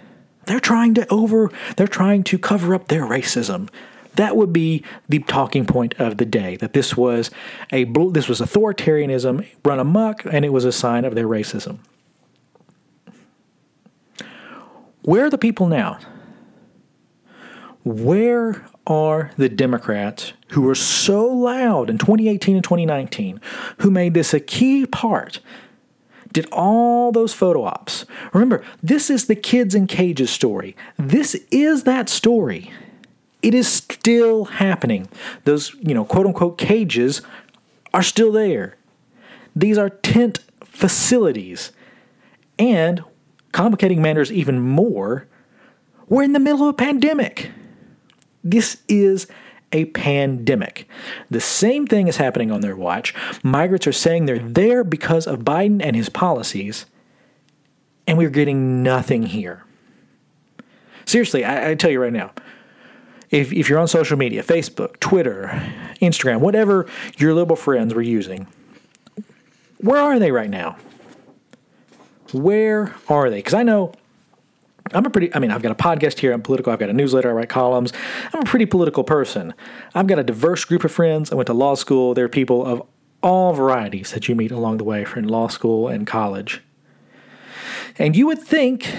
They're 0.46 0.60
trying 0.60 0.94
to 0.96 1.08
over, 1.12 1.52
they're 1.76 1.88
trying 1.88 2.24
to 2.26 2.38
cover 2.38 2.74
up 2.76 2.88
their 2.88 3.04
racism. 3.04 3.70
That 4.16 4.38
would 4.38 4.54
be 4.54 4.84
the 5.10 5.20
talking 5.20 5.66
point 5.66 5.94
of 6.00 6.18
the 6.18 6.26
day. 6.26 6.56
That 6.56 6.74
this 6.74 6.96
was 6.96 7.32
a 7.72 7.84
this 7.84 8.30
was 8.30 8.40
authoritarianism 8.40 9.46
run 9.66 9.80
amok, 9.80 10.26
and 10.26 10.46
it 10.46 10.54
was 10.54 10.66
a 10.66 10.72
sign 10.72 11.06
of 11.06 11.16
their 11.16 11.28
racism. 11.28 11.80
Where 15.02 15.26
are 15.26 15.30
the 15.30 15.38
people 15.38 15.68
now? 15.68 16.00
Where 17.84 18.66
are 18.88 19.32
the 19.38 19.50
Democrats 19.50 20.34
who 20.50 20.62
were 20.62 20.76
so 20.76 21.28
loud 21.28 21.90
in 21.90 21.98
2018 21.98 22.56
and 22.56 22.64
2019, 22.64 23.40
who 23.80 23.92
made 23.92 24.14
this 24.14 24.34
a 24.34 24.40
key 24.40 24.86
part 24.86 25.40
did 26.36 26.48
all 26.52 27.14
those 27.14 27.34
photo 27.34 27.64
ops. 27.64 28.06
Remember, 28.34 28.62
this 28.84 29.10
is 29.10 29.28
the 29.28 29.36
kids 29.36 29.74
in 29.74 29.88
cages 29.88 30.30
story. 30.30 30.76
This 30.98 31.34
is 31.50 31.84
that 31.84 32.10
story. 32.10 32.74
It 33.42 33.54
is 33.54 33.72
still 33.72 34.44
happening. 34.44 35.08
Those, 35.46 35.74
you 35.76 35.94
know, 35.94 36.04
quote 36.04 36.26
unquote 36.26 36.58
cages 36.58 37.22
are 37.94 38.04
still 38.04 38.34
there. 38.34 38.76
These 39.56 39.78
are 39.78 39.90
tent 39.90 40.40
facilities. 40.66 41.72
And 42.60 43.02
complicating 43.54 44.02
matters 44.02 44.30
even 44.30 44.60
more, 44.60 45.28
we're 46.10 46.24
in 46.24 46.34
the 46.34 46.40
middle 46.40 46.64
of 46.64 46.68
a 46.68 46.78
pandemic. 46.78 47.50
This 48.44 48.82
is 48.90 49.28
a 49.76 49.86
pandemic. 49.86 50.88
The 51.30 51.42
same 51.42 51.86
thing 51.86 52.08
is 52.08 52.16
happening 52.16 52.50
on 52.50 52.62
their 52.62 52.78
watch. 52.78 53.14
Migrants 53.44 53.86
are 53.88 53.92
saying 53.92 54.26
they're 54.26 54.40
there 54.40 54.86
because 54.86 55.28
of 55.28 55.40
Biden 55.40 55.84
and 55.84 55.98
his 55.98 56.08
policies, 56.08 56.86
and 58.08 58.18
we're 58.18 58.30
getting 58.30 58.82
nothing 58.82 59.24
here. 59.24 59.66
Seriously, 61.04 61.44
I, 61.44 61.72
I 61.72 61.76
tell 61.76 61.92
you 61.92 62.02
right 62.02 62.14
now, 62.14 62.32
if, 63.32 63.52
if 63.52 63.70
you're 63.70 63.80
on 63.80 63.90
social 63.90 64.18
media, 64.18 64.44
Facebook, 64.44 65.00
Twitter, 65.02 65.48
Instagram, 66.02 66.40
whatever 66.40 66.88
your 67.18 67.34
liberal 67.34 67.58
friends 67.58 67.94
were 67.94 68.02
using, 68.02 68.48
where 69.80 70.00
are 70.00 70.20
they 70.20 70.32
right 70.32 70.50
now? 70.50 70.78
Where 72.32 72.96
are 73.10 73.30
they? 73.30 73.40
Because 73.40 73.54
I 73.54 73.64
know 73.64 73.94
I'm 74.94 75.06
a 75.06 75.10
pretty, 75.10 75.34
I 75.34 75.40
mean, 75.40 75.50
I've 75.50 75.64
got 75.64 75.72
a 75.72 75.76
podcast 75.76 76.20
here. 76.20 76.32
I'm 76.32 76.44
political. 76.44 76.72
I've 76.72 76.80
got 76.80 76.90
a 76.90 76.94
newsletter. 76.94 77.30
I 77.30 77.34
write 77.34 77.50
columns. 77.50 77.92
I'm 78.32 78.42
a 78.42 78.46
pretty 78.46 78.68
political 78.68 79.04
person. 79.04 79.54
I've 79.96 80.06
got 80.06 80.20
a 80.20 80.24
diverse 80.24 80.64
group 80.64 80.84
of 80.84 80.92
friends. 80.92 81.32
I 81.32 81.36
went 81.36 81.48
to 81.48 81.54
law 81.54 81.74
school. 81.74 82.14
There 82.14 82.26
are 82.26 82.30
people 82.30 82.64
of 82.66 82.84
all 83.24 83.54
varieties 83.54 84.12
that 84.12 84.30
you 84.30 84.36
meet 84.36 84.52
along 84.52 84.78
the 84.78 84.84
way 84.84 85.04
from 85.04 85.24
law 85.24 85.48
school 85.48 85.88
and 85.88 86.06
college. 86.06 86.62
And 87.98 88.16
you 88.16 88.28
would 88.28 88.40
think, 88.40 88.94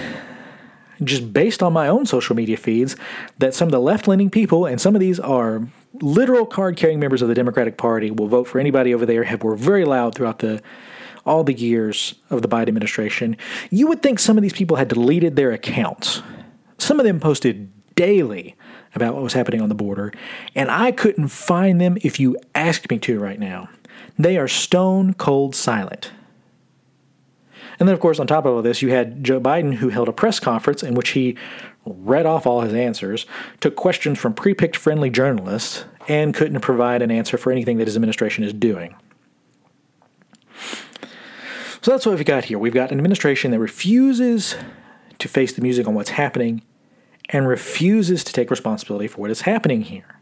just 1.01 1.31
based 1.31 1.63
on 1.63 1.71
my 1.71 1.87
own 1.87 2.05
social 2.05 2.35
media 2.35 2.57
feeds, 2.57 2.97
that 3.37 3.53
some 3.53 3.69
of 3.69 3.71
the 3.71 3.79
left 3.79 4.09
leaning 4.09 4.29
people, 4.29 4.65
and 4.65 4.81
some 4.81 4.93
of 4.93 4.99
these 4.99 5.21
are 5.21 5.67
literal 6.01 6.45
card 6.45 6.75
carrying 6.75 6.99
members 6.99 7.21
of 7.21 7.29
the 7.29 7.35
Democratic 7.35 7.77
Party, 7.77 8.11
will 8.11 8.27
vote 8.27 8.47
for 8.47 8.59
anybody 8.59 8.93
over 8.93 9.05
there, 9.05 9.23
have 9.23 9.41
were 9.41 9.55
very 9.55 9.85
loud 9.85 10.15
throughout 10.15 10.39
the 10.39 10.61
all 11.27 11.43
the 11.43 11.53
years 11.53 12.15
of 12.29 12.41
the 12.41 12.47
Biden 12.47 12.69
administration, 12.69 13.37
you 13.69 13.87
would 13.87 14.01
think 14.01 14.19
some 14.19 14.37
of 14.37 14.41
these 14.41 14.53
people 14.53 14.77
had 14.77 14.87
deleted 14.87 15.35
their 15.35 15.51
accounts. 15.51 16.21
Some 16.77 16.99
of 16.99 17.05
them 17.05 17.19
posted 17.19 17.71
daily 17.95 18.55
about 18.95 19.13
what 19.13 19.23
was 19.23 19.33
happening 19.33 19.61
on 19.61 19.69
the 19.69 19.75
border, 19.75 20.11
and 20.55 20.71
I 20.71 20.91
couldn't 20.91 21.27
find 21.27 21.79
them 21.81 21.97
if 22.01 22.19
you 22.19 22.37
asked 22.55 22.89
me 22.89 22.99
to 22.99 23.19
right 23.19 23.39
now. 23.39 23.69
They 24.17 24.37
are 24.37 24.47
stone 24.47 25.13
cold 25.13 25.55
silent. 25.55 26.11
And 27.79 27.87
then, 27.87 27.93
of 27.93 27.99
course, 27.99 28.19
on 28.19 28.25
top 28.25 28.45
of 28.45 28.55
all 28.55 28.61
this, 28.61 28.81
you 28.81 28.89
had 28.89 29.23
Joe 29.23 29.39
Biden, 29.39 29.75
who 29.75 29.89
held 29.89 30.09
a 30.09 30.13
press 30.13 30.39
conference 30.39 30.81
in 30.81 30.95
which 30.95 31.09
he 31.09 31.37
read 31.85 32.25
off 32.25 32.47
all 32.47 32.61
his 32.61 32.73
answers, 32.73 33.25
took 33.59 33.75
questions 33.75 34.17
from 34.17 34.33
pre 34.33 34.53
picked 34.53 34.75
friendly 34.75 35.09
journalists, 35.09 35.85
and 36.07 36.33
couldn't 36.33 36.61
provide 36.61 37.01
an 37.01 37.11
answer 37.11 37.37
for 37.37 37.51
anything 37.51 37.77
that 37.77 37.87
his 37.87 37.95
administration 37.95 38.43
is 38.43 38.53
doing. 38.53 38.95
So 41.87 41.93
that's 41.93 42.05
what 42.05 42.17
we've 42.17 42.25
got 42.25 42.43
here. 42.43 42.59
We've 42.59 42.73
got 42.73 42.91
an 42.91 42.97
administration 42.97 43.51
that 43.51 43.59
refuses 43.59 44.57
to 45.19 45.29
face 45.29 45.53
the 45.53 45.61
music 45.61 45.87
on 45.87 45.93
what's 45.93 46.09
happening 46.09 46.61
and 47.29 47.47
refuses 47.47 48.25
to 48.25 48.33
take 48.33 48.51
responsibility 48.51 49.07
for 49.07 49.21
what 49.21 49.31
is 49.31 49.43
happening 49.43 49.83
here. 49.83 50.19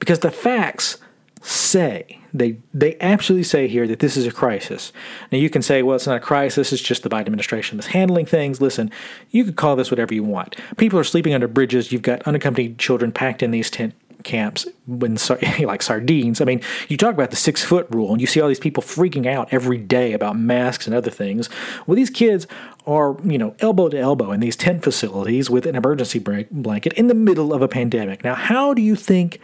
Because 0.00 0.18
the 0.18 0.32
facts 0.32 0.98
say, 1.40 2.18
they, 2.34 2.56
they 2.74 2.96
absolutely 3.00 3.44
say 3.44 3.68
here 3.68 3.86
that 3.86 4.00
this 4.00 4.16
is 4.16 4.26
a 4.26 4.32
crisis. 4.32 4.92
Now 5.30 5.38
you 5.38 5.48
can 5.48 5.62
say, 5.62 5.84
well, 5.84 5.94
it's 5.94 6.08
not 6.08 6.16
a 6.16 6.18
crisis, 6.18 6.72
it's 6.72 6.82
just 6.82 7.04
the 7.04 7.08
Biden 7.08 7.26
administration 7.26 7.76
mishandling 7.76 8.26
things. 8.26 8.60
Listen, 8.60 8.90
you 9.30 9.44
could 9.44 9.54
call 9.54 9.76
this 9.76 9.92
whatever 9.92 10.12
you 10.12 10.24
want. 10.24 10.56
People 10.78 10.98
are 10.98 11.04
sleeping 11.04 11.32
under 11.32 11.46
bridges, 11.46 11.92
you've 11.92 12.02
got 12.02 12.22
unaccompanied 12.22 12.80
children 12.80 13.12
packed 13.12 13.40
in 13.40 13.52
these 13.52 13.70
tent 13.70 13.94
camps 14.22 14.66
when 14.86 15.18
like 15.60 15.82
sardines. 15.82 16.40
I 16.40 16.44
mean, 16.44 16.60
you 16.88 16.96
talk 16.96 17.14
about 17.14 17.30
the 17.30 17.36
six 17.36 17.62
foot 17.64 17.86
rule, 17.90 18.12
and 18.12 18.20
you 18.20 18.26
see 18.26 18.40
all 18.40 18.48
these 18.48 18.60
people 18.60 18.82
freaking 18.82 19.26
out 19.26 19.52
every 19.52 19.78
day 19.78 20.12
about 20.12 20.36
masks 20.36 20.86
and 20.86 20.94
other 20.94 21.10
things. 21.10 21.48
Well, 21.86 21.96
these 21.96 22.10
kids 22.10 22.46
are 22.86 23.16
you 23.24 23.38
know 23.38 23.54
elbow 23.60 23.88
to 23.88 23.98
elbow 23.98 24.32
in 24.32 24.40
these 24.40 24.56
tent 24.56 24.82
facilities 24.82 25.50
with 25.50 25.66
an 25.66 25.76
emergency 25.76 26.18
blanket 26.18 26.92
in 26.94 27.08
the 27.08 27.14
middle 27.14 27.52
of 27.52 27.62
a 27.62 27.68
pandemic. 27.68 28.24
Now, 28.24 28.34
how 28.34 28.74
do 28.74 28.82
you 28.82 28.96
think 28.96 29.40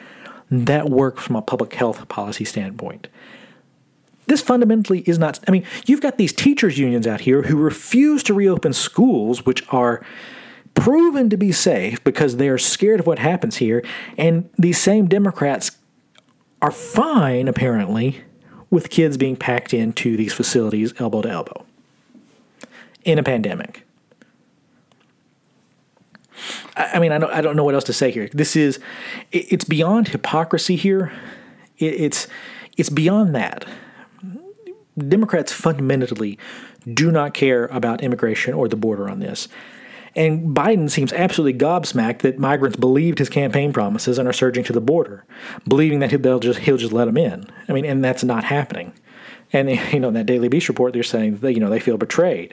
that 0.50 0.88
works 0.88 1.24
from 1.24 1.36
a 1.36 1.42
public 1.42 1.74
health 1.74 2.08
policy 2.08 2.44
standpoint? 2.44 3.08
This 4.26 4.42
fundamentally 4.42 5.00
is 5.00 5.18
not. 5.18 5.40
I 5.48 5.50
mean, 5.50 5.64
you've 5.86 6.02
got 6.02 6.18
these 6.18 6.34
teachers' 6.34 6.78
unions 6.78 7.06
out 7.06 7.22
here 7.22 7.42
who 7.42 7.56
refuse 7.56 8.22
to 8.24 8.34
reopen 8.34 8.74
schools, 8.74 9.46
which 9.46 9.64
are 9.70 10.04
proven 10.78 11.28
to 11.28 11.36
be 11.36 11.50
safe 11.50 12.02
because 12.04 12.36
they 12.36 12.48
are 12.48 12.56
scared 12.56 13.00
of 13.00 13.06
what 13.06 13.18
happens 13.18 13.56
here. 13.56 13.84
And 14.16 14.48
these 14.56 14.80
same 14.80 15.08
Democrats 15.08 15.72
are 16.62 16.70
fine, 16.70 17.48
apparently, 17.48 18.22
with 18.70 18.88
kids 18.88 19.16
being 19.16 19.36
packed 19.36 19.74
into 19.74 20.16
these 20.16 20.32
facilities 20.32 20.94
elbow 21.00 21.22
to 21.22 21.28
elbow 21.28 21.66
in 23.04 23.18
a 23.18 23.22
pandemic. 23.22 23.84
I 26.76 27.00
mean, 27.00 27.10
I 27.10 27.18
don't, 27.18 27.32
I 27.32 27.40
don't 27.40 27.56
know 27.56 27.64
what 27.64 27.74
else 27.74 27.84
to 27.84 27.92
say 27.92 28.12
here. 28.12 28.28
This 28.32 28.54
is, 28.54 28.78
it's 29.32 29.64
beyond 29.64 30.08
hypocrisy 30.08 30.76
here. 30.76 31.12
It's, 31.78 32.28
it's 32.76 32.90
beyond 32.90 33.34
that. 33.34 33.64
Democrats 34.96 35.52
fundamentally 35.52 36.38
do 36.92 37.10
not 37.10 37.34
care 37.34 37.66
about 37.66 38.00
immigration 38.02 38.54
or 38.54 38.68
the 38.68 38.76
border 38.76 39.08
on 39.08 39.18
this. 39.18 39.48
And 40.18 40.52
Biden 40.52 40.90
seems 40.90 41.12
absolutely 41.12 41.56
gobsmacked 41.56 42.22
that 42.22 42.40
migrants 42.40 42.76
believed 42.76 43.20
his 43.20 43.28
campaign 43.28 43.72
promises 43.72 44.18
and 44.18 44.28
are 44.28 44.32
surging 44.32 44.64
to 44.64 44.72
the 44.72 44.80
border, 44.80 45.24
believing 45.68 46.00
that 46.00 46.10
they'll 46.24 46.40
just 46.40 46.58
he'll 46.58 46.76
just 46.76 46.92
let 46.92 47.04
them 47.04 47.16
in. 47.16 47.48
I 47.68 47.72
mean, 47.72 47.84
and 47.84 48.04
that's 48.04 48.24
not 48.24 48.42
happening. 48.42 48.92
And 49.52 49.70
you 49.92 50.00
know, 50.00 50.08
in 50.08 50.14
that 50.14 50.26
Daily 50.26 50.48
Beast 50.48 50.68
report, 50.68 50.92
they're 50.92 51.04
saying 51.04 51.36
that 51.36 51.52
you 51.52 51.60
know 51.60 51.70
they 51.70 51.78
feel 51.78 51.96
betrayed. 51.96 52.52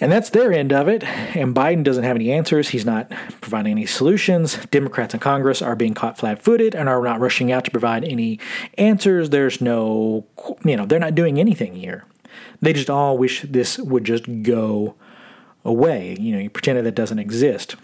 And 0.00 0.10
that's 0.10 0.30
their 0.30 0.52
end 0.52 0.72
of 0.72 0.88
it. 0.88 1.04
And 1.04 1.54
Biden 1.54 1.84
doesn't 1.84 2.02
have 2.02 2.16
any 2.16 2.32
answers. 2.32 2.70
He's 2.70 2.84
not 2.84 3.08
providing 3.40 3.70
any 3.70 3.86
solutions. 3.86 4.58
Democrats 4.66 5.14
in 5.14 5.20
Congress 5.20 5.62
are 5.62 5.76
being 5.76 5.94
caught 5.94 6.18
flat 6.18 6.42
footed 6.42 6.74
and 6.74 6.88
are 6.88 7.00
not 7.02 7.20
rushing 7.20 7.52
out 7.52 7.64
to 7.66 7.70
provide 7.70 8.04
any 8.04 8.40
answers. 8.76 9.30
There's 9.30 9.60
no, 9.60 10.26
you 10.64 10.76
know, 10.76 10.86
they're 10.86 10.98
not 10.98 11.14
doing 11.14 11.38
anything 11.38 11.76
here. 11.76 12.04
They 12.60 12.72
just 12.72 12.90
all 12.90 13.16
wish 13.16 13.42
this 13.42 13.78
would 13.78 14.04
just 14.04 14.42
go 14.42 14.96
away. 15.66 16.16
You 16.18 16.32
know, 16.32 16.38
you 16.38 16.48
pretend 16.48 16.78
that 16.78 16.86
it 16.86 16.94
doesn't 16.94 17.18
exist. 17.18 17.76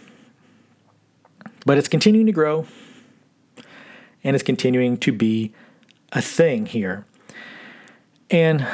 But 1.66 1.79
it's 1.79 1.88
continuing 1.88 2.27
to 2.27 2.33
grow 2.33 2.66
and 4.25 4.35
it's 4.35 4.42
continuing 4.42 4.97
to 4.99 5.12
be 5.12 5.53
a 6.12 6.23
thing 6.23 6.66
here. 6.66 7.05
And 8.31 8.66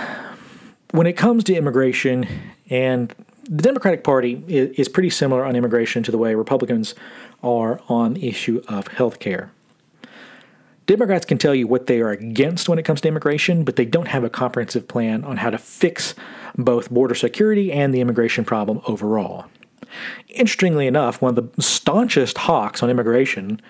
when 0.92 1.07
it 1.07 1.14
comes 1.14 1.44
to 1.44 1.55
immigration 1.55 2.27
and 2.71 3.14
the 3.44 3.62
Democratic 3.62 4.05
Party 4.05 4.44
is, 4.47 4.88
pretty 4.88 5.11
similar 5.11 5.44
on 5.44 5.57
immigration 5.57 6.03
to 6.03 6.11
the 6.11 6.18
way 6.18 6.35
Republicans 6.35 6.94
are 7.42 7.81
on 7.88 8.14
the 8.14 8.29
issue 8.29 8.62
of 8.68 8.88
health 8.88 9.18
care. 9.18 9.51
Democrats 10.88 11.27
can 11.27 11.37
tell 11.37 11.55
you 11.55 11.66
what 11.66 11.87
they 11.87 12.01
are 12.01 12.11
against 12.11 12.66
when 12.66 12.79
it 12.79 12.83
comes 12.83 13.03
to 13.03 13.09
immigration, 13.09 13.62
but 13.62 13.77
they 13.77 13.85
don't 13.85 14.09
have 14.09 14.24
a 14.24 14.31
comprehensive 14.31 14.88
plan 14.88 15.22
on 15.22 15.37
how 15.37 15.51
to 15.51 15.59
fix 15.59 16.14
both 16.57 16.90
border 16.90 17.14
security 17.14 17.70
and 17.70 17.92
the 17.92 18.01
immigration 18.01 18.42
problem 18.42 18.81
overall. 18.87 19.44
Interestingly 20.29 20.87
enough, 20.87 21.20
one 21.20 21.37
of 21.37 21.55
the 21.55 21.62
staunchest 21.62 22.38
hawks 22.38 22.83
on 22.83 22.88
immigration 22.88 23.61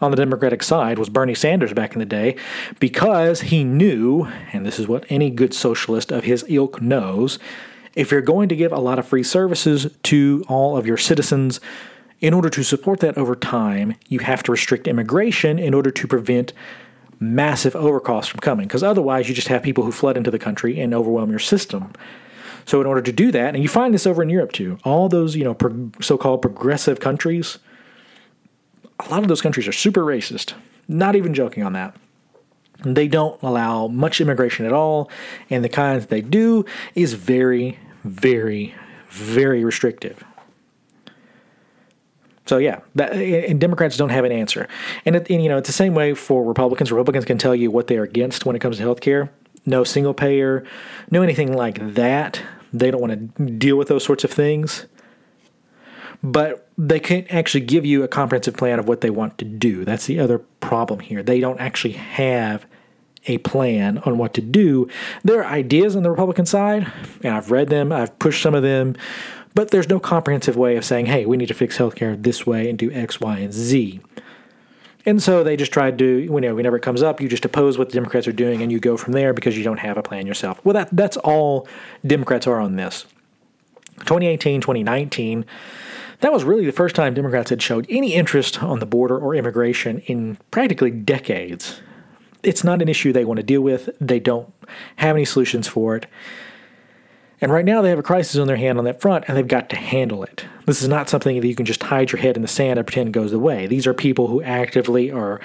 on 0.00 0.12
the 0.12 0.16
Democratic 0.16 0.62
side 0.62 0.96
was 0.96 1.08
Bernie 1.08 1.34
Sanders 1.34 1.72
back 1.72 1.94
in 1.94 1.98
the 1.98 2.06
day 2.06 2.36
because 2.78 3.40
he 3.40 3.64
knew, 3.64 4.28
and 4.52 4.64
this 4.64 4.78
is 4.78 4.86
what 4.86 5.04
any 5.08 5.30
good 5.30 5.54
socialist 5.54 6.12
of 6.12 6.22
his 6.22 6.44
ilk 6.48 6.80
knows, 6.80 7.40
if 7.96 8.12
you're 8.12 8.20
going 8.20 8.48
to 8.48 8.56
give 8.56 8.70
a 8.70 8.78
lot 8.78 9.00
of 9.00 9.08
free 9.08 9.24
services 9.24 9.92
to 10.04 10.44
all 10.46 10.76
of 10.76 10.86
your 10.86 10.98
citizens, 10.98 11.60
in 12.24 12.32
order 12.32 12.48
to 12.48 12.62
support 12.62 13.00
that 13.00 13.18
over 13.18 13.36
time, 13.36 13.94
you 14.08 14.18
have 14.20 14.42
to 14.42 14.50
restrict 14.50 14.88
immigration 14.88 15.58
in 15.58 15.74
order 15.74 15.90
to 15.90 16.08
prevent 16.08 16.54
massive 17.20 17.74
overcosts 17.74 18.28
from 18.28 18.40
coming. 18.40 18.66
Because 18.66 18.82
otherwise, 18.82 19.28
you 19.28 19.34
just 19.34 19.48
have 19.48 19.62
people 19.62 19.84
who 19.84 19.92
flood 19.92 20.16
into 20.16 20.30
the 20.30 20.38
country 20.38 20.80
and 20.80 20.94
overwhelm 20.94 21.28
your 21.28 21.38
system. 21.38 21.92
So, 22.64 22.80
in 22.80 22.86
order 22.86 23.02
to 23.02 23.12
do 23.12 23.30
that, 23.32 23.54
and 23.54 23.62
you 23.62 23.68
find 23.68 23.92
this 23.92 24.06
over 24.06 24.22
in 24.22 24.30
Europe 24.30 24.52
too, 24.52 24.78
all 24.84 25.10
those 25.10 25.36
you 25.36 25.44
know 25.44 25.52
pro- 25.52 25.90
so-called 26.00 26.40
progressive 26.40 26.98
countries, 26.98 27.58
a 29.00 29.10
lot 29.10 29.20
of 29.20 29.28
those 29.28 29.42
countries 29.42 29.68
are 29.68 29.72
super 29.72 30.00
racist. 30.00 30.54
Not 30.88 31.16
even 31.16 31.34
joking 31.34 31.62
on 31.62 31.74
that. 31.74 31.94
They 32.86 33.06
don't 33.06 33.40
allow 33.42 33.86
much 33.88 34.22
immigration 34.22 34.64
at 34.64 34.72
all, 34.72 35.10
and 35.50 35.62
the 35.62 35.68
kind 35.68 36.00
that 36.00 36.08
they 36.08 36.22
do 36.22 36.64
is 36.94 37.12
very, 37.12 37.78
very, 38.02 38.74
very 39.10 39.62
restrictive. 39.62 40.24
So 42.46 42.58
yeah, 42.58 42.80
that, 42.94 43.12
and 43.14 43.60
Democrats 43.60 43.96
don't 43.96 44.10
have 44.10 44.24
an 44.24 44.32
answer, 44.32 44.68
and, 45.06 45.16
it, 45.16 45.30
and, 45.30 45.42
you 45.42 45.48
know 45.48 45.56
it's 45.56 45.68
the 45.68 45.72
same 45.72 45.94
way 45.94 46.14
for 46.14 46.44
Republicans. 46.44 46.92
Republicans 46.92 47.24
can 47.24 47.38
tell 47.38 47.54
you 47.54 47.70
what 47.70 47.86
they're 47.86 48.02
against 48.02 48.44
when 48.44 48.54
it 48.54 48.58
comes 48.58 48.76
to 48.76 48.82
health 48.82 49.00
care. 49.00 49.32
No 49.66 49.82
single 49.82 50.12
payer, 50.12 50.64
no 51.10 51.22
anything 51.22 51.54
like 51.54 51.94
that. 51.94 52.42
They 52.72 52.90
don't 52.90 53.00
want 53.00 53.36
to 53.36 53.44
deal 53.46 53.76
with 53.76 53.88
those 53.88 54.04
sorts 54.04 54.24
of 54.24 54.30
things. 54.30 54.86
But 56.22 56.68
they 56.78 57.00
can't 57.00 57.30
actually 57.32 57.60
give 57.60 57.84
you 57.84 58.02
a 58.02 58.08
comprehensive 58.08 58.56
plan 58.56 58.78
of 58.78 58.88
what 58.88 59.02
they 59.02 59.10
want 59.10 59.36
to 59.38 59.44
do. 59.44 59.84
That's 59.84 60.06
the 60.06 60.18
other 60.18 60.38
problem 60.38 61.00
here. 61.00 61.22
They 61.22 61.38
don't 61.38 61.60
actually 61.60 61.92
have 61.92 62.66
a 63.26 63.38
plan 63.38 63.98
on 63.98 64.18
what 64.18 64.34
to 64.34 64.40
do. 64.40 64.88
There 65.22 65.40
are 65.40 65.46
ideas 65.46 65.96
on 65.96 66.02
the 66.02 66.10
Republican 66.10 66.46
side, 66.46 66.90
and 67.22 67.34
I've 67.34 67.50
read 67.50 67.68
them, 67.68 67.92
I've 67.92 68.18
pushed 68.18 68.42
some 68.42 68.54
of 68.54 68.62
them, 68.62 68.96
but 69.54 69.70
there's 69.70 69.88
no 69.88 70.00
comprehensive 70.00 70.56
way 70.56 70.76
of 70.76 70.84
saying, 70.84 71.06
hey, 71.06 71.26
we 71.26 71.36
need 71.36 71.48
to 71.48 71.54
fix 71.54 71.78
healthcare 71.78 72.20
this 72.20 72.46
way 72.46 72.68
and 72.68 72.78
do 72.78 72.90
X, 72.92 73.20
Y, 73.20 73.38
and 73.38 73.52
Z. 73.52 74.00
And 75.06 75.22
so 75.22 75.44
they 75.44 75.56
just 75.56 75.72
tried 75.72 75.98
to, 75.98 76.04
you 76.04 76.40
know, 76.40 76.54
whenever 76.54 76.76
it 76.76 76.82
comes 76.82 77.02
up, 77.02 77.20
you 77.20 77.28
just 77.28 77.44
oppose 77.44 77.76
what 77.76 77.88
the 77.88 77.94
Democrats 77.94 78.26
are 78.26 78.32
doing 78.32 78.62
and 78.62 78.72
you 78.72 78.80
go 78.80 78.96
from 78.96 79.12
there 79.12 79.34
because 79.34 79.56
you 79.56 79.62
don't 79.62 79.78
have 79.78 79.96
a 79.96 80.02
plan 80.02 80.26
yourself. 80.26 80.60
Well, 80.64 80.72
that, 80.72 80.88
that's 80.92 81.16
all 81.18 81.68
Democrats 82.06 82.46
are 82.46 82.60
on 82.60 82.76
this. 82.76 83.04
2018, 84.00 84.60
2019, 84.60 85.44
that 86.20 86.32
was 86.32 86.42
really 86.42 86.64
the 86.64 86.72
first 86.72 86.96
time 86.96 87.14
Democrats 87.14 87.50
had 87.50 87.60
showed 87.60 87.86
any 87.88 88.14
interest 88.14 88.62
on 88.62 88.78
the 88.78 88.86
border 88.86 89.18
or 89.18 89.34
immigration 89.34 89.98
in 90.06 90.38
practically 90.50 90.90
decades. 90.90 91.80
It's 92.42 92.64
not 92.64 92.82
an 92.82 92.88
issue 92.88 93.12
they 93.12 93.24
want 93.24 93.38
to 93.38 93.42
deal 93.42 93.60
with, 93.60 93.90
they 94.00 94.20
don't 94.20 94.52
have 94.96 95.16
any 95.16 95.24
solutions 95.24 95.68
for 95.68 95.96
it. 95.96 96.06
And 97.44 97.52
right 97.52 97.66
now 97.66 97.82
they 97.82 97.90
have 97.90 97.98
a 97.98 98.02
crisis 98.02 98.40
on 98.40 98.46
their 98.46 98.56
hand 98.56 98.78
on 98.78 98.86
that 98.86 99.02
front, 99.02 99.26
and 99.28 99.36
they've 99.36 99.46
got 99.46 99.68
to 99.68 99.76
handle 99.76 100.24
it. 100.24 100.46
This 100.64 100.80
is 100.80 100.88
not 100.88 101.10
something 101.10 101.38
that 101.38 101.46
you 101.46 101.54
can 101.54 101.66
just 101.66 101.82
hide 101.82 102.10
your 102.10 102.22
head 102.22 102.36
in 102.36 102.42
the 102.42 102.48
sand 102.48 102.78
and 102.78 102.86
pretend 102.86 103.12
goes 103.12 103.34
away. 103.34 103.66
These 103.66 103.86
are 103.86 103.92
people 103.92 104.28
who 104.28 104.40
actively 104.40 105.10
are 105.10 105.42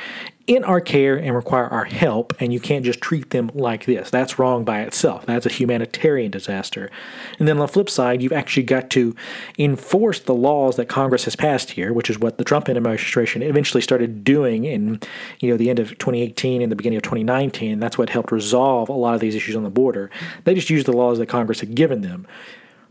in 0.49 0.63
our 0.63 0.81
care 0.81 1.15
and 1.15 1.35
require 1.35 1.67
our 1.67 1.85
help, 1.85 2.33
and 2.41 2.51
you 2.51 2.59
can't 2.59 2.83
just 2.83 2.99
treat 2.99 3.29
them 3.29 3.51
like 3.53 3.85
this. 3.85 4.09
That's 4.09 4.39
wrong 4.39 4.65
by 4.65 4.81
itself. 4.81 5.27
That's 5.27 5.45
a 5.45 5.49
humanitarian 5.49 6.31
disaster. 6.31 6.89
And 7.37 7.47
then 7.47 7.57
on 7.57 7.67
the 7.67 7.71
flip 7.71 7.87
side, 7.87 8.23
you've 8.23 8.33
actually 8.33 8.63
got 8.63 8.89
to 8.89 9.15
enforce 9.59 10.19
the 10.19 10.33
laws 10.33 10.75
that 10.77 10.87
Congress 10.87 11.25
has 11.25 11.35
passed 11.35 11.71
here, 11.71 11.93
which 11.93 12.09
is 12.09 12.17
what 12.17 12.39
the 12.39 12.43
Trump 12.43 12.67
administration 12.67 13.43
eventually 13.43 13.81
started 13.81 14.23
doing 14.23 14.65
in 14.65 14.99
you 15.39 15.51
know 15.51 15.57
the 15.57 15.69
end 15.69 15.77
of 15.77 15.89
2018 15.99 16.63
and 16.63 16.71
the 16.71 16.75
beginning 16.75 16.97
of 16.97 17.03
2019. 17.03 17.79
That's 17.79 17.99
what 17.99 18.09
helped 18.09 18.31
resolve 18.31 18.89
a 18.89 18.93
lot 18.93 19.13
of 19.13 19.19
these 19.19 19.35
issues 19.35 19.55
on 19.55 19.63
the 19.63 19.69
border. 19.69 20.09
They 20.45 20.55
just 20.55 20.71
used 20.71 20.87
the 20.87 20.93
laws 20.93 21.19
that 21.19 21.27
Congress 21.27 21.59
had 21.59 21.75
given 21.75 22.01
them. 22.01 22.25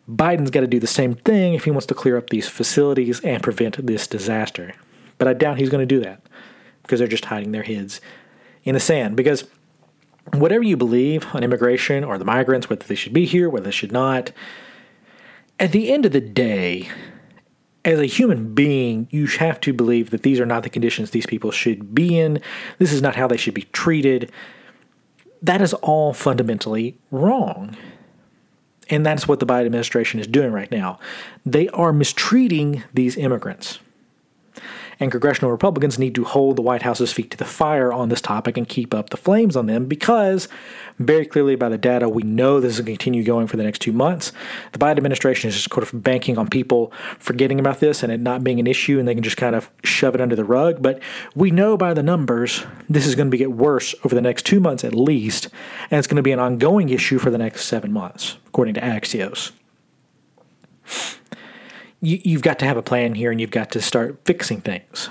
Biden's 0.08 0.50
got 0.50 0.60
to 0.60 0.68
do 0.68 0.78
the 0.78 0.86
same 0.86 1.16
thing 1.16 1.54
if 1.54 1.64
he 1.64 1.72
wants 1.72 1.86
to 1.86 1.94
clear 1.94 2.16
up 2.16 2.30
these 2.30 2.48
facilities 2.48 3.18
and 3.22 3.42
prevent 3.42 3.84
this 3.84 4.06
disaster. 4.06 4.74
But 5.18 5.26
I 5.26 5.32
doubt 5.32 5.58
he's 5.58 5.70
going 5.70 5.86
to 5.86 5.94
do 5.94 6.00
that 6.04 6.22
because 6.88 7.00
they're 7.00 7.06
just 7.06 7.26
hiding 7.26 7.52
their 7.52 7.62
heads 7.62 8.00
in 8.64 8.72
the 8.72 8.80
sand. 8.80 9.14
Because 9.14 9.44
whatever 10.32 10.64
you 10.64 10.74
believe 10.76 11.26
on 11.34 11.44
immigration 11.44 12.02
or 12.02 12.16
the 12.16 12.24
migrants, 12.24 12.70
whether 12.70 12.86
they 12.86 12.94
should 12.94 13.12
be 13.12 13.26
here, 13.26 13.50
whether 13.50 13.66
they 13.66 13.70
should 13.70 13.92
not, 13.92 14.32
at 15.60 15.72
the 15.72 15.92
end 15.92 16.06
of 16.06 16.12
the 16.12 16.20
day, 16.20 16.88
as 17.84 18.00
a 18.00 18.06
human 18.06 18.54
being, 18.54 19.06
you 19.10 19.26
have 19.26 19.60
to 19.60 19.74
believe 19.74 20.10
that 20.10 20.22
these 20.22 20.40
are 20.40 20.46
not 20.46 20.62
the 20.62 20.70
conditions 20.70 21.10
these 21.10 21.26
people 21.26 21.50
should 21.50 21.94
be 21.94 22.18
in. 22.18 22.40
This 22.78 22.92
is 22.92 23.02
not 23.02 23.16
how 23.16 23.26
they 23.26 23.36
should 23.36 23.54
be 23.54 23.68
treated. 23.72 24.32
That 25.42 25.60
is 25.60 25.74
all 25.74 26.14
fundamentally 26.14 26.98
wrong. 27.10 27.76
And 28.88 29.04
that's 29.04 29.28
what 29.28 29.40
the 29.40 29.46
Biden 29.46 29.66
administration 29.66 30.20
is 30.20 30.26
doing 30.26 30.52
right 30.52 30.70
now. 30.70 30.98
They 31.44 31.68
are 31.68 31.92
mistreating 31.92 32.82
these 32.94 33.18
immigrants 33.18 33.78
and 35.00 35.10
congressional 35.10 35.50
Republicans 35.50 35.98
need 35.98 36.14
to 36.14 36.24
hold 36.24 36.56
the 36.56 36.62
White 36.62 36.82
House's 36.82 37.12
feet 37.12 37.30
to 37.30 37.36
the 37.36 37.44
fire 37.44 37.92
on 37.92 38.08
this 38.08 38.20
topic 38.20 38.56
and 38.56 38.68
keep 38.68 38.92
up 38.92 39.10
the 39.10 39.16
flames 39.16 39.56
on 39.56 39.66
them 39.66 39.86
because, 39.86 40.48
very 40.98 41.24
clearly 41.24 41.54
by 41.56 41.68
the 41.68 41.78
data, 41.78 42.08
we 42.08 42.22
know 42.22 42.60
this 42.60 42.74
is 42.74 42.80
going 42.80 42.86
to 42.86 42.92
continue 42.92 43.22
going 43.22 43.46
for 43.46 43.56
the 43.56 43.62
next 43.62 43.80
two 43.80 43.92
months. 43.92 44.32
The 44.72 44.78
Biden 44.78 44.96
administration 44.96 45.48
is 45.48 45.54
just 45.54 45.72
sort 45.72 45.82
of 45.82 46.02
banking 46.02 46.36
on 46.36 46.48
people 46.48 46.92
forgetting 47.18 47.60
about 47.60 47.80
this 47.80 48.02
and 48.02 48.10
it 48.10 48.20
not 48.20 48.42
being 48.42 48.58
an 48.58 48.66
issue 48.66 48.98
and 48.98 49.06
they 49.06 49.14
can 49.14 49.22
just 49.22 49.36
kind 49.36 49.54
of 49.54 49.70
shove 49.84 50.14
it 50.14 50.20
under 50.20 50.36
the 50.36 50.44
rug. 50.44 50.82
But 50.82 51.00
we 51.34 51.50
know 51.50 51.76
by 51.76 51.94
the 51.94 52.02
numbers 52.02 52.64
this 52.88 53.06
is 53.06 53.14
going 53.14 53.30
to 53.30 53.36
get 53.36 53.52
worse 53.52 53.94
over 54.04 54.14
the 54.14 54.20
next 54.20 54.46
two 54.46 54.60
months 54.60 54.84
at 54.84 54.94
least, 54.94 55.48
and 55.90 55.98
it's 55.98 56.08
going 56.08 56.16
to 56.16 56.22
be 56.22 56.32
an 56.32 56.40
ongoing 56.40 56.88
issue 56.88 57.18
for 57.18 57.30
the 57.30 57.38
next 57.38 57.66
seven 57.66 57.92
months, 57.92 58.38
according 58.46 58.74
to 58.74 58.80
Axios 58.80 59.52
you, 62.00 62.36
have 62.36 62.42
got 62.42 62.58
to 62.60 62.64
have 62.64 62.76
a 62.76 62.82
plan 62.82 63.14
here 63.14 63.30
and 63.30 63.40
you've 63.40 63.50
got 63.50 63.70
to 63.72 63.80
start 63.80 64.18
fixing 64.24 64.60
things. 64.60 65.08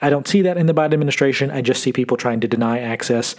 I 0.00 0.10
don't 0.10 0.26
see 0.26 0.42
that 0.42 0.56
in 0.56 0.66
the 0.66 0.74
Biden 0.74 0.94
administration. 0.94 1.50
I 1.50 1.62
just 1.62 1.82
see 1.82 1.92
people 1.92 2.16
trying 2.16 2.40
to 2.40 2.48
deny 2.48 2.80
access 2.80 3.36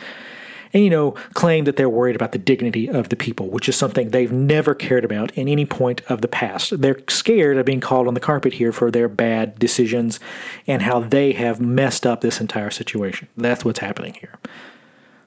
and, 0.71 0.83
you 0.83 0.89
know, 0.89 1.12
claim 1.33 1.65
that 1.65 1.75
they're 1.75 1.89
worried 1.89 2.15
about 2.15 2.31
the 2.31 2.39
dignity 2.39 2.89
of 2.89 3.09
the 3.09 3.15
people, 3.15 3.49
which 3.49 3.69
is 3.69 3.75
something 3.75 4.09
they've 4.09 4.31
never 4.31 4.73
cared 4.73 5.05
about 5.05 5.31
in 5.31 5.47
any 5.47 5.65
point 5.65 6.01
of 6.09 6.21
the 6.21 6.27
past. 6.27 6.81
They're 6.81 6.99
scared 7.09 7.57
of 7.57 7.65
being 7.65 7.79
called 7.79 8.07
on 8.07 8.15
the 8.15 8.19
carpet 8.19 8.53
here 8.53 8.71
for 8.71 8.89
their 8.89 9.07
bad 9.07 9.59
decisions 9.59 10.19
and 10.65 10.81
how 10.81 11.01
they 11.01 11.33
have 11.33 11.62
messed 11.62 12.07
up 12.07 12.21
this 12.21 12.41
entire 12.41 12.71
situation. 12.71 13.27
That's 13.38 13.63
what's 13.63 13.79
happening 13.79 14.15
here. 14.15 14.39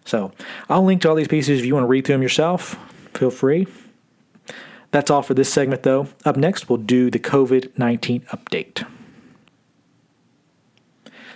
So 0.04 0.32
I'll 0.68 0.84
link 0.84 1.02
to 1.02 1.08
all 1.10 1.14
these 1.14 1.28
pieces 1.28 1.60
if 1.60 1.66
you 1.66 1.74
want 1.74 1.84
to 1.84 1.88
read 1.88 2.06
through 2.06 2.14
them 2.14 2.22
yourself. 2.22 2.76
Feel 3.14 3.30
free. 3.30 3.66
That's 4.96 5.10
all 5.10 5.20
for 5.20 5.34
this 5.34 5.52
segment, 5.52 5.82
though. 5.82 6.08
Up 6.24 6.38
next, 6.38 6.70
we'll 6.70 6.78
do 6.78 7.10
the 7.10 7.18
COVID 7.18 7.76
19 7.76 8.22
update. 8.32 8.88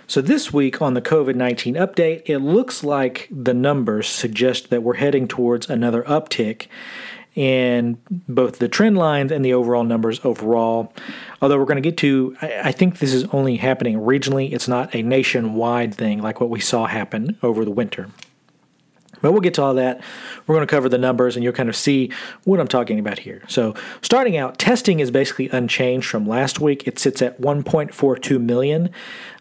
So, 0.07 0.19
this 0.19 0.51
week 0.51 0.81
on 0.81 0.95
the 0.95 1.01
COVID 1.01 1.35
19 1.35 1.75
update, 1.75 2.23
it 2.25 2.39
looks 2.39 2.83
like 2.83 3.27
the 3.29 3.53
numbers 3.53 4.07
suggest 4.07 4.71
that 4.71 4.81
we're 4.81 4.95
heading 4.95 5.27
towards 5.27 5.69
another 5.69 6.01
uptick 6.05 6.69
in 7.35 7.99
both 8.09 8.57
the 8.57 8.67
trend 8.67 8.97
lines 8.97 9.31
and 9.31 9.45
the 9.45 9.53
overall 9.53 9.83
numbers 9.83 10.19
overall. 10.23 10.91
Although 11.39 11.59
we're 11.59 11.65
going 11.65 11.83
to 11.83 11.87
get 11.87 11.97
to, 11.97 12.35
I 12.41 12.71
think 12.71 12.97
this 12.97 13.13
is 13.13 13.25
only 13.25 13.57
happening 13.57 13.99
regionally, 13.99 14.51
it's 14.53 14.67
not 14.67 14.95
a 14.95 15.03
nationwide 15.03 15.93
thing 15.93 16.19
like 16.19 16.41
what 16.41 16.49
we 16.49 16.61
saw 16.61 16.87
happen 16.87 17.37
over 17.43 17.63
the 17.63 17.69
winter. 17.69 18.09
But 19.21 19.31
we'll 19.31 19.41
get 19.41 19.53
to 19.55 19.63
all 19.63 19.73
that. 19.75 20.01
We're 20.47 20.55
going 20.55 20.67
to 20.67 20.71
cover 20.71 20.89
the 20.89 20.97
numbers 20.97 21.35
and 21.35 21.43
you'll 21.43 21.53
kind 21.53 21.69
of 21.69 21.75
see 21.75 22.11
what 22.43 22.59
I'm 22.59 22.67
talking 22.67 22.99
about 22.99 23.19
here. 23.19 23.41
So, 23.47 23.75
starting 24.01 24.37
out, 24.37 24.57
testing 24.57 24.99
is 24.99 25.11
basically 25.11 25.49
unchanged 25.49 26.07
from 26.07 26.27
last 26.27 26.59
week. 26.59 26.87
It 26.87 26.99
sits 26.99 27.21
at 27.21 27.39
1.42 27.39 28.41
million. 28.41 28.89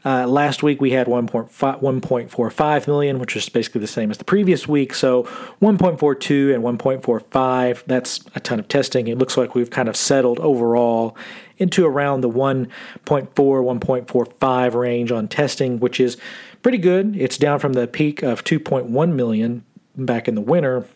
Uh, 0.04 0.26
last 0.26 0.62
week 0.62 0.80
we 0.80 0.92
had 0.92 1.06
1.45 1.06 2.86
million, 2.86 3.18
which 3.18 3.36
is 3.36 3.48
basically 3.48 3.80
the 3.80 3.86
same 3.86 4.10
as 4.10 4.18
the 4.18 4.24
previous 4.24 4.66
week. 4.66 4.94
So 4.94 5.24
1.42 5.60 6.54
and 6.54 6.64
1.45, 6.64 7.84
that's 7.84 8.24
a 8.34 8.40
ton 8.40 8.58
of 8.58 8.68
testing. 8.68 9.08
It 9.08 9.18
looks 9.18 9.36
like 9.36 9.54
we've 9.54 9.70
kind 9.70 9.88
of 9.88 9.96
settled 9.96 10.40
overall 10.40 11.16
into 11.58 11.84
around 11.84 12.22
the 12.22 12.30
1.4, 12.30 12.68
1.45 13.06 14.74
range 14.74 15.12
on 15.12 15.28
testing, 15.28 15.78
which 15.78 16.00
is 16.00 16.16
pretty 16.62 16.78
good. 16.78 17.14
It's 17.16 17.36
down 17.36 17.58
from 17.58 17.74
the 17.74 17.86
peak 17.86 18.22
of 18.22 18.42
2.1 18.42 19.12
million 19.12 19.64
back 19.96 20.28
in 20.28 20.34
the 20.34 20.40
winter. 20.40 20.86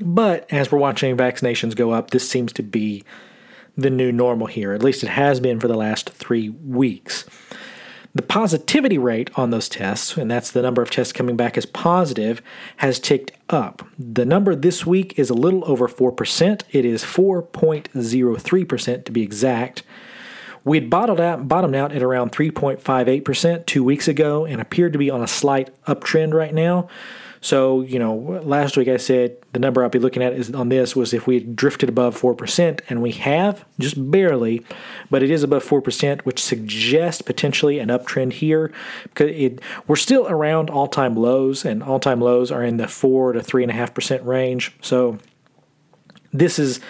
But 0.00 0.52
as 0.52 0.70
we're 0.70 0.78
watching 0.78 1.16
vaccinations 1.16 1.74
go 1.74 1.90
up, 1.90 2.10
this 2.10 2.28
seems 2.28 2.52
to 2.54 2.62
be 2.62 3.04
the 3.76 3.90
new 3.90 4.12
normal 4.12 4.46
here. 4.46 4.72
At 4.72 4.82
least 4.82 5.02
it 5.02 5.08
has 5.08 5.40
been 5.40 5.60
for 5.60 5.68
the 5.68 5.76
last 5.76 6.10
three 6.10 6.48
weeks. 6.48 7.24
The 8.14 8.22
positivity 8.22 8.96
rate 8.96 9.30
on 9.36 9.50
those 9.50 9.68
tests, 9.68 10.16
and 10.16 10.30
that's 10.30 10.50
the 10.50 10.62
number 10.62 10.80
of 10.80 10.90
tests 10.90 11.12
coming 11.12 11.36
back 11.36 11.58
as 11.58 11.66
positive, 11.66 12.40
has 12.78 12.98
ticked 12.98 13.32
up. 13.50 13.86
The 13.98 14.24
number 14.24 14.54
this 14.54 14.86
week 14.86 15.18
is 15.18 15.28
a 15.28 15.34
little 15.34 15.62
over 15.70 15.86
4%. 15.86 16.62
It 16.70 16.84
is 16.86 17.04
4.03% 17.04 19.04
to 19.04 19.12
be 19.12 19.22
exact. 19.22 19.82
We 20.64 20.78
had 20.78 20.88
bottomed 20.88 21.20
out, 21.20 21.46
bottomed 21.46 21.76
out 21.76 21.92
at 21.92 22.02
around 22.02 22.32
3.58% 22.32 23.66
two 23.66 23.84
weeks 23.84 24.08
ago 24.08 24.46
and 24.46 24.62
appeared 24.62 24.94
to 24.94 24.98
be 24.98 25.10
on 25.10 25.22
a 25.22 25.28
slight 25.28 25.70
uptrend 25.84 26.32
right 26.32 26.54
now. 26.54 26.88
So, 27.40 27.82
you 27.82 27.98
know, 27.98 28.14
last 28.44 28.76
week 28.76 28.88
I 28.88 28.96
said 28.96 29.36
the 29.52 29.58
number 29.58 29.82
I'll 29.82 29.88
be 29.88 29.98
looking 29.98 30.22
at 30.22 30.32
is 30.32 30.52
on 30.52 30.68
this 30.68 30.96
was 30.96 31.12
if 31.14 31.26
we 31.26 31.34
had 31.34 31.56
drifted 31.56 31.88
above 31.88 32.20
4%, 32.20 32.80
and 32.88 33.02
we 33.02 33.12
have, 33.12 33.64
just 33.78 34.10
barely, 34.10 34.64
but 35.10 35.22
it 35.22 35.30
is 35.30 35.42
above 35.42 35.64
4%, 35.64 36.22
which 36.22 36.42
suggests 36.42 37.22
potentially 37.22 37.78
an 37.78 37.88
uptrend 37.88 38.34
here. 38.34 38.72
Because 39.04 39.30
it, 39.30 39.60
we're 39.86 39.96
still 39.96 40.26
around 40.28 40.70
all 40.70 40.88
time 40.88 41.14
lows, 41.14 41.64
and 41.64 41.82
all 41.82 42.00
time 42.00 42.20
lows 42.20 42.50
are 42.50 42.62
in 42.62 42.76
the 42.76 42.88
4 42.88 43.34
to 43.34 43.40
3.5% 43.40 44.24
range. 44.24 44.72
So, 44.80 45.18
this 46.32 46.58
is 46.58 46.80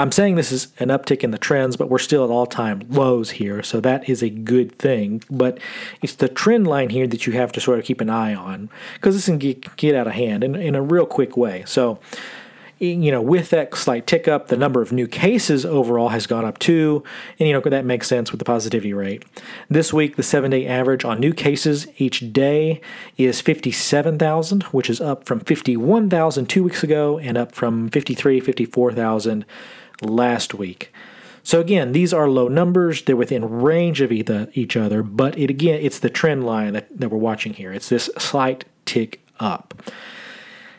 I'm 0.00 0.12
saying 0.12 0.36
this 0.36 0.50
is 0.50 0.68
an 0.78 0.88
uptick 0.88 1.22
in 1.22 1.30
the 1.30 1.36
trends, 1.36 1.76
but 1.76 1.90
we're 1.90 1.98
still 1.98 2.24
at 2.24 2.30
all 2.30 2.46
time 2.46 2.80
lows 2.88 3.32
here, 3.32 3.62
so 3.62 3.80
that 3.80 4.08
is 4.08 4.22
a 4.22 4.30
good 4.30 4.72
thing. 4.78 5.22
But 5.30 5.58
it's 6.00 6.14
the 6.14 6.28
trend 6.28 6.66
line 6.66 6.88
here 6.88 7.06
that 7.06 7.26
you 7.26 7.34
have 7.34 7.52
to 7.52 7.60
sort 7.60 7.78
of 7.78 7.84
keep 7.84 8.00
an 8.00 8.08
eye 8.08 8.34
on 8.34 8.70
because 8.94 9.14
this 9.14 9.26
can 9.26 9.36
get, 9.36 9.76
get 9.76 9.94
out 9.94 10.06
of 10.06 10.14
hand 10.14 10.42
in, 10.42 10.56
in 10.56 10.74
a 10.74 10.80
real 10.80 11.04
quick 11.04 11.36
way. 11.36 11.64
So, 11.66 11.98
you 12.78 13.12
know, 13.12 13.20
with 13.20 13.50
that 13.50 13.74
slight 13.74 14.06
tick 14.06 14.26
up, 14.26 14.48
the 14.48 14.56
number 14.56 14.80
of 14.80 14.90
new 14.90 15.06
cases 15.06 15.66
overall 15.66 16.08
has 16.08 16.26
gone 16.26 16.46
up 16.46 16.58
too, 16.58 17.04
and 17.38 17.46
you 17.46 17.52
know 17.52 17.60
that 17.60 17.84
makes 17.84 18.08
sense 18.08 18.32
with 18.32 18.38
the 18.38 18.46
positivity 18.46 18.94
rate. 18.94 19.26
This 19.68 19.92
week, 19.92 20.16
the 20.16 20.22
seven-day 20.22 20.66
average 20.66 21.04
on 21.04 21.20
new 21.20 21.34
cases 21.34 21.86
each 21.98 22.32
day 22.32 22.80
is 23.18 23.42
57,000, 23.42 24.62
which 24.62 24.88
is 24.88 24.98
up 24.98 25.26
from 25.26 25.40
51,000 25.40 26.46
two 26.46 26.64
weeks 26.64 26.82
ago 26.82 27.18
and 27.18 27.36
up 27.36 27.52
from 27.52 27.90
53, 27.90 28.40
54,000 28.40 29.44
last 30.02 30.54
week. 30.54 30.92
So 31.42 31.60
again, 31.60 31.92
these 31.92 32.12
are 32.12 32.28
low 32.28 32.48
numbers. 32.48 33.02
They're 33.02 33.16
within 33.16 33.60
range 33.62 34.00
of 34.00 34.12
each 34.12 34.76
other, 34.76 35.02
but 35.02 35.38
it 35.38 35.50
again, 35.50 35.80
it's 35.82 35.98
the 35.98 36.10
trend 36.10 36.44
line 36.44 36.74
that, 36.74 36.98
that 36.98 37.08
we're 37.08 37.18
watching 37.18 37.54
here. 37.54 37.72
It's 37.72 37.88
this 37.88 38.10
slight 38.18 38.64
tick 38.84 39.20
up. 39.38 39.82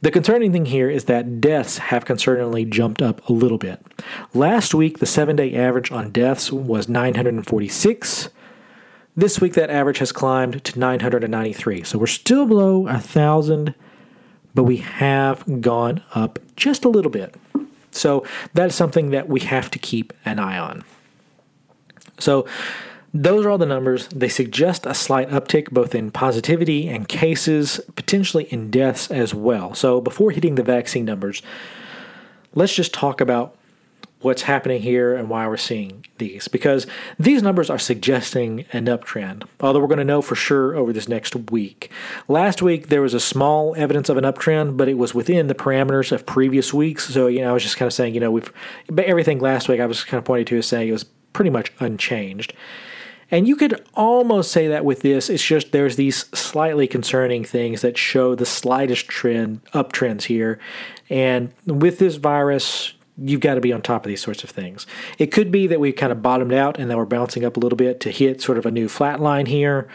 The 0.00 0.10
concerning 0.12 0.52
thing 0.52 0.66
here 0.66 0.88
is 0.88 1.06
that 1.06 1.40
deaths 1.40 1.78
have 1.78 2.04
concerningly 2.04 2.68
jumped 2.68 3.02
up 3.02 3.26
a 3.28 3.32
little 3.32 3.58
bit. 3.58 3.84
Last 4.32 4.72
week, 4.72 4.98
the 4.98 5.06
seven 5.06 5.34
day 5.34 5.54
average 5.54 5.90
on 5.90 6.10
deaths 6.10 6.52
was 6.52 6.88
946. 6.88 8.28
This 9.16 9.40
week, 9.40 9.54
that 9.54 9.70
average 9.70 9.98
has 9.98 10.12
climbed 10.12 10.62
to 10.62 10.78
993. 10.78 11.82
So 11.82 11.98
we're 11.98 12.06
still 12.06 12.46
below 12.46 12.82
a 12.82 12.92
1,000, 12.92 13.74
but 14.54 14.62
we 14.62 14.76
have 14.76 15.60
gone 15.60 16.04
up 16.14 16.38
just 16.54 16.84
a 16.84 16.88
little 16.88 17.10
bit. 17.10 17.34
So 17.90 18.24
that's 18.54 18.76
something 18.76 19.10
that 19.10 19.28
we 19.28 19.40
have 19.40 19.68
to 19.72 19.80
keep 19.80 20.12
an 20.24 20.38
eye 20.38 20.58
on. 20.58 20.84
So 22.20 22.46
those 23.14 23.44
are 23.44 23.50
all 23.50 23.58
the 23.58 23.66
numbers. 23.66 24.08
They 24.08 24.28
suggest 24.28 24.86
a 24.86 24.94
slight 24.94 25.30
uptick 25.30 25.70
both 25.70 25.94
in 25.94 26.10
positivity 26.10 26.88
and 26.88 27.08
cases, 27.08 27.80
potentially 27.96 28.44
in 28.44 28.70
deaths 28.70 29.10
as 29.10 29.34
well. 29.34 29.74
So, 29.74 30.00
before 30.00 30.30
hitting 30.30 30.56
the 30.56 30.62
vaccine 30.62 31.04
numbers, 31.04 31.42
let's 32.54 32.74
just 32.74 32.92
talk 32.92 33.20
about 33.20 33.56
what's 34.20 34.42
happening 34.42 34.82
here 34.82 35.14
and 35.14 35.28
why 35.30 35.46
we're 35.46 35.56
seeing 35.56 36.04
these 36.18 36.48
because 36.48 36.88
these 37.20 37.40
numbers 37.40 37.70
are 37.70 37.78
suggesting 37.78 38.64
an 38.72 38.86
uptrend 38.86 39.44
although 39.60 39.78
we're 39.78 39.86
going 39.86 39.96
to 39.98 40.04
know 40.04 40.20
for 40.20 40.34
sure 40.34 40.74
over 40.74 40.92
this 40.92 41.08
next 41.08 41.36
week 41.52 41.88
last 42.26 42.60
week 42.60 42.88
there 42.88 43.00
was 43.00 43.14
a 43.14 43.20
small 43.20 43.76
evidence 43.76 44.08
of 44.08 44.16
an 44.16 44.24
uptrend 44.24 44.76
but 44.76 44.88
it 44.88 44.98
was 44.98 45.14
within 45.14 45.46
the 45.46 45.54
parameters 45.54 46.10
of 46.10 46.26
previous 46.26 46.74
weeks 46.74 47.06
so 47.06 47.28
you 47.28 47.40
know 47.40 47.50
i 47.50 47.52
was 47.52 47.62
just 47.62 47.76
kind 47.76 47.86
of 47.86 47.92
saying 47.92 48.12
you 48.12 48.18
know 48.18 48.32
we've 48.32 48.52
everything 48.98 49.38
last 49.38 49.68
week 49.68 49.78
i 49.78 49.86
was 49.86 50.02
kind 50.02 50.18
of 50.18 50.24
pointing 50.24 50.46
to 50.46 50.58
as 50.58 50.66
saying 50.66 50.88
it 50.88 50.92
was 50.92 51.04
pretty 51.32 51.50
much 51.50 51.70
unchanged 51.78 52.52
and 53.30 53.46
you 53.46 53.56
could 53.56 53.84
almost 53.94 54.50
say 54.50 54.68
that 54.68 54.84
with 54.84 55.02
this, 55.02 55.28
it's 55.28 55.44
just 55.44 55.72
there's 55.72 55.96
these 55.96 56.26
slightly 56.36 56.86
concerning 56.86 57.44
things 57.44 57.82
that 57.82 57.98
show 57.98 58.34
the 58.34 58.46
slightest 58.46 59.08
trend, 59.08 59.62
uptrends 59.74 60.24
here. 60.24 60.58
And 61.10 61.52
with 61.66 61.98
this 61.98 62.16
virus, 62.16 62.94
you've 63.18 63.40
got 63.40 63.54
to 63.54 63.60
be 63.60 63.72
on 63.72 63.82
top 63.82 64.04
of 64.04 64.08
these 64.08 64.22
sorts 64.22 64.44
of 64.44 64.50
things. 64.50 64.86
It 65.18 65.26
could 65.26 65.50
be 65.50 65.66
that 65.66 65.80
we 65.80 65.92
kind 65.92 66.12
of 66.12 66.22
bottomed 66.22 66.52
out 66.52 66.78
and 66.78 66.90
then 66.90 66.96
we're 66.96 67.04
bouncing 67.04 67.44
up 67.44 67.56
a 67.56 67.60
little 67.60 67.76
bit 67.76 68.00
to 68.00 68.10
hit 68.10 68.40
sort 68.40 68.56
of 68.56 68.64
a 68.64 68.70
new 68.70 68.88
flat 68.88 69.20
line 69.20 69.46
here. 69.46 69.88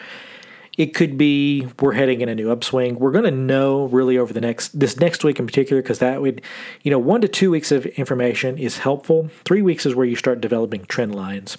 It 0.78 0.96
could 0.96 1.18
be 1.18 1.68
we're 1.80 1.94
heading 1.94 2.22
in 2.22 2.30
a 2.30 2.36
new 2.36 2.52
upswing. 2.52 2.98
We're 2.98 3.12
going 3.12 3.26
to 3.26 3.32
know 3.32 3.86
really 3.86 4.18
over 4.18 4.34
the 4.34 4.42
next 4.42 4.80
this 4.80 4.98
next 4.98 5.24
week 5.24 5.40
in 5.40 5.46
particular 5.46 5.82
because 5.82 6.00
that 6.00 6.22
would, 6.22 6.42
you 6.82 6.90
know, 6.90 6.98
one 6.98 7.22
to 7.22 7.28
two 7.28 7.52
weeks 7.52 7.72
of 7.72 7.86
information 7.86 8.58
is 8.58 8.80
helpful. 8.80 9.30
Three 9.46 9.62
weeks 9.62 9.86
is 9.86 9.94
where 9.94 10.06
you 10.06 10.16
start 10.16 10.42
developing 10.42 10.86
trend 10.86 11.14
lines. 11.14 11.58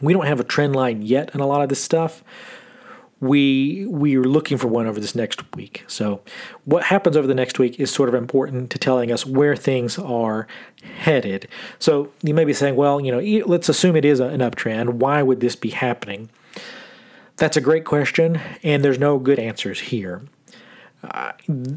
We 0.00 0.12
don't 0.12 0.26
have 0.26 0.40
a 0.40 0.44
trend 0.44 0.76
line 0.76 1.02
yet 1.02 1.34
in 1.34 1.40
a 1.40 1.46
lot 1.46 1.62
of 1.62 1.68
this 1.68 1.82
stuff. 1.82 2.22
We 3.20 3.84
we 3.86 4.16
are 4.16 4.22
looking 4.24 4.58
for 4.58 4.68
one 4.68 4.86
over 4.86 5.00
this 5.00 5.16
next 5.16 5.56
week. 5.56 5.84
So 5.88 6.20
what 6.64 6.84
happens 6.84 7.16
over 7.16 7.26
the 7.26 7.34
next 7.34 7.58
week 7.58 7.80
is 7.80 7.90
sort 7.90 8.08
of 8.08 8.14
important 8.14 8.70
to 8.70 8.78
telling 8.78 9.10
us 9.10 9.26
where 9.26 9.56
things 9.56 9.98
are 9.98 10.46
headed. 10.98 11.48
So 11.80 12.12
you 12.22 12.32
may 12.32 12.44
be 12.44 12.52
saying, 12.52 12.76
well, 12.76 13.00
you 13.00 13.10
know, 13.10 13.42
let's 13.46 13.68
assume 13.68 13.96
it 13.96 14.04
is 14.04 14.20
an 14.20 14.38
uptrend. 14.38 14.90
Why 14.94 15.22
would 15.22 15.40
this 15.40 15.56
be 15.56 15.70
happening? 15.70 16.30
That's 17.38 17.56
a 17.56 17.60
great 17.60 17.84
question, 17.84 18.40
and 18.62 18.84
there's 18.84 18.98
no 18.98 19.18
good 19.18 19.38
answers 19.38 19.80
here. 19.80 20.22
Uh, 21.02 21.32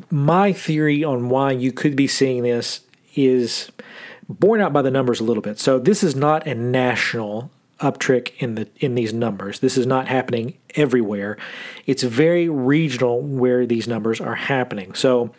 my 0.10 0.52
theory 0.54 1.04
on 1.04 1.30
why 1.30 1.52
you 1.52 1.72
could 1.72 1.96
be 1.96 2.08
seeing 2.08 2.44
this 2.44 2.82
is 3.16 3.72
borne 4.28 4.62
out 4.62 4.74
by 4.74 4.82
the 4.82 4.92
numbers 4.92 5.20
a 5.20 5.24
little 5.24 5.44
bit. 5.44 5.60
So 5.60 5.78
this 5.78 6.04
is 6.04 6.16
not 6.16 6.48
a 6.48 6.56
national 6.56 7.52
uptick 7.82 8.32
in 8.40 8.56
the 8.56 8.68
in 8.78 8.96
these 8.96 9.14
numbers. 9.14 9.60
This 9.60 9.78
is 9.78 9.86
not 9.86 10.08
happening 10.08 10.58
everywhere. 10.76 11.38
It's 11.86 12.04
very 12.04 12.50
regional 12.50 13.22
where 13.22 13.66
these 13.66 13.88
numbers 13.88 14.22
are 14.22 14.36
happening. 14.36 14.94
So 14.94 15.34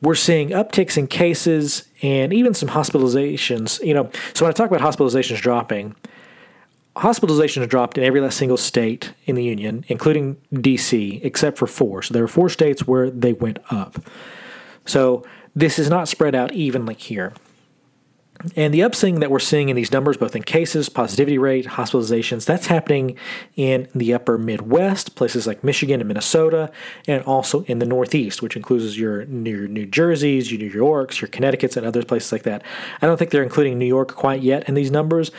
we're 0.00 0.14
seeing 0.14 0.50
upticks 0.50 0.96
in 0.96 1.06
cases 1.06 1.84
and 2.02 2.32
even 2.32 2.54
some 2.54 2.68
hospitalizations. 2.68 3.84
You 3.84 3.94
know, 3.94 4.10
so 4.34 4.44
when 4.44 4.50
I 4.50 4.52
talk 4.52 4.70
about 4.70 4.80
hospitalizations 4.80 5.40
dropping, 5.40 5.96
hospitalizations 6.96 7.68
dropped 7.68 7.98
in 7.98 8.04
every 8.04 8.20
last 8.20 8.36
single 8.36 8.56
state 8.56 9.12
in 9.26 9.34
the 9.34 9.44
union, 9.44 9.84
including 9.88 10.36
DC, 10.52 11.24
except 11.24 11.58
for 11.58 11.66
four. 11.66 12.02
So 12.02 12.14
there 12.14 12.24
are 12.24 12.28
four 12.28 12.48
states 12.48 12.86
where 12.86 13.10
they 13.10 13.32
went 13.32 13.58
up. 13.70 14.00
So 14.86 15.24
this 15.54 15.78
is 15.78 15.90
not 15.90 16.08
spread 16.08 16.34
out 16.34 16.52
evenly 16.52 16.94
here. 16.94 17.32
And 18.54 18.72
the 18.72 18.82
upswing 18.82 19.18
that 19.18 19.30
we're 19.30 19.40
seeing 19.40 19.68
in 19.68 19.74
these 19.74 19.90
numbers, 19.90 20.16
both 20.16 20.36
in 20.36 20.42
cases, 20.44 20.88
positivity 20.88 21.38
rate, 21.38 21.66
hospitalizations, 21.66 22.44
that's 22.44 22.66
happening 22.66 23.16
in 23.56 23.88
the 23.94 24.14
upper 24.14 24.38
Midwest, 24.38 25.16
places 25.16 25.46
like 25.46 25.64
Michigan 25.64 26.00
and 26.00 26.06
Minnesota, 26.06 26.70
and 27.08 27.24
also 27.24 27.64
in 27.64 27.80
the 27.80 27.86
Northeast, 27.86 28.40
which 28.40 28.54
includes 28.54 28.98
your, 28.98 29.24
New 29.26 29.86
Jerseys, 29.86 30.52
your 30.52 30.60
New 30.60 30.70
Yorks, 30.70 31.20
your 31.20 31.28
Connecticut's, 31.28 31.76
and 31.76 31.84
other 31.84 32.04
places 32.04 32.30
like 32.30 32.44
that. 32.44 32.62
I 33.02 33.06
don't 33.06 33.16
think 33.16 33.32
they're 33.32 33.42
including 33.42 33.76
New 33.76 33.86
York 33.86 34.14
quite 34.14 34.40
yet 34.40 34.68
in 34.68 34.74
these 34.74 34.92
numbers, 34.92 35.32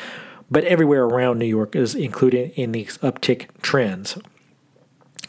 but 0.51 0.65
everywhere 0.65 1.05
around 1.05 1.39
New 1.39 1.45
York 1.45 1.75
is 1.75 1.95
included 1.95 2.51
in 2.55 2.73
these 2.73 2.97
uptick 2.97 3.47
trends. 3.61 4.17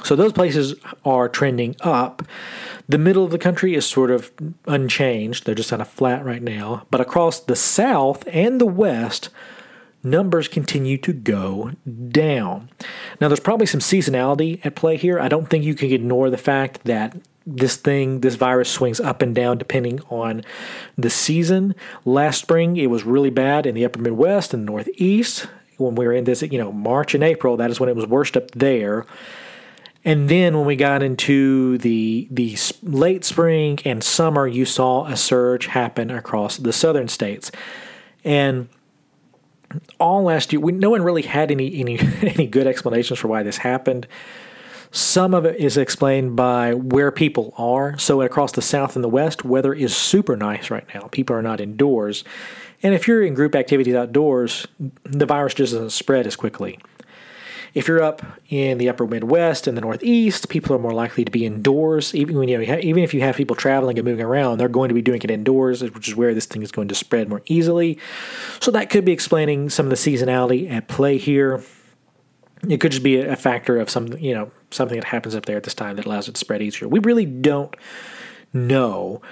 So 0.04 0.16
those 0.16 0.32
places 0.32 0.74
are 1.04 1.28
trending 1.28 1.76
up. 1.80 2.22
The 2.88 2.98
middle 2.98 3.24
of 3.24 3.30
the 3.30 3.38
country 3.38 3.74
is 3.74 3.86
sort 3.86 4.10
of 4.10 4.30
unchanged. 4.66 5.46
They're 5.46 5.54
just 5.54 5.70
kind 5.70 5.82
of 5.82 5.88
flat 5.88 6.24
right 6.24 6.42
now. 6.42 6.86
But 6.90 7.00
across 7.00 7.40
the 7.40 7.56
south 7.56 8.24
and 8.26 8.60
the 8.60 8.66
west, 8.66 9.28
numbers 10.02 10.48
continue 10.48 10.98
to 10.98 11.12
go 11.12 11.72
down. 12.08 12.70
Now, 13.20 13.28
there's 13.28 13.40
probably 13.40 13.66
some 13.66 13.80
seasonality 13.80 14.64
at 14.64 14.74
play 14.74 14.96
here. 14.96 15.20
I 15.20 15.28
don't 15.28 15.48
think 15.48 15.64
you 15.64 15.74
can 15.74 15.92
ignore 15.92 16.30
the 16.30 16.38
fact 16.38 16.84
that 16.84 17.16
this 17.46 17.76
thing, 17.76 18.20
this 18.20 18.34
virus 18.34 18.70
swings 18.70 19.00
up 19.00 19.22
and 19.22 19.34
down 19.34 19.58
depending 19.58 20.00
on 20.10 20.42
the 20.96 21.10
season. 21.10 21.74
Last 22.04 22.40
spring, 22.40 22.76
it 22.76 22.90
was 22.90 23.04
really 23.04 23.30
bad 23.30 23.66
in 23.66 23.74
the 23.74 23.84
upper 23.84 24.00
Midwest 24.00 24.54
and 24.54 24.66
Northeast. 24.66 25.46
When 25.76 25.94
we 25.94 26.06
were 26.06 26.12
in 26.12 26.24
this, 26.24 26.42
you 26.42 26.58
know, 26.58 26.72
March 26.72 27.14
and 27.14 27.24
April, 27.24 27.56
that 27.56 27.70
is 27.70 27.80
when 27.80 27.88
it 27.88 27.96
was 27.96 28.06
worst 28.06 28.36
up 28.36 28.50
there. 28.50 29.06
And 30.04 30.28
then 30.28 30.56
when 30.56 30.66
we 30.66 30.76
got 30.76 31.02
into 31.02 31.78
the 31.78 32.26
the 32.30 32.56
late 32.82 33.24
spring 33.24 33.78
and 33.84 34.02
summer, 34.02 34.46
you 34.46 34.64
saw 34.64 35.04
a 35.06 35.16
surge 35.16 35.66
happen 35.66 36.10
across 36.10 36.56
the 36.56 36.72
southern 36.72 37.08
states. 37.08 37.52
And 38.24 38.68
all 39.98 40.22
last 40.22 40.52
year, 40.52 40.60
we, 40.60 40.72
no 40.72 40.90
one 40.90 41.02
really 41.02 41.22
had 41.22 41.50
any 41.50 41.80
any 41.80 41.98
any 42.22 42.46
good 42.46 42.66
explanations 42.66 43.18
for 43.18 43.28
why 43.28 43.42
this 43.42 43.58
happened. 43.58 44.06
Some 44.92 45.34
of 45.34 45.44
it 45.44 45.56
is 45.56 45.76
explained 45.76 46.34
by 46.34 46.74
where 46.74 47.12
people 47.12 47.54
are. 47.56 47.96
So, 47.98 48.22
across 48.22 48.52
the 48.52 48.62
south 48.62 48.96
and 48.96 49.04
the 49.04 49.08
west, 49.08 49.44
weather 49.44 49.72
is 49.72 49.96
super 49.96 50.36
nice 50.36 50.70
right 50.70 50.86
now. 50.94 51.08
People 51.12 51.36
are 51.36 51.42
not 51.42 51.60
indoors. 51.60 52.24
And 52.82 52.94
if 52.94 53.06
you're 53.06 53.22
in 53.22 53.34
group 53.34 53.54
activities 53.54 53.94
outdoors, 53.94 54.66
the 55.04 55.26
virus 55.26 55.54
just 55.54 55.74
doesn't 55.74 55.90
spread 55.90 56.26
as 56.26 56.34
quickly. 56.34 56.78
If 57.72 57.86
you're 57.86 58.02
up 58.02 58.22
in 58.48 58.78
the 58.78 58.88
upper 58.88 59.06
Midwest 59.06 59.66
and 59.66 59.76
the 59.76 59.80
Northeast, 59.80 60.48
people 60.48 60.74
are 60.74 60.78
more 60.78 60.92
likely 60.92 61.24
to 61.24 61.30
be 61.30 61.46
indoors. 61.46 62.14
Even 62.14 62.36
when 62.36 62.48
you 62.48 62.58
know, 62.58 62.78
even 62.78 63.04
if 63.04 63.14
you 63.14 63.20
have 63.20 63.36
people 63.36 63.54
traveling 63.54 63.98
and 63.98 64.04
moving 64.04 64.24
around, 64.24 64.58
they're 64.58 64.68
going 64.68 64.88
to 64.88 64.94
be 64.94 65.02
doing 65.02 65.20
it 65.22 65.30
indoors, 65.30 65.82
which 65.82 66.08
is 66.08 66.16
where 66.16 66.34
this 66.34 66.46
thing 66.46 66.62
is 66.62 66.72
going 66.72 66.88
to 66.88 66.94
spread 66.94 67.28
more 67.28 67.42
easily. 67.46 67.98
So 68.60 68.70
that 68.72 68.90
could 68.90 69.04
be 69.04 69.12
explaining 69.12 69.70
some 69.70 69.86
of 69.86 69.90
the 69.90 69.96
seasonality 69.96 70.70
at 70.70 70.88
play 70.88 71.16
here. 71.16 71.62
It 72.68 72.78
could 72.78 72.90
just 72.90 73.04
be 73.04 73.20
a 73.20 73.36
factor 73.36 73.78
of 73.78 73.88
some, 73.88 74.08
you 74.18 74.34
know, 74.34 74.50
something 74.70 74.98
that 74.98 75.06
happens 75.06 75.34
up 75.34 75.46
there 75.46 75.56
at 75.56 75.64
this 75.64 75.74
time 75.74 75.96
that 75.96 76.06
allows 76.06 76.28
it 76.28 76.34
to 76.34 76.38
spread 76.38 76.62
easier. 76.62 76.88
We 76.88 76.98
really 76.98 77.24
don't 77.24 77.74
know. 78.52 79.22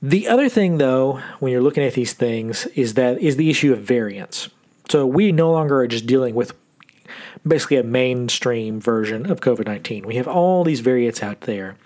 The 0.00 0.28
other 0.28 0.48
thing, 0.48 0.78
though, 0.78 1.20
when 1.40 1.50
you're 1.50 1.62
looking 1.62 1.82
at 1.82 1.94
these 1.94 2.12
things, 2.12 2.66
is 2.66 2.94
that 2.94 3.18
is 3.18 3.36
the 3.36 3.50
issue 3.50 3.72
of 3.72 3.80
variants. 3.80 4.48
So 4.88 5.06
we 5.06 5.32
no 5.32 5.50
longer 5.50 5.80
are 5.80 5.88
just 5.88 6.06
dealing 6.06 6.36
with 6.36 6.52
basically 7.48 7.78
a 7.78 7.82
mainstream 7.82 8.80
version 8.80 9.30
of 9.30 9.40
COVID 9.40 9.66
19. 9.66 10.06
We 10.06 10.16
have 10.16 10.28
all 10.28 10.64
these 10.64 10.80
variants 10.80 11.22
out 11.22 11.42
there. 11.42 11.76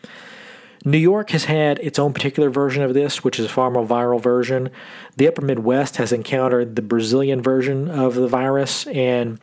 New 0.84 0.98
York 0.98 1.30
has 1.30 1.44
had 1.44 1.78
its 1.78 1.98
own 1.98 2.12
particular 2.12 2.50
version 2.50 2.82
of 2.82 2.92
this, 2.92 3.22
which 3.22 3.38
is 3.38 3.46
a 3.46 3.48
far 3.48 3.70
more 3.70 3.86
viral 3.86 4.20
version. 4.20 4.70
The 5.16 5.28
upper 5.28 5.42
Midwest 5.42 5.96
has 5.96 6.12
encountered 6.12 6.74
the 6.74 6.82
Brazilian 6.82 7.40
version 7.40 7.88
of 7.88 8.16
the 8.16 8.26
virus, 8.26 8.88
and 8.88 9.38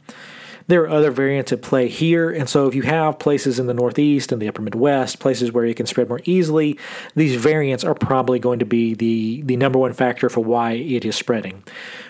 there 0.68 0.84
are 0.84 0.90
other 0.90 1.12
variants 1.12 1.54
at 1.54 1.62
play 1.62 1.88
here. 1.88 2.30
And 2.30 2.50
so, 2.50 2.68
if 2.68 2.76
you 2.76 2.82
have 2.84 3.20
places 3.20 3.58
in 3.58 3.68
the 3.68 3.74
Northeast 3.74 4.32
and 4.32 4.42
the 4.42 4.50
upper 4.50 4.62
Midwest, 4.62 5.20
places 5.20 5.52
where 5.52 5.66
it 5.66 5.78
can 5.78 5.86
spread 5.86 6.10
more 6.10 6.20
easily, 6.26 6.78
these 7.16 7.36
variants 7.36 7.86
are 7.86 7.96
probably 7.96 8.38
going 8.38 8.60
to 8.60 8.66
be 8.66 8.94
the, 8.94 9.42
the 9.44 9.56
number 9.56 9.80
one 9.80 9.94
factor 9.94 10.30
for 10.30 10.42
why 10.42 10.74
it 10.74 11.06
is 11.06 11.16
spreading. 11.16 11.64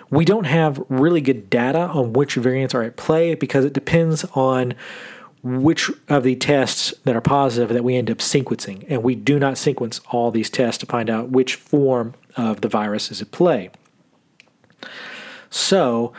We 0.09 0.25
don't 0.25 0.45
have 0.45 0.83
really 0.89 1.21
good 1.21 1.49
data 1.49 1.79
on 1.79 2.13
which 2.13 2.35
variants 2.35 2.73
are 2.73 2.83
at 2.83 2.97
play 2.97 3.35
because 3.35 3.65
it 3.65 3.73
depends 3.73 4.25
on 4.33 4.73
which 5.43 5.89
of 6.07 6.23
the 6.23 6.35
tests 6.35 6.93
that 7.05 7.15
are 7.15 7.21
positive 7.21 7.69
that 7.69 7.83
we 7.83 7.95
end 7.95 8.09
up 8.09 8.17
sequencing. 8.17 8.85
And 8.89 9.03
we 9.03 9.15
do 9.15 9.39
not 9.39 9.57
sequence 9.57 10.01
all 10.11 10.31
these 10.31 10.49
tests 10.49 10.79
to 10.79 10.85
find 10.85 11.09
out 11.09 11.29
which 11.29 11.55
form 11.55 12.13
of 12.35 12.61
the 12.61 12.67
virus 12.67 13.11
is 13.11 13.21
at 13.21 13.31
play. 13.31 13.69
So, 15.49 16.13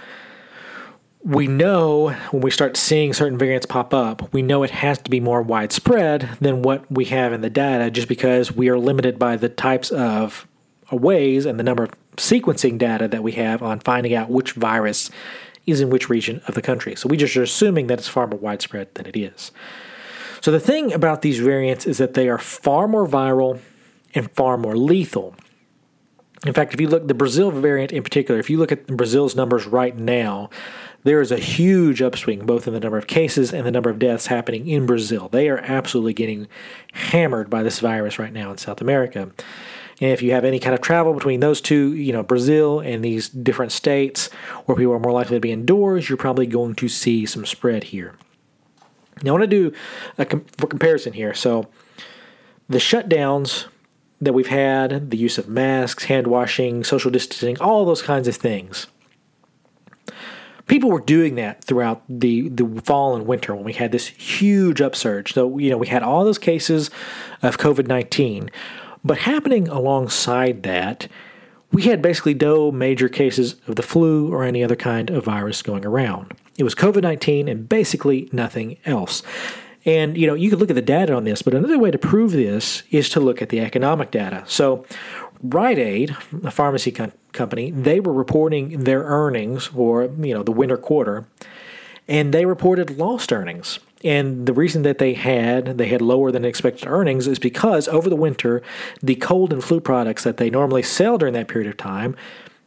we 1.22 1.46
know 1.46 2.10
when 2.30 2.42
we 2.42 2.50
start 2.50 2.76
seeing 2.76 3.12
certain 3.12 3.38
variants 3.38 3.66
pop 3.66 3.92
up, 3.92 4.32
we 4.32 4.40
know 4.40 4.62
it 4.62 4.70
has 4.70 4.98
to 4.98 5.10
be 5.10 5.20
more 5.20 5.42
widespread 5.42 6.30
than 6.40 6.62
what 6.62 6.90
we 6.90 7.04
have 7.06 7.32
in 7.32 7.42
the 7.42 7.50
data 7.50 7.90
just 7.90 8.08
because 8.08 8.52
we 8.52 8.68
are 8.70 8.78
limited 8.78 9.18
by 9.18 9.36
the 9.36 9.50
types 9.50 9.90
of 9.90 10.46
ways 10.90 11.44
and 11.44 11.58
the 11.58 11.62
number 11.62 11.84
of 11.84 12.09
sequencing 12.20 12.78
data 12.78 13.08
that 13.08 13.22
we 13.22 13.32
have 13.32 13.62
on 13.62 13.80
finding 13.80 14.14
out 14.14 14.30
which 14.30 14.52
virus 14.52 15.10
is 15.66 15.80
in 15.80 15.90
which 15.90 16.08
region 16.08 16.40
of 16.46 16.54
the 16.54 16.62
country. 16.62 16.94
So 16.94 17.08
we 17.08 17.16
just 17.16 17.36
are 17.36 17.42
assuming 17.42 17.86
that 17.88 17.98
it's 17.98 18.08
far 18.08 18.26
more 18.26 18.38
widespread 18.38 18.94
than 18.94 19.06
it 19.06 19.16
is. 19.16 19.50
So 20.40 20.50
the 20.50 20.60
thing 20.60 20.92
about 20.92 21.22
these 21.22 21.38
variants 21.38 21.86
is 21.86 21.98
that 21.98 22.14
they 22.14 22.28
are 22.28 22.38
far 22.38 22.88
more 22.88 23.06
viral 23.06 23.60
and 24.14 24.30
far 24.32 24.56
more 24.56 24.76
lethal. 24.76 25.34
In 26.46 26.54
fact, 26.54 26.72
if 26.72 26.80
you 26.80 26.88
look 26.88 27.06
the 27.06 27.14
Brazil 27.14 27.50
variant 27.50 27.92
in 27.92 28.02
particular, 28.02 28.40
if 28.40 28.48
you 28.48 28.58
look 28.58 28.72
at 28.72 28.86
Brazil's 28.86 29.36
numbers 29.36 29.66
right 29.66 29.96
now, 29.96 30.48
there 31.04 31.20
is 31.20 31.30
a 31.30 31.38
huge 31.38 32.00
upswing 32.00 32.46
both 32.46 32.66
in 32.66 32.72
the 32.72 32.80
number 32.80 32.98
of 32.98 33.06
cases 33.06 33.52
and 33.52 33.66
the 33.66 33.70
number 33.70 33.90
of 33.90 33.98
deaths 33.98 34.26
happening 34.26 34.66
in 34.66 34.86
Brazil. 34.86 35.28
They 35.28 35.48
are 35.48 35.58
absolutely 35.58 36.14
getting 36.14 36.48
hammered 36.92 37.50
by 37.50 37.62
this 37.62 37.80
virus 37.80 38.18
right 38.18 38.32
now 38.32 38.50
in 38.50 38.58
South 38.58 38.80
America. 38.80 39.30
And 40.00 40.10
if 40.10 40.22
you 40.22 40.32
have 40.32 40.44
any 40.44 40.58
kind 40.58 40.74
of 40.74 40.80
travel 40.80 41.12
between 41.12 41.40
those 41.40 41.60
two, 41.60 41.94
you 41.94 42.12
know, 42.12 42.22
Brazil 42.22 42.80
and 42.80 43.04
these 43.04 43.28
different 43.28 43.72
states 43.72 44.28
where 44.64 44.76
people 44.76 44.94
are 44.94 44.98
more 44.98 45.12
likely 45.12 45.36
to 45.36 45.40
be 45.40 45.52
indoors, 45.52 46.08
you're 46.08 46.16
probably 46.16 46.46
going 46.46 46.74
to 46.76 46.88
see 46.88 47.26
some 47.26 47.44
spread 47.44 47.84
here. 47.84 48.14
Now, 49.22 49.30
I 49.30 49.38
want 49.38 49.50
to 49.50 49.70
do 49.70 49.76
a 50.16 50.24
com- 50.24 50.46
for 50.56 50.66
comparison 50.66 51.12
here. 51.12 51.34
So, 51.34 51.68
the 52.68 52.78
shutdowns 52.78 53.66
that 54.20 54.32
we've 54.32 54.46
had, 54.46 55.10
the 55.10 55.16
use 55.16 55.36
of 55.36 55.48
masks, 55.48 56.04
hand 56.04 56.26
washing, 56.26 56.84
social 56.84 57.10
distancing, 57.10 57.60
all 57.60 57.84
those 57.84 58.02
kinds 58.02 58.28
of 58.28 58.36
things 58.36 58.86
people 60.70 60.88
were 60.88 61.00
doing 61.00 61.34
that 61.34 61.64
throughout 61.64 62.00
the, 62.08 62.48
the 62.48 62.80
fall 62.84 63.16
and 63.16 63.26
winter 63.26 63.56
when 63.56 63.64
we 63.64 63.72
had 63.72 63.90
this 63.90 64.06
huge 64.06 64.80
upsurge. 64.80 65.34
So, 65.34 65.58
you 65.58 65.68
know, 65.68 65.76
we 65.76 65.88
had 65.88 66.04
all 66.04 66.24
those 66.24 66.38
cases 66.38 66.90
of 67.42 67.58
COVID 67.58 67.88
19, 67.88 68.50
but 69.04 69.18
happening 69.18 69.68
alongside 69.68 70.62
that, 70.62 71.08
we 71.72 71.82
had 71.82 72.02
basically 72.02 72.34
no 72.34 72.72
major 72.72 73.08
cases 73.08 73.56
of 73.66 73.76
the 73.76 73.82
flu 73.82 74.32
or 74.32 74.44
any 74.44 74.64
other 74.64 74.76
kind 74.76 75.10
of 75.10 75.24
virus 75.24 75.62
going 75.62 75.84
around. 75.84 76.34
It 76.58 76.64
was 76.64 76.74
COVID 76.74 77.02
19 77.02 77.48
and 77.48 77.68
basically 77.68 78.28
nothing 78.32 78.76
else. 78.84 79.22
And 79.84 80.16
you 80.16 80.26
know, 80.26 80.34
you 80.34 80.50
could 80.50 80.58
look 80.58 80.70
at 80.70 80.76
the 80.76 80.82
data 80.82 81.14
on 81.14 81.24
this, 81.24 81.42
but 81.42 81.54
another 81.54 81.78
way 81.78 81.90
to 81.90 81.98
prove 81.98 82.32
this 82.32 82.82
is 82.90 83.08
to 83.10 83.20
look 83.20 83.40
at 83.40 83.48
the 83.48 83.60
economic 83.60 84.10
data. 84.10 84.44
So, 84.46 84.84
Rite 85.42 85.78
Aid, 85.78 86.16
a 86.44 86.50
pharmacy 86.50 86.92
co- 86.92 87.12
company, 87.32 87.70
they 87.70 87.98
were 87.98 88.12
reporting 88.12 88.84
their 88.84 89.02
earnings 89.04 89.66
for 89.66 90.04
you 90.20 90.34
know 90.34 90.42
the 90.42 90.52
winter 90.52 90.76
quarter, 90.76 91.26
and 92.06 92.34
they 92.34 92.44
reported 92.44 92.98
lost 92.98 93.32
earnings. 93.32 93.78
And 94.02 94.46
the 94.46 94.54
reason 94.54 94.82
that 94.82 94.98
they 94.98 95.12
had 95.12 95.78
they 95.78 95.88
had 95.88 96.00
lower 96.00 96.32
than 96.32 96.44
expected 96.44 96.88
earnings 96.88 97.26
is 97.26 97.38
because 97.38 97.86
over 97.88 98.08
the 98.08 98.16
winter, 98.16 98.62
the 99.02 99.16
cold 99.16 99.52
and 99.52 99.62
flu 99.62 99.80
products 99.80 100.24
that 100.24 100.38
they 100.38 100.48
normally 100.48 100.82
sell 100.82 101.18
during 101.18 101.34
that 101.34 101.48
period 101.48 101.68
of 101.70 101.76
time 101.76 102.16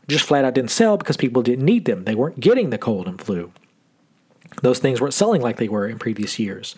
just 0.07 0.25
flat 0.25 0.45
out 0.45 0.53
didn't 0.53 0.71
sell 0.71 0.97
because 0.97 1.17
people 1.17 1.41
didn't 1.41 1.65
need 1.65 1.85
them. 1.85 2.03
They 2.03 2.15
weren't 2.15 2.39
getting 2.39 2.69
the 2.69 2.77
cold 2.77 3.07
and 3.07 3.19
flu. 3.19 3.51
Those 4.61 4.79
things 4.79 5.01
weren't 5.01 5.13
selling 5.13 5.41
like 5.41 5.57
they 5.57 5.69
were 5.69 5.87
in 5.87 5.97
previous 5.97 6.37
years. 6.37 6.75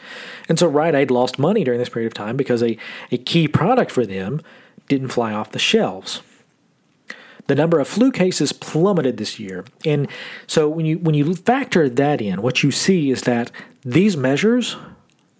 And 0.47 0.57
so 0.57 0.67
Rite 0.67 0.95
Aid 0.95 1.11
lost 1.11 1.37
money 1.37 1.63
during 1.63 1.79
this 1.79 1.89
period 1.89 2.07
of 2.07 2.13
time 2.13 2.37
because 2.37 2.63
a, 2.63 2.77
a 3.11 3.17
key 3.17 3.47
product 3.47 3.91
for 3.91 4.05
them 4.05 4.41
didn't 4.87 5.09
fly 5.09 5.33
off 5.33 5.51
the 5.51 5.59
shelves. 5.59 6.21
The 7.47 7.55
number 7.55 7.79
of 7.79 7.87
flu 7.87 8.11
cases 8.11 8.51
plummeted 8.51 9.17
this 9.17 9.39
year. 9.39 9.65
And 9.85 10.07
so 10.47 10.67
when 10.67 10.85
you 10.85 10.97
when 10.97 11.15
you 11.15 11.35
factor 11.35 11.89
that 11.89 12.21
in, 12.21 12.41
what 12.41 12.63
you 12.63 12.71
see 12.71 13.11
is 13.11 13.23
that 13.23 13.51
these 13.83 14.17
measures 14.17 14.77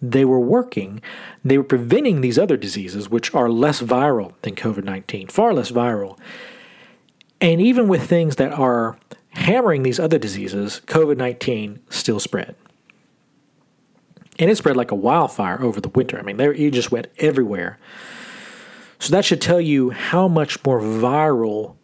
they 0.02 0.24
were 0.24 0.40
working. 0.40 1.00
They 1.44 1.58
were 1.58 1.64
preventing 1.64 2.20
these 2.20 2.38
other 2.38 2.56
diseases 2.56 3.08
which 3.08 3.34
are 3.34 3.48
less 3.48 3.80
viral 3.80 4.32
than 4.42 4.54
COVID-19, 4.54 5.30
far 5.30 5.54
less 5.54 5.70
viral. 5.70 6.18
And 7.40 7.60
even 7.60 7.88
with 7.88 8.08
things 8.08 8.36
that 8.36 8.52
are 8.52 8.98
hammering 9.30 9.82
these 9.82 10.00
other 10.00 10.18
diseases, 10.18 10.80
COVID 10.86 11.16
19 11.16 11.80
still 11.90 12.20
spread. 12.20 12.54
And 14.38 14.50
it 14.50 14.56
spread 14.56 14.76
like 14.76 14.90
a 14.90 14.96
wildfire 14.96 15.62
over 15.62 15.80
the 15.80 15.88
winter. 15.88 16.18
I 16.18 16.22
mean, 16.22 16.36
there, 16.36 16.52
it 16.52 16.72
just 16.72 16.92
went 16.92 17.08
everywhere. 17.18 17.78
So 18.98 19.12
that 19.12 19.24
should 19.24 19.40
tell 19.40 19.60
you 19.60 19.90
how 19.90 20.28
much 20.28 20.62
more 20.64 20.80
viral 20.80 21.76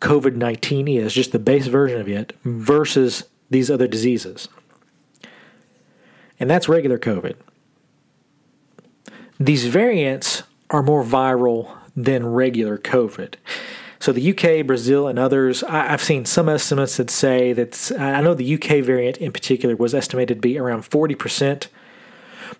COVID 0.00 0.36
19 0.36 0.88
is, 0.88 1.12
just 1.12 1.32
the 1.32 1.38
base 1.38 1.66
version 1.66 2.00
of 2.00 2.08
it, 2.08 2.34
versus 2.44 3.24
these 3.50 3.70
other 3.70 3.86
diseases. 3.86 4.48
And 6.38 6.48
that's 6.48 6.68
regular 6.68 6.98
COVID. 6.98 7.36
These 9.38 9.66
variants 9.66 10.42
are 10.70 10.82
more 10.82 11.04
viral 11.04 11.76
than 11.96 12.26
regular 12.26 12.78
COVID. 12.78 13.34
So 13.98 14.12
the 14.12 14.30
UK, 14.30 14.66
Brazil, 14.66 15.06
and 15.08 15.18
others, 15.18 15.62
I, 15.62 15.88
have 15.88 16.02
seen 16.02 16.24
some 16.24 16.48
estimates 16.48 16.96
that 16.96 17.10
say 17.10 17.52
that 17.52 17.92
I 17.98 18.22
know 18.22 18.32
the 18.32 18.54
UK 18.54 18.82
variant 18.82 19.18
in 19.18 19.30
particular 19.30 19.76
was 19.76 19.94
estimated 19.94 20.38
to 20.38 20.40
be 20.40 20.58
around 20.58 20.82
40% 20.82 21.66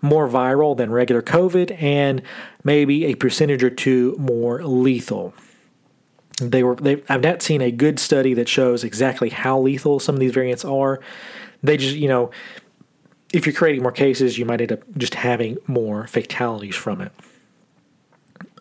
more 0.03 0.29
viral 0.29 0.77
than 0.77 0.91
regular 0.91 1.23
COVID 1.23 1.81
and 1.83 2.21
maybe 2.63 3.07
a 3.07 3.15
percentage 3.15 3.65
or 3.65 3.71
two 3.71 4.15
more 4.19 4.63
lethal. 4.63 5.33
They 6.41 6.63
were 6.63 6.75
they, 6.75 7.03
I've 7.09 7.23
not 7.23 7.43
seen 7.43 7.61
a 7.61 7.71
good 7.71 7.99
study 7.99 8.35
that 8.35 8.49
shows 8.49 8.83
exactly 8.85 9.29
how 9.29 9.61
lethal 9.61 10.01
some 10.01 10.15
of 10.15 10.21
these 10.21 10.33
variants 10.33 10.65
are. 10.65 11.01
They 11.63 11.77
just, 11.77 11.97
you 11.97 12.09
know, 12.09 12.31
if 13.33 13.47
you're 13.47 13.55
creating 13.55 13.83
more 13.83 13.93
cases, 13.93 14.39
you 14.39 14.45
might 14.45 14.61
end 14.61 14.73
up 14.73 14.81
just 14.97 15.15
having 15.15 15.59
more 15.67 16.07
fatalities 16.07 16.75
from 16.75 17.01
it. 17.01 17.13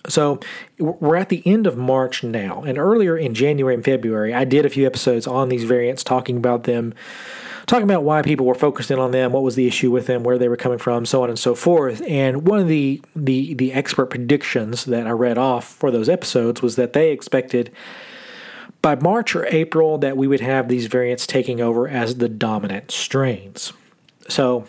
So 0.08 0.40
we're 0.80 1.18
at 1.18 1.30
the 1.30 1.44
end 1.46 1.68
of 1.68 1.78
March 1.78 2.24
now, 2.24 2.64
and 2.64 2.78
earlier 2.78 3.18
in 3.18 3.34
January 3.34 3.76
and 3.76 3.84
February, 3.84 4.34
I 4.34 4.46
did 4.46 4.66
a 4.66 4.70
few 4.70 4.86
episodes 4.86 5.28
on 5.28 5.50
these 5.50 5.66
variants, 5.66 6.04
talking 6.04 6.38
about 6.38 6.64
them, 6.64 6.94
talking 7.70 7.84
about 7.84 8.04
why 8.04 8.24
people 8.24 8.48
were 8.48 8.56
focused 8.56 8.90
in 8.90 8.98
on 8.98 9.12
them, 9.12 9.32
what 9.32 9.44
was 9.44 9.56
the 9.56 9.68
issue 9.68 9.92
with 9.92 10.08
them, 10.08 10.24
where 10.24 10.40
they 10.40 10.50
were 10.50 10.58
coming 10.58 10.80
from, 10.80 11.06
so 11.06 11.22
on 11.22 11.30
and 11.30 11.38
so 11.38 11.54
forth. 11.54 12.02
And 12.08 12.48
one 12.48 12.60
of 12.60 12.68
the 12.68 13.00
the 13.16 13.54
the 13.54 13.72
expert 13.74 14.08
predictions 14.08 14.86
that 14.86 15.06
I 15.06 15.12
read 15.12 15.38
off 15.38 15.66
for 15.66 15.92
those 15.92 16.10
episodes 16.10 16.64
was 16.64 16.76
that 16.78 16.94
they 16.94 17.12
expected 17.12 17.72
by 18.82 18.96
March 18.96 19.36
or 19.36 19.46
April 19.48 20.00
that 20.00 20.18
we 20.18 20.28
would 20.28 20.40
have 20.42 20.68
these 20.68 20.88
variants 20.88 21.28
taking 21.28 21.62
over 21.62 21.88
as 21.88 22.16
the 22.16 22.30
dominant 22.30 22.90
strains. 22.92 23.72
So 24.28 24.66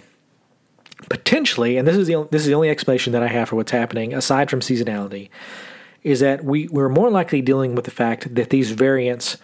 potentially, 1.09 1.79
and 1.79 1.89
this 1.89 1.97
is 1.97 2.07
the 2.07 2.17
only, 2.17 2.29
this 2.31 2.43
is 2.43 2.49
the 2.49 2.55
only 2.55 2.69
explanation 2.69 3.15
that 3.15 3.23
I 3.23 3.29
have 3.29 3.49
for 3.49 3.57
what's 3.57 3.73
happening 3.73 4.13
aside 4.13 4.51
from 4.51 4.61
seasonality, 4.61 5.31
is 6.03 6.21
that 6.21 6.45
we 6.45 6.69
we're 6.69 6.91
more 6.91 7.09
likely 7.09 7.41
dealing 7.41 7.75
with 7.75 7.87
the 7.87 7.91
fact 7.91 8.35
that 8.35 8.51
these 8.51 8.73
variants 8.73 9.39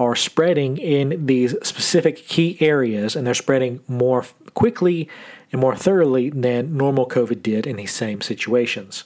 are 0.00 0.16
spreading 0.16 0.78
in 0.78 1.26
these 1.26 1.54
specific 1.62 2.16
key 2.26 2.56
areas, 2.58 3.14
and 3.14 3.26
they're 3.26 3.34
spreading 3.34 3.80
more 3.86 4.24
quickly 4.54 5.10
and 5.52 5.60
more 5.60 5.76
thoroughly 5.76 6.30
than 6.30 6.74
normal 6.74 7.06
COVID 7.06 7.42
did 7.42 7.66
in 7.66 7.76
these 7.76 7.92
same 7.92 8.22
situations. 8.22 9.04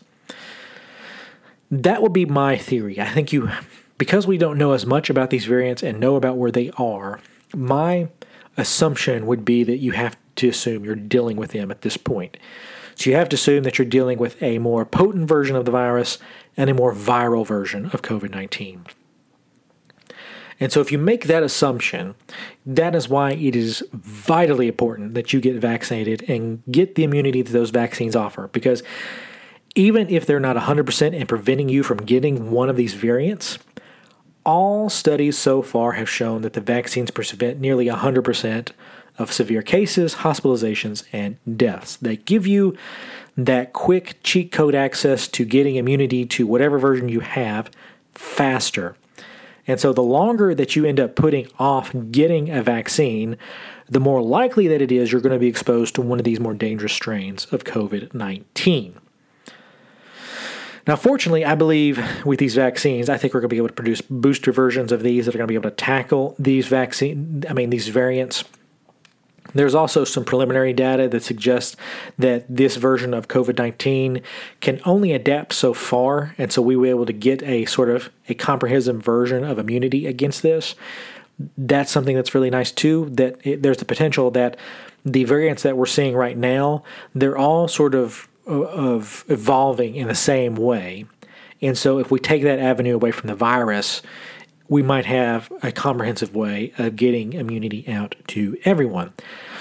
That 1.69 2.01
would 2.01 2.13
be 2.13 2.27
my 2.27 2.57
theory. 2.57 3.01
I 3.01 3.09
think 3.09 3.33
you, 3.33 3.51
because 3.99 4.25
we 4.25 4.39
don't 4.39 4.57
know 4.57 4.71
as 4.71 4.87
much 4.87 5.11
about 5.11 5.31
these 5.31 5.47
variants 5.47 5.83
and 5.83 5.99
know 5.99 6.15
about 6.15 6.37
where 6.37 6.53
they 6.53 6.71
are, 6.79 7.19
my 7.53 8.07
assumption 8.57 9.27
would 9.27 9.45
be 9.45 9.65
that 9.65 9.79
you 9.79 9.93
have 9.93 10.17
to 10.37 10.49
assume 10.49 10.85
you're 10.85 10.95
dealing 10.95 11.37
with 11.37 11.51
them 11.51 11.73
at 11.73 11.83
this 11.83 11.97
point. 11.97 12.37
So 12.95 13.11
you 13.11 13.17
have 13.17 13.29
to 13.31 13.35
assume 13.35 13.65
that 13.65 13.79
you're 13.79 13.85
dealing 13.85 14.19
with 14.19 14.41
a 14.41 14.61
more 14.61 14.85
potent 14.85 15.27
version 15.27 15.57
of 15.57 15.65
the 15.65 15.73
virus 15.73 16.19
and 16.57 16.71
a 16.71 16.75
more 16.75 16.95
viral 16.95 17.45
version 17.45 17.87
of 17.87 18.03
COVID 18.03 18.31
19. 18.31 18.87
And 20.61 20.73
so, 20.73 20.81
if 20.81 20.93
you 20.93 20.99
make 20.99 21.25
that 21.25 21.43
assumption, 21.43 22.15
that 22.65 22.95
is 22.95 23.09
why 23.09 23.33
it 23.33 23.57
is 23.57 23.83
vitally 23.93 24.69
important 24.69 25.15
that 25.15 25.33
you 25.33 25.41
get 25.41 25.57
vaccinated 25.57 26.29
and 26.29 26.63
get 26.71 26.95
the 26.95 27.05
immunity 27.05 27.43
that 27.43 27.53
those 27.53 27.71
vaccines 27.71 28.15
offer. 28.15 28.49
Because 28.49 28.83
even 29.75 30.09
if 30.09 30.27
they're 30.27 30.41
not 30.41 30.57
100% 30.57 31.13
in 31.15 31.27
preventing 31.27 31.69
you 31.69 31.83
from 31.83 31.99
getting 31.99 32.51
one 32.51 32.69
of 32.69 32.77
these 32.77 32.95
variants, 32.95 33.59
all 34.45 34.89
studies 34.89 35.37
so 35.37 35.63
far 35.63 35.93
have 35.93 36.09
shown 36.09 36.43
that 36.43 36.53
the 36.53 36.61
vaccines 36.61 37.11
prevent 37.11 37.59
nearly 37.61 37.87
100% 37.87 38.71
of 39.19 39.33
severe 39.33 39.63
cases, 39.63 40.17
hospitalizations, 40.17 41.05
and 41.13 41.39
deaths. 41.57 41.97
They 41.97 42.17
give 42.17 42.47
you 42.47 42.77
that 43.37 43.73
quick 43.73 44.17
cheat 44.23 44.53
code 44.53 44.75
access 44.75 45.27
to 45.29 45.45
getting 45.45 45.77
immunity 45.77 46.25
to 46.27 46.47
whatever 46.47 46.79
version 46.79 47.09
you 47.09 47.21
have 47.21 47.71
faster. 48.13 48.97
And 49.67 49.81
so, 49.81 49.93
the 49.93 50.03
longer 50.03 50.55
that 50.55 50.77
you 50.77 50.85
end 50.85 51.01
up 51.01 51.15
putting 51.15 51.49
off 51.59 51.95
getting 52.11 52.51
a 52.51 52.63
vaccine, 52.63 53.37
the 53.89 54.01
more 54.01 54.23
likely 54.23 54.69
that 54.69 54.83
it 54.83 54.93
is 54.93 55.11
you're 55.11 55.21
going 55.21 55.33
to 55.33 55.39
be 55.39 55.49
exposed 55.49 55.95
to 55.95 56.03
one 56.03 56.19
of 56.19 56.25
these 56.25 56.41
more 56.41 56.55
dangerous 56.55 56.93
strains 56.93 57.47
of 57.47 57.65
COVID 57.65 58.13
19. 58.15 59.01
Now, 60.87 60.97
fortunately, 60.97 61.47
I 61.47 61.55
believe 61.55 61.99
with 62.27 62.39
these 62.39 62.55
vaccines, 62.55 63.09
I 63.09 63.17
think 63.17 63.33
we're 63.33 63.41
going 63.41 63.49
to 63.49 63.55
be 63.55 63.59
able 63.59 63.69
to 63.69 63.75
produce 63.75 64.03
booster 64.03 64.53
versions 64.53 64.93
of 64.93 65.03
these 65.03 65.25
that 65.25 65.35
are 65.35 65.39
going 65.39 65.49
to 65.49 65.53
be 65.53 65.55
able 65.55 65.71
to 65.71 65.77
tackle 65.77 66.37
these 66.39 66.67
vaccine, 66.67 67.43
I 67.49 67.55
mean, 67.55 67.71
these 67.71 67.89
variants 67.89 68.45
there's 69.55 69.75
also 69.75 70.05
some 70.05 70.25
preliminary 70.25 70.73
data 70.73 71.09
that 71.09 71.23
suggests 71.23 71.77
that 72.19 72.45
this 72.49 72.77
version 72.77 73.15
of 73.15 73.29
COVID 73.29 73.59
19 73.59 74.21
can 74.61 74.81
only 74.85 75.13
adapt 75.13 75.53
so 75.53 75.73
far, 75.73 76.35
and 76.39 76.53
so 76.53 76.61
we 76.61 76.77
were 76.77 76.87
able 76.87 77.07
to 77.07 77.13
get 77.13 77.43
a 77.43 77.65
sort 77.67 77.89
of 77.89 78.11
a 78.29 78.35
comprehensive 78.35 79.03
version 79.03 79.45
of 79.45 79.59
immunity 79.59 80.07
against 80.07 80.43
this. 80.43 80.75
That's 81.57 81.91
something 81.91 82.15
that's 82.15 82.35
really 82.35 82.51
nice 82.51 82.71
too. 82.71 83.09
That 83.13 83.45
it, 83.47 83.63
there's 83.63 83.79
the 83.79 83.85
potential 83.85 84.31
that 84.33 84.57
the 85.05 85.25
variants 85.25 85.63
that 85.63 85.77
we're 85.77 85.87
seeing 85.87 86.15
right 86.15 86.37
now, 86.37 86.83
they're 87.15 87.37
all 87.37 87.69
sort 87.69 87.95
of 87.95 88.29
uh, 88.47 88.53
of 88.53 89.25
evolving 89.29 89.95
in 89.97 90.09
the 90.09 90.15
same 90.15 90.55
way. 90.55 91.07
And 91.63 91.79
so 91.79 91.99
if 91.99 92.11
we 92.11 92.19
take 92.19 92.43
that 92.43 92.59
avenue 92.59 92.95
away 92.95 93.11
from 93.11 93.29
the 93.29 93.35
virus, 93.35 94.03
we 94.69 94.83
might 94.83 95.07
have 95.07 95.53
a 95.63 95.71
comprehensive 95.71 96.35
way 96.35 96.73
of 96.79 96.97
getting 96.97 97.35
immunity 97.35 97.87
out 97.89 98.15
to 98.29 98.57
everyone. 98.65 99.13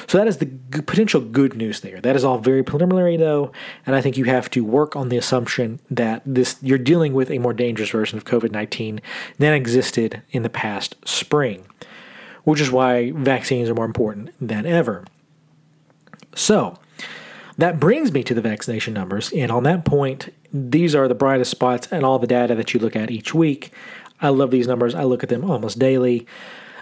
So 0.08 0.18
that 0.18 0.28
is 0.28 0.38
the 0.38 0.46
g- 0.46 0.82
potential 0.82 1.22
good 1.22 1.56
news 1.56 1.82
there. 1.82 2.00
That 2.00 2.16
is 2.16 2.24
all 2.24 2.38
very 2.38 2.64
preliminary 2.64 3.18
though, 3.18 3.52
and 3.86 3.96
I 3.96 4.02
think 4.02 4.18
you 4.18 4.26
have 4.26 4.50
to 4.52 4.64
work 4.64 4.96
on 4.96 5.10
the 5.10 5.18
assumption 5.18 5.80
that 5.90 6.22
this 6.26 6.58
you're 6.62 6.78
dealing 6.78 7.14
with 7.14 7.32
a 7.32 7.40
more 7.40 7.54
dangerous 7.54 7.90
version 7.90 8.18
of 8.18 8.26
COVID-19 8.26 9.00
than 9.38 9.54
existed 9.54 10.22
in 10.32 10.44
the 10.44 10.50
past 10.50 10.96
spring, 11.06 11.66
which 12.44 12.62
is 12.62 12.72
why 12.72 13.12
vaccines 13.12 13.70
are 13.70 13.76
more 13.76 13.86
important 13.86 14.32
than 14.40 14.66
ever. 14.66 15.06
So, 16.36 16.80
that 17.58 17.80
brings 17.80 18.12
me 18.12 18.24
to 18.24 18.34
the 18.34 18.42
vaccination 18.42 18.94
numbers, 18.94 19.32
and 19.32 19.52
on 19.52 19.64
that 19.64 19.86
point, 19.86 20.34
these 20.52 20.96
are 20.96 21.08
the 21.08 21.16
brightest 21.16 21.52
spots 21.52 21.88
and 21.92 22.04
all 22.04 22.18
the 22.18 22.28
data 22.28 22.56
that 22.56 22.74
you 22.74 22.80
look 22.80 22.96
at 22.96 23.12
each 23.12 23.34
week. 23.34 23.72
I 24.24 24.30
love 24.30 24.50
these 24.50 24.68
numbers. 24.68 24.96
I 24.96 25.04
look 25.04 25.22
at 25.22 25.30
them 25.30 25.44
almost 25.50 25.78
daily. 25.78 26.26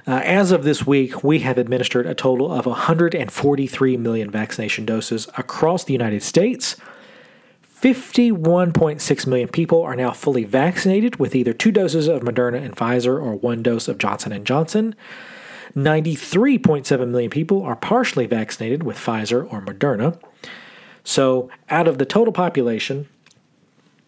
Uh, 0.08 0.22
as 0.24 0.52
of 0.52 0.64
this 0.64 0.86
week, 0.86 1.24
we 1.24 1.40
have 1.40 1.58
administered 1.58 2.06
a 2.06 2.16
total 2.16 2.52
of 2.52 2.66
143 2.66 3.98
million 3.98 4.32
vaccination 4.32 4.86
doses 4.86 5.28
across 5.38 5.84
the 5.84 5.94
United 5.94 6.24
States. 6.24 6.76
51.6 7.82 9.28
million 9.28 9.48
people 9.48 9.82
are 9.82 9.96
now 9.96 10.12
fully 10.12 10.44
vaccinated 10.44 11.18
with 11.18 11.36
either 11.36 11.52
two 11.52 11.72
doses 11.72 12.08
of 12.08 12.22
Moderna 12.22 12.64
and 12.64 12.76
Pfizer 12.76 13.20
or 13.20 13.36
one 13.36 13.64
dose 13.64 13.88
of 13.88 13.98
Johnson 13.98 14.44
& 14.44 14.46
Johnson. 14.46 14.96
93.7 15.76 17.08
million 17.08 17.32
people 17.32 17.64
are 17.64 17.76
partially 17.76 18.28
vaccinated 18.28 18.84
with 18.84 18.98
Pfizer 18.98 19.52
or 19.52 19.62
Moderna. 19.62 20.20
So, 21.04 21.50
out 21.70 21.88
of 21.88 21.98
the 21.98 22.06
total 22.06 22.34
population, 22.34 23.08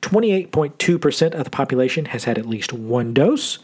28.2% 0.04 1.34
of 1.34 1.43
the 1.43 1.49
population 1.49 2.06
has 2.06 2.26
had 2.26 2.38
at 2.38 2.45
least 2.45 2.74
one 2.74 3.14
dose. 3.14 3.60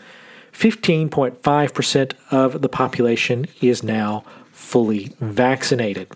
15.5% 0.54 2.14
of 2.32 2.62
the 2.62 2.70
population 2.70 3.46
is 3.62 3.84
now 3.84 4.24
fully 4.52 5.12
vaccinated. 5.20 6.10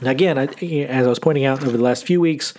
Now, 0.00 0.10
again, 0.10 0.38
as 0.38 1.06
I 1.06 1.08
was 1.08 1.20
pointing 1.20 1.44
out 1.44 1.62
over 1.62 1.76
the 1.76 1.82
last 1.82 2.04
few 2.04 2.20
weeks, 2.20 2.54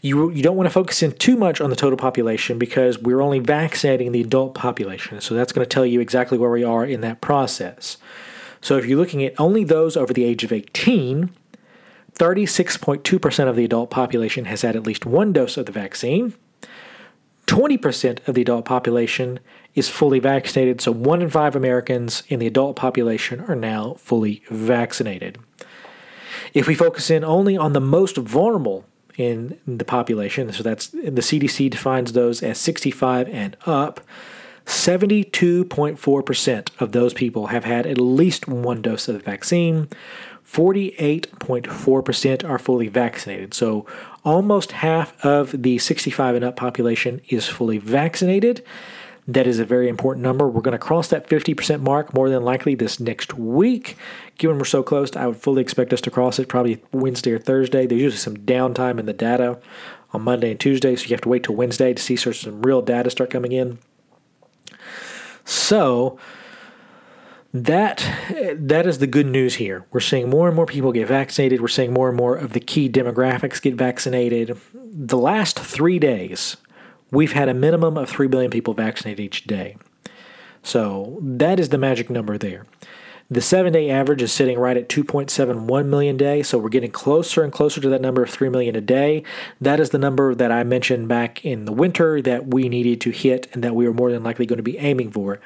you, 0.00 0.30
you 0.30 0.42
don't 0.42 0.56
want 0.56 0.68
to 0.68 0.72
focus 0.72 1.02
in 1.02 1.12
too 1.12 1.36
much 1.36 1.60
on 1.60 1.70
the 1.70 1.76
total 1.76 1.98
population 1.98 2.58
because 2.58 2.98
we're 2.98 3.20
only 3.20 3.40
vaccinating 3.40 4.12
the 4.12 4.20
adult 4.20 4.54
population. 4.54 5.20
So 5.20 5.34
that's 5.34 5.52
going 5.52 5.64
to 5.64 5.68
tell 5.68 5.84
you 5.84 6.00
exactly 6.00 6.38
where 6.38 6.50
we 6.50 6.64
are 6.64 6.86
in 6.86 7.00
that 7.02 7.20
process. 7.20 7.98
So 8.60 8.76
if 8.76 8.86
you're 8.86 8.98
looking 8.98 9.24
at 9.24 9.38
only 9.38 9.64
those 9.64 9.96
over 9.96 10.12
the 10.12 10.24
age 10.24 10.44
of 10.44 10.52
18, 10.52 11.30
36.2% 12.18 13.48
of 13.48 13.56
the 13.56 13.64
adult 13.64 13.90
population 13.90 14.44
has 14.46 14.62
had 14.62 14.76
at 14.76 14.86
least 14.86 15.06
one 15.06 15.32
dose 15.32 15.56
of 15.56 15.66
the 15.66 15.72
vaccine. 15.72 16.34
20% 17.46 18.28
of 18.28 18.34
the 18.34 18.42
adult 18.42 18.64
population 18.64 19.40
is 19.74 19.88
fully 19.88 20.18
vaccinated, 20.18 20.80
so 20.80 20.92
one 20.92 21.22
in 21.22 21.30
five 21.30 21.56
Americans 21.56 22.22
in 22.28 22.40
the 22.40 22.46
adult 22.46 22.76
population 22.76 23.40
are 23.42 23.56
now 23.56 23.94
fully 23.94 24.42
vaccinated. 24.50 25.38
If 26.52 26.66
we 26.66 26.74
focus 26.74 27.10
in 27.10 27.24
only 27.24 27.56
on 27.56 27.72
the 27.72 27.80
most 27.80 28.16
vulnerable 28.16 28.84
in 29.16 29.58
the 29.66 29.84
population, 29.84 30.52
so 30.52 30.62
that's 30.62 30.88
the 30.88 31.22
CDC 31.22 31.70
defines 31.70 32.12
those 32.12 32.42
as 32.42 32.58
65 32.58 33.28
and 33.28 33.56
up, 33.64 34.00
72.4% 34.66 36.80
of 36.80 36.92
those 36.92 37.14
people 37.14 37.46
have 37.46 37.64
had 37.64 37.86
at 37.86 37.98
least 37.98 38.46
one 38.46 38.82
dose 38.82 39.08
of 39.08 39.14
the 39.14 39.20
vaccine. 39.20 39.88
48.4% 40.50 42.48
are 42.48 42.58
fully 42.58 42.88
vaccinated. 42.88 43.52
So 43.54 43.86
almost 44.24 44.72
half 44.72 45.24
of 45.24 45.62
the 45.62 45.78
65 45.78 46.34
and 46.36 46.44
up 46.44 46.56
population 46.56 47.20
is 47.28 47.46
fully 47.46 47.78
vaccinated. 47.78 48.64
That 49.26 49.46
is 49.46 49.58
a 49.58 49.64
very 49.66 49.88
important 49.90 50.24
number. 50.24 50.48
We're 50.48 50.62
going 50.62 50.72
to 50.72 50.78
cross 50.78 51.08
that 51.08 51.28
50% 51.28 51.82
mark 51.82 52.14
more 52.14 52.30
than 52.30 52.42
likely 52.44 52.74
this 52.74 52.98
next 52.98 53.34
week. 53.34 53.98
Given 54.38 54.56
we're 54.56 54.64
so 54.64 54.82
close, 54.82 55.14
I 55.14 55.26
would 55.26 55.36
fully 55.36 55.60
expect 55.60 55.92
us 55.92 56.00
to 56.00 56.10
cross 56.10 56.38
it 56.38 56.48
probably 56.48 56.82
Wednesday 56.92 57.32
or 57.32 57.38
Thursday. 57.38 57.86
There's 57.86 58.00
usually 58.00 58.18
some 58.18 58.38
downtime 58.38 58.98
in 58.98 59.04
the 59.04 59.12
data 59.12 59.58
on 60.14 60.22
Monday 60.22 60.52
and 60.52 60.58
Tuesday, 60.58 60.96
so 60.96 61.04
you 61.04 61.10
have 61.10 61.20
to 61.20 61.28
wait 61.28 61.42
till 61.42 61.56
Wednesday 61.56 61.92
to 61.92 62.02
see 62.02 62.16
some 62.16 62.62
real 62.62 62.80
data 62.80 63.10
start 63.10 63.28
coming 63.28 63.52
in. 63.52 63.78
So, 65.44 66.18
that 67.52 68.04
that 68.54 68.86
is 68.86 68.98
the 68.98 69.06
good 69.06 69.26
news 69.26 69.54
here. 69.54 69.86
We're 69.90 70.00
seeing 70.00 70.28
more 70.28 70.48
and 70.48 70.56
more 70.56 70.66
people 70.66 70.92
get 70.92 71.08
vaccinated. 71.08 71.60
We're 71.60 71.68
seeing 71.68 71.92
more 71.92 72.08
and 72.08 72.16
more 72.16 72.36
of 72.36 72.52
the 72.52 72.60
key 72.60 72.88
demographics 72.88 73.62
get 73.62 73.74
vaccinated. 73.74 74.58
The 74.74 75.16
last 75.16 75.58
three 75.58 75.98
days, 75.98 76.58
we've 77.10 77.32
had 77.32 77.48
a 77.48 77.54
minimum 77.54 77.96
of 77.96 78.08
three 78.08 78.28
billion 78.28 78.50
people 78.50 78.74
vaccinated 78.74 79.20
each 79.24 79.44
day. 79.46 79.76
So 80.62 81.18
that 81.22 81.58
is 81.58 81.70
the 81.70 81.78
magic 81.78 82.10
number 82.10 82.36
there. 82.36 82.66
The 83.30 83.42
seven 83.42 83.74
day 83.74 83.90
average 83.90 84.22
is 84.22 84.32
sitting 84.32 84.58
right 84.58 84.74
at 84.74 84.88
2.71 84.88 85.84
million 85.84 86.16
a 86.16 86.18
day, 86.18 86.42
so 86.42 86.56
we're 86.56 86.70
getting 86.70 86.90
closer 86.90 87.44
and 87.44 87.52
closer 87.52 87.78
to 87.78 87.88
that 87.90 88.00
number 88.00 88.22
of 88.22 88.30
3 88.30 88.48
million 88.48 88.74
a 88.74 88.80
day. 88.80 89.22
That 89.60 89.80
is 89.80 89.90
the 89.90 89.98
number 89.98 90.34
that 90.34 90.50
I 90.50 90.64
mentioned 90.64 91.08
back 91.08 91.44
in 91.44 91.66
the 91.66 91.72
winter 91.72 92.22
that 92.22 92.46
we 92.46 92.70
needed 92.70 93.02
to 93.02 93.10
hit 93.10 93.46
and 93.52 93.62
that 93.62 93.74
we 93.74 93.86
were 93.86 93.92
more 93.92 94.10
than 94.10 94.22
likely 94.24 94.46
going 94.46 94.56
to 94.56 94.62
be 94.62 94.78
aiming 94.78 95.10
for. 95.10 95.42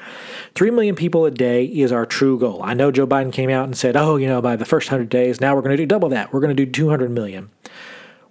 3 0.54 0.70
million 0.70 0.94
people 0.94 1.26
a 1.26 1.30
day 1.32 1.64
is 1.64 1.90
our 1.90 2.06
true 2.06 2.38
goal. 2.38 2.62
I 2.62 2.72
know 2.72 2.92
Joe 2.92 3.04
Biden 3.04 3.32
came 3.32 3.50
out 3.50 3.64
and 3.64 3.76
said, 3.76 3.96
oh, 3.96 4.14
you 4.14 4.28
know, 4.28 4.40
by 4.40 4.54
the 4.54 4.64
first 4.64 4.88
100 4.88 5.08
days, 5.08 5.40
now 5.40 5.56
we're 5.56 5.62
going 5.62 5.76
to 5.76 5.82
do 5.82 5.86
double 5.86 6.08
that. 6.10 6.32
We're 6.32 6.38
going 6.38 6.56
to 6.56 6.64
do 6.64 6.70
200 6.70 7.10
million 7.10 7.50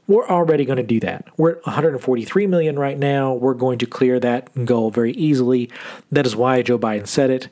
we're 0.08 0.28
already 0.28 0.66
going 0.66 0.78
to 0.78 0.84
do 0.84 0.99
that. 0.99 1.26
We're 1.38 1.52
at 1.52 1.66
143 1.66 2.47
million 2.47 2.78
right 2.78 2.97
now. 2.97 3.34
We're 3.34 3.54
going 3.54 3.78
to 3.80 3.86
clear 3.86 4.20
that 4.20 4.66
goal 4.66 4.91
very 4.91 5.14
easily. 5.14 5.70
That 6.12 6.26
is 6.26 6.36
why 6.36 6.62
Joe 6.64 6.78
Biden 6.78 7.08
said 7.08 7.30
it. 7.30 7.47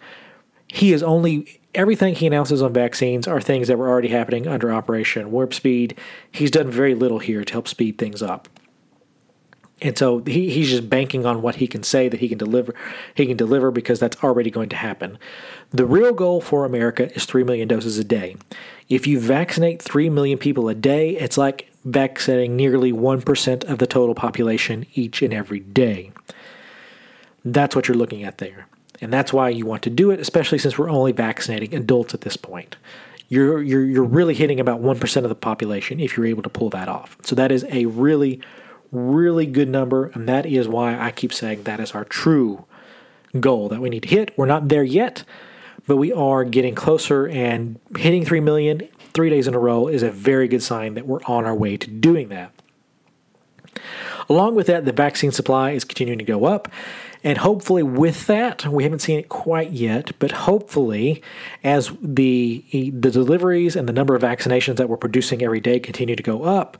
He 0.67 0.91
is 0.91 1.01
only 1.01 1.58
everything 1.75 2.15
he 2.15 2.27
announces 2.27 2.61
on 2.61 2.73
vaccines 2.73 3.27
are 3.27 3.41
things 3.41 3.67
that 3.67 3.77
were 3.77 3.89
already 3.89 4.09
happening 4.09 4.47
under 4.47 4.71
Operation 4.73 5.31
Warp 5.31 5.53
Speed. 5.53 5.97
He's 6.31 6.51
done 6.51 6.71
very 6.71 6.95
little 6.95 7.19
here 7.19 7.43
to 7.43 7.53
help 7.53 7.67
speed 7.67 7.97
things 7.97 8.21
up. 8.21 8.47
And 9.81 9.97
so 9.97 10.19
he, 10.25 10.49
he's 10.49 10.69
just 10.69 10.89
banking 10.89 11.25
on 11.25 11.41
what 11.41 11.55
he 11.55 11.67
can 11.67 11.83
say 11.83 12.09
that 12.09 12.19
he 12.19 12.27
can 12.27 12.37
deliver. 12.37 12.75
He 13.15 13.25
can 13.25 13.37
deliver 13.37 13.71
because 13.71 13.99
that's 13.99 14.21
already 14.23 14.51
going 14.51 14.69
to 14.69 14.75
happen. 14.75 15.17
The 15.71 15.85
real 15.85 16.13
goal 16.13 16.41
for 16.41 16.65
America 16.65 17.13
is 17.15 17.25
3 17.25 17.43
million 17.43 17.67
doses 17.67 17.97
a 17.97 18.03
day. 18.03 18.35
If 18.89 19.07
you 19.07 19.19
vaccinate 19.19 19.81
3 19.81 20.09
million 20.09 20.37
people 20.37 20.67
a 20.67 20.75
day, 20.75 21.11
it's 21.11 21.37
like 21.37 21.71
vaccinating 21.85 22.57
nearly 22.57 22.91
1% 22.91 23.63
of 23.65 23.77
the 23.79 23.87
total 23.87 24.15
population 24.15 24.85
each 24.95 25.21
and 25.21 25.33
every 25.33 25.59
day. 25.59 26.11
That's 27.45 27.75
what 27.75 27.87
you're 27.87 27.95
looking 27.95 28.23
at 28.23 28.39
there. 28.39 28.67
And 29.01 29.13
that's 29.13 29.31
why 29.31 29.49
you 29.49 29.65
want 29.65 29.83
to 29.83 29.89
do 29.89 30.11
it, 30.11 30.19
especially 30.19 30.57
since 30.57 30.77
we're 30.77 30.89
only 30.89 31.11
vaccinating 31.11 31.73
adults 31.73 32.13
at 32.13 32.21
this 32.21 32.37
point. 32.37 32.75
You're, 33.27 33.61
you're, 33.61 33.85
you're 33.85 34.03
really 34.03 34.33
hitting 34.33 34.59
about 34.59 34.81
1% 34.81 35.23
of 35.23 35.29
the 35.29 35.35
population 35.35 35.99
if 35.99 36.17
you're 36.17 36.25
able 36.25 36.43
to 36.43 36.49
pull 36.49 36.69
that 36.71 36.87
off. 36.87 37.17
So 37.23 37.35
that 37.35 37.51
is 37.51 37.65
a 37.69 37.85
really, 37.85 38.41
really 38.91 39.45
good 39.45 39.69
number. 39.69 40.07
And 40.07 40.27
that 40.27 40.45
is 40.45 40.67
why 40.67 40.97
I 40.97 41.11
keep 41.11 41.31
saying 41.31 41.63
that 41.63 41.79
is 41.79 41.91
our 41.91 42.05
true 42.05 42.65
goal 43.39 43.69
that 43.69 43.79
we 43.79 43.89
need 43.89 44.03
to 44.03 44.09
hit. 44.09 44.35
We're 44.35 44.47
not 44.47 44.69
there 44.69 44.83
yet, 44.83 45.23
but 45.85 45.97
we 45.97 46.11
are 46.11 46.43
getting 46.43 46.73
closer 46.73 47.27
and 47.27 47.79
hitting 47.95 48.25
3 48.25 48.39
million 48.39 48.89
three 49.13 49.29
days 49.29 49.47
in 49.47 49.53
a 49.53 49.59
row 49.59 49.87
is 49.87 50.03
a 50.03 50.11
very 50.11 50.47
good 50.47 50.63
sign 50.63 50.93
that 50.93 51.05
we're 51.05 51.21
on 51.25 51.45
our 51.45 51.55
way 51.55 51.77
to 51.77 51.89
doing 51.89 52.29
that. 52.29 52.51
Along 54.29 54.55
with 54.55 54.67
that, 54.67 54.85
the 54.85 54.91
vaccine 54.91 55.31
supply 55.31 55.71
is 55.71 55.83
continuing 55.83 56.19
to 56.19 56.25
go 56.25 56.45
up. 56.45 56.69
And 57.23 57.39
hopefully, 57.39 57.83
with 57.83 58.27
that, 58.27 58.65
we 58.65 58.83
haven't 58.83 58.99
seen 58.99 59.19
it 59.19 59.27
quite 59.27 59.71
yet, 59.71 60.11
but 60.19 60.31
hopefully, 60.31 61.21
as 61.63 61.91
the, 62.01 62.63
the 62.71 63.11
deliveries 63.11 63.75
and 63.75 63.89
the 63.89 63.93
number 63.93 64.15
of 64.15 64.21
vaccinations 64.21 64.77
that 64.77 64.87
we're 64.87 64.97
producing 64.97 65.41
every 65.41 65.59
day 65.59 65.79
continue 65.79 66.15
to 66.15 66.23
go 66.23 66.43
up, 66.43 66.77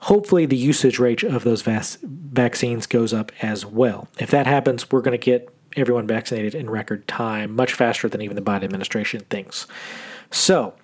hopefully 0.00 0.46
the 0.46 0.56
usage 0.56 0.98
rate 0.98 1.22
of 1.22 1.44
those 1.44 1.62
vac- 1.62 2.00
vaccines 2.02 2.86
goes 2.86 3.12
up 3.12 3.30
as 3.42 3.66
well. 3.66 4.08
If 4.18 4.30
that 4.30 4.46
happens, 4.46 4.90
we're 4.90 5.02
going 5.02 5.18
to 5.18 5.24
get 5.24 5.50
everyone 5.76 6.06
vaccinated 6.06 6.54
in 6.54 6.70
record 6.70 7.06
time, 7.06 7.54
much 7.54 7.74
faster 7.74 8.08
than 8.08 8.22
even 8.22 8.36
the 8.36 8.42
Biden 8.42 8.64
administration 8.64 9.20
thinks. 9.28 9.66
So, 10.30 10.74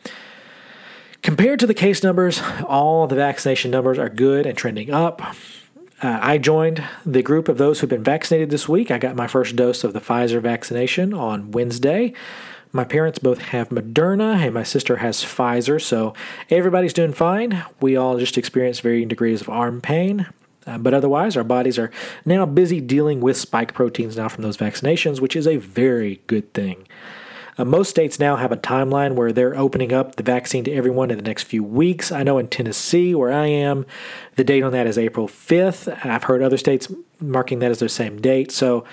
compared 1.23 1.61
to 1.61 1.67
the 1.67 1.75
case 1.75 2.03
numbers, 2.03 2.43
all 2.67 3.07
the 3.07 3.17
vaccination 3.17 3.71
numbers 3.71 3.99
are 3.99 4.09
good 4.09 4.47
and 4.47 4.59
trending 4.59 4.91
up. 4.91 5.23
Uh, 6.03 6.19
I 6.23 6.39
joined 6.39 6.83
the 7.05 7.23
group 7.23 7.49
of 7.49 7.59
those 7.59 7.81
who've 7.81 7.91
been 7.91 8.03
vaccinated 8.03 8.51
this 8.51 8.69
week. 8.69 8.91
I 8.91 8.99
got 8.99 9.17
my 9.17 9.27
first 9.27 9.55
dose 9.55 9.85
of 9.85 9.93
the 9.93 10.01
Pfizer 10.01 10.41
vaccination 10.41 11.13
on 11.13 11.51
Wednesday. 11.51 12.15
My 12.73 12.85
parents 12.85 13.19
both 13.19 13.41
have 13.41 13.69
Moderna, 13.69 14.37
and 14.37 14.55
my 14.55 14.63
sister 14.63 14.97
has 14.99 15.23
Pfizer, 15.23 15.81
so 15.81 16.15
everybody's 16.49 16.93
doing 16.93 17.13
fine. 17.13 17.65
We 17.81 17.97
all 17.97 18.19
just 18.19 18.39
experience 18.39 18.81
varying 18.81 19.09
degrees 19.09 19.41
of 19.41 19.49
arm 19.49 19.81
pain. 19.81 20.29
Uh, 20.67 20.79
but 20.79 20.95
otherwise, 20.95 21.37
our 21.37 21.45
bodies 21.45 21.79
are 21.79 21.91
now 22.25 22.47
busy 22.47 22.81
dealing 22.81 23.21
with 23.21 23.37
spike 23.37 23.75
proteins 23.75 24.17
now 24.17 24.29
from 24.29 24.43
those 24.43 24.57
vaccinations, 24.57 25.21
which 25.21 25.35
is 25.35 25.47
a 25.47 25.57
very 25.57 26.21
good 26.27 26.53
thing. 26.55 26.87
Uh, 27.59 27.65
most 27.65 27.91
states 27.91 28.19
now 28.19 28.37
have 28.37 28.53
a 28.53 28.57
timeline 28.57 29.15
where 29.15 29.33
they're 29.33 29.57
opening 29.57 29.93
up 29.93 30.17
the 30.17 30.23
vaccine 30.23 30.65
to 30.65 30.73
everyone 30.73 31.11
in 31.11 31.17
the 31.17 31.25
next 31.25 31.45
few 31.45 31.63
weeks. 31.63 32.11
I 32.13 32.23
know 32.23 32.39
in 32.39 32.49
Tennessee, 32.49 33.15
where 33.15 33.33
I 33.33 33.47
am, 33.47 33.87
the 34.37 34.45
date 34.45 34.63
on 34.63 34.73
that 34.73 34.87
is 34.87 34.97
April 34.99 35.29
5th. 35.29 36.05
I've 36.05 36.25
heard 36.25 36.43
other 36.43 36.59
states 36.59 36.89
marking 37.21 37.59
that 37.59 37.71
as 37.71 37.79
their 37.79 37.89
same 37.89 38.21
date. 38.21 38.51
So 38.51 38.85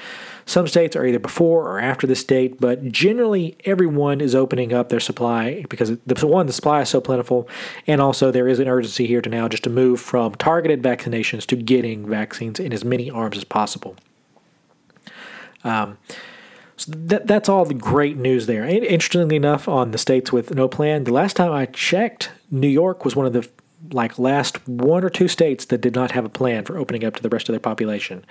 some 0.45 0.68
states 0.68 0.95
are 0.95 1.05
either 1.05 1.20
before 1.20 1.70
or 1.70 1.80
after 1.80 2.08
this 2.08 2.24
date, 2.24 2.60
but 2.60 2.91
generally 2.91 3.58
everyone 3.66 4.22
is 4.22 4.34
opening 4.34 4.74
up 4.74 4.88
their 4.88 4.99
supply 4.99 5.66
because 5.70 5.97
the 6.05 6.28
one 6.28 6.47
the 6.47 6.53
supply 6.53 6.82
is 6.82 6.89
so 6.89 7.01
plentiful, 7.01 7.49
and 7.86 7.99
also 7.99 8.32
there 8.32 8.47
is 8.47 8.60
an 8.60 8.68
urgency 8.68 9.05
here 9.08 9.22
to 9.22 9.30
now 9.30 9.49
just 9.49 9.64
to 9.64 9.70
move 9.70 9.99
from 9.99 10.36
targeted 10.36 10.82
vaccinations 10.82 11.45
to 11.47 11.58
getting 11.58 12.08
vaccines 12.08 12.62
in 12.62 12.72
as 12.72 12.86
many 12.86 13.12
arms 13.12 13.38
as 13.38 13.43
possible. 13.43 13.97
Um, 15.66 15.97
so 16.78 16.91
that, 16.95 17.25
that's 17.25 17.49
all 17.49 17.65
the 17.65 17.73
great 17.73 18.17
news 18.17 18.45
there. 18.45 18.63
Interestingly 18.63 19.36
enough, 19.36 19.67
on 19.67 19.91
the 19.91 19.97
states 19.97 20.32
with 20.32 20.53
no 20.53 20.67
plan, 20.67 21.03
the 21.03 21.11
last 21.11 21.36
time 21.36 21.51
I 21.51 21.65
checked, 21.65 22.30
New 22.51 22.67
York 22.67 23.03
was 23.03 23.15
one 23.15 23.25
of 23.25 23.34
the 23.34 23.49
like 23.91 24.19
last 24.19 24.67
one 24.67 25.03
or 25.03 25.09
two 25.09 25.28
states 25.28 25.65
that 25.65 25.82
did 25.82 25.95
not 25.95 26.11
have 26.11 26.25
a 26.25 26.30
plan 26.30 26.65
for 26.65 26.78
opening 26.78 27.03
up 27.03 27.15
to 27.15 27.23
the 27.23 27.30
rest 27.30 27.49
of 27.49 27.53
their 27.53 27.59
population, 27.59 28.23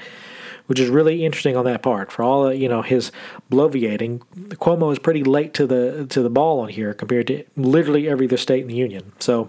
which 0.67 0.79
is 0.79 0.89
really 0.89 1.25
interesting 1.25 1.57
on 1.57 1.65
that 1.65 1.83
part. 1.83 2.13
For 2.13 2.23
all 2.23 2.53
you 2.53 2.69
know, 2.69 2.83
his 2.83 3.11
bloviating, 3.51 4.21
Cuomo 4.57 4.93
is 4.93 4.99
pretty 5.01 5.25
late 5.25 5.53
to 5.55 5.67
the 5.67 6.07
to 6.11 6.23
the 6.23 6.31
ball 6.31 6.61
on 6.61 6.69
here 6.69 6.95
compared 6.95 7.27
to 7.29 7.45
literally 7.57 8.09
every 8.09 8.27
other 8.27 8.37
state 8.37 8.63
in 8.63 8.69
the 8.69 8.75
union. 8.75 9.13
So. 9.19 9.49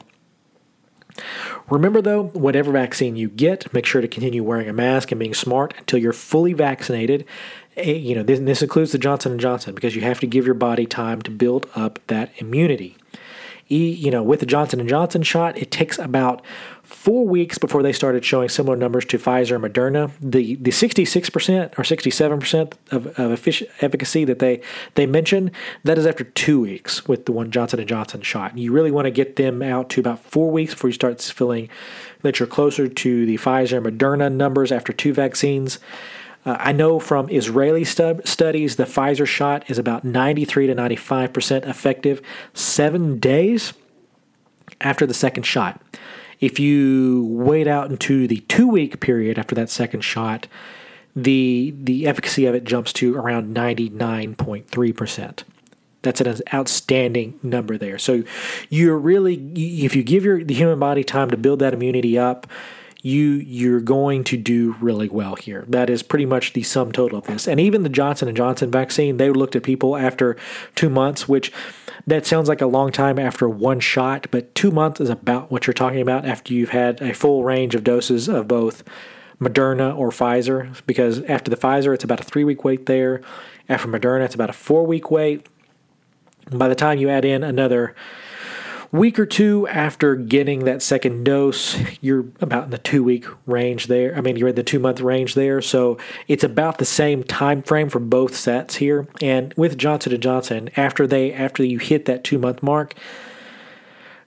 Remember 1.72 2.00
though, 2.00 2.26
whatever 2.26 2.72
vaccine 2.72 3.16
you 3.16 3.28
get, 3.28 3.74
make 3.74 3.88
sure 3.88 4.02
to 4.02 4.08
continue 4.08 4.44
wearing 4.44 4.70
a 4.70 4.74
mask 4.74 5.12
and 5.12 5.18
being 5.18 5.34
smart 5.34 5.74
until 5.80 5.98
you're 5.98 6.14
fully 6.14 6.54
vaccinated 6.54 7.26
Eh, 7.78 7.94
you 7.94 8.16
know 8.16 8.24
this, 8.24 8.40
this 8.40 8.62
includes 8.62 8.92
the 8.92 8.98
Johnson 8.98 9.32
and 9.32 9.42
Johnson 9.42 9.76
because 9.76 9.96
you 9.96 10.02
have 10.02 10.20
to 10.20 10.28
give 10.28 10.46
your 10.46 10.56
body 10.56 10.86
time 10.86 11.22
to 11.22 11.32
build 11.32 11.70
up 11.76 12.00
that 12.08 12.32
immunity. 12.38 12.98
you 13.68 14.10
know, 14.10 14.24
with 14.24 14.40
the 14.40 14.46
Johnson 14.46 14.80
and 14.80 14.90
Johnson 14.90 15.22
shot, 15.24 15.58
it 15.58 15.72
takes 15.72 16.00
about 16.00 16.42
four 16.84 17.28
weeks 17.28 17.58
before 17.58 17.84
they 17.84 17.92
started 17.92 18.24
showing 18.24 18.48
similar 18.48 18.78
numbers 18.78 19.04
to 19.04 19.20
Pfizer 19.20 19.56
and 19.56 19.64
Moderna. 19.64 20.10
The 20.20 20.56
the 20.56 20.72
66% 20.72 21.78
or 21.78 21.84
67% 21.84 22.74
of, 22.92 23.08
of 23.20 23.48
efficacy 23.82 24.26
that 24.26 24.40
they 24.40 24.62
they 24.96 25.06
mentioned, 25.06 25.52
that 25.84 26.00
is 26.00 26.08
after 26.08 26.24
two 26.24 26.62
weeks 26.62 27.08
with 27.08 27.26
the 27.26 27.32
one 27.32 27.52
Johnson 27.52 27.80
and 27.80 27.88
Johnson 27.88 28.22
shot. 28.22 28.58
You 28.58 28.72
really 28.72 28.92
want 28.92 29.06
to 29.06 29.12
get 29.12 29.36
them 29.36 29.62
out 29.62 29.90
to 29.92 30.00
about 30.00 30.24
four 30.24 30.50
weeks 30.50 30.74
before 30.74 30.90
you 30.90 30.96
start 30.96 31.22
feeling 31.22 31.70
that 32.24 32.40
you're 32.40 32.48
closer 32.48 32.88
to 32.88 33.26
the 33.28 33.38
Pfizer 33.38 33.78
and 33.78 33.86
Moderna 33.86 34.32
numbers 34.32 34.72
after 34.72 34.94
two 34.94 35.14
vaccines. 35.14 35.78
Uh, 36.48 36.56
I 36.62 36.72
know 36.72 36.98
from 36.98 37.30
Israeli 37.30 37.84
stu- 37.84 38.22
studies 38.24 38.78
the 38.78 38.86
Pfizer 38.86 39.28
shot 39.28 39.70
is 39.70 39.78
about 39.78 40.06
93 40.06 40.68
to 40.68 40.76
95% 40.76 41.68
effective 41.68 42.22
seven 42.54 43.20
days 43.20 43.74
after 44.80 45.06
the 45.06 45.14
second 45.14 45.44
shot. 45.44 45.82
If 46.40 46.58
you 46.58 47.26
wait 47.30 47.68
out 47.68 47.90
into 47.92 48.28
the 48.28 48.40
two 48.48 48.70
week 48.70 49.02
period 49.02 49.38
after 49.38 49.56
that 49.56 49.70
second 49.70 50.02
shot, 50.02 50.48
the 51.16 51.74
the 51.78 52.08
efficacy 52.08 52.46
of 52.46 52.56
it 52.56 52.64
jumps 52.64 52.94
to 52.94 53.18
around 53.18 53.54
99.3%. 53.54 55.44
That's 56.04 56.22
an 56.22 56.40
outstanding 56.54 57.40
number 57.44 57.78
there. 57.78 57.98
So 57.98 58.24
you're 58.70 58.98
really 58.98 59.36
if 59.84 59.98
you 59.98 60.04
give 60.04 60.24
your 60.24 60.44
the 60.44 60.54
human 60.54 60.80
body 60.80 61.04
time 61.04 61.30
to 61.32 61.38
build 61.38 61.60
that 61.60 61.74
immunity 61.74 62.18
up, 62.18 62.48
you 63.02 63.34
you're 63.46 63.80
going 63.80 64.24
to 64.26 64.38
do 64.38 64.76
really 64.82 65.10
well 65.10 65.36
here. 65.36 65.66
That 65.68 65.90
is 65.90 66.04
pretty 66.04 66.26
much 66.26 66.54
the 66.54 66.64
sum 66.64 66.92
total 66.92 67.20
of 67.20 67.26
this. 67.26 67.48
And 67.48 67.60
even 67.60 67.84
the 67.84 67.90
Johnson 67.90 68.28
and 68.28 68.36
Johnson 68.36 68.72
vaccine, 68.72 69.18
they 69.18 69.30
looked 69.30 69.56
at 69.56 69.64
people 69.64 69.96
after 69.96 70.36
2 70.76 70.90
months, 70.90 71.28
which 71.28 71.52
that 72.08 72.26
sounds 72.26 72.48
like 72.48 72.62
a 72.62 72.68
long 72.68 72.92
time 72.92 73.20
after 73.20 73.50
one 73.50 73.82
shot, 73.82 74.28
but 74.32 74.56
two 74.56 74.72
months 74.72 75.02
is 75.02 75.10
about 75.10 75.52
what 75.52 75.68
you're 75.68 75.74
talking 75.74 76.00
about 76.00 76.26
after 76.26 76.54
you've 76.54 76.70
had 76.70 77.02
a 77.02 77.14
full 77.14 77.44
range 77.44 77.76
of 77.76 77.84
doses 77.84 78.30
of 78.30 78.48
both 78.48 78.84
Moderna 79.42 79.96
or 79.96 80.10
Pfizer. 80.10 80.74
Because 80.88 81.22
after 81.24 81.52
the 81.52 81.58
Pfizer, 81.58 81.94
it's 81.94 82.06
about 82.06 82.22
a 82.22 82.24
three 82.24 82.46
week 82.46 82.64
wait 82.64 82.86
there. 82.86 83.22
After 83.68 83.90
Moderna, 83.90 84.24
it's 84.24 84.36
about 84.36 84.50
a 84.50 84.54
four 84.54 84.86
week 84.86 85.12
wait. 85.12 85.48
by 86.50 86.70
the 86.70 86.76
time 86.76 86.98
you 86.98 87.10
add 87.10 87.26
in 87.26 87.44
another 87.44 87.94
week 88.92 89.20
or 89.20 89.26
two 89.26 89.68
after 89.68 90.16
getting 90.16 90.66
that 90.66 90.82
second 90.82 91.24
dose, 91.24 91.78
you're 92.02 92.26
about 92.40 92.66
in 92.66 92.70
the 92.72 92.78
two 92.78 93.04
week 93.04 93.26
range 93.46 93.88
there. 93.88 94.16
I 94.18 94.22
mean, 94.22 94.38
you're 94.38 94.50
in 94.50 94.56
the 94.56 94.64
two 94.64 94.80
month 94.80 95.02
range 95.02 95.36
there. 95.36 95.62
So 95.62 95.98
it's 96.28 96.44
about 96.44 96.78
the 96.78 96.86
same 96.86 97.24
time 97.24 97.62
frame 97.62 97.90
for 97.90 98.00
both 98.00 98.36
sets 98.36 98.76
here. 98.76 99.08
And 99.22 99.54
with 99.56 99.78
Johnson 99.78 100.14
and 100.14 100.24
Johnson, 100.24 100.70
after 100.78 101.06
they 101.08 101.34
after 101.34 101.64
you 101.64 101.80
hit 101.80 102.06
that 102.06 102.24
two 102.24 102.40
month 102.40 102.64
mark, 102.64 102.94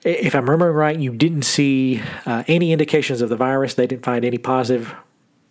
if 0.02 0.34
I'm 0.34 0.48
remembering 0.48 0.76
right, 0.76 0.98
you 0.98 1.12
didn't 1.12 1.42
see 1.42 2.02
uh, 2.24 2.44
any 2.46 2.72
indications 2.72 3.20
of 3.20 3.28
the 3.28 3.36
virus. 3.36 3.74
They 3.74 3.86
didn't 3.86 4.04
find 4.04 4.24
any 4.24 4.38
positive 4.38 4.94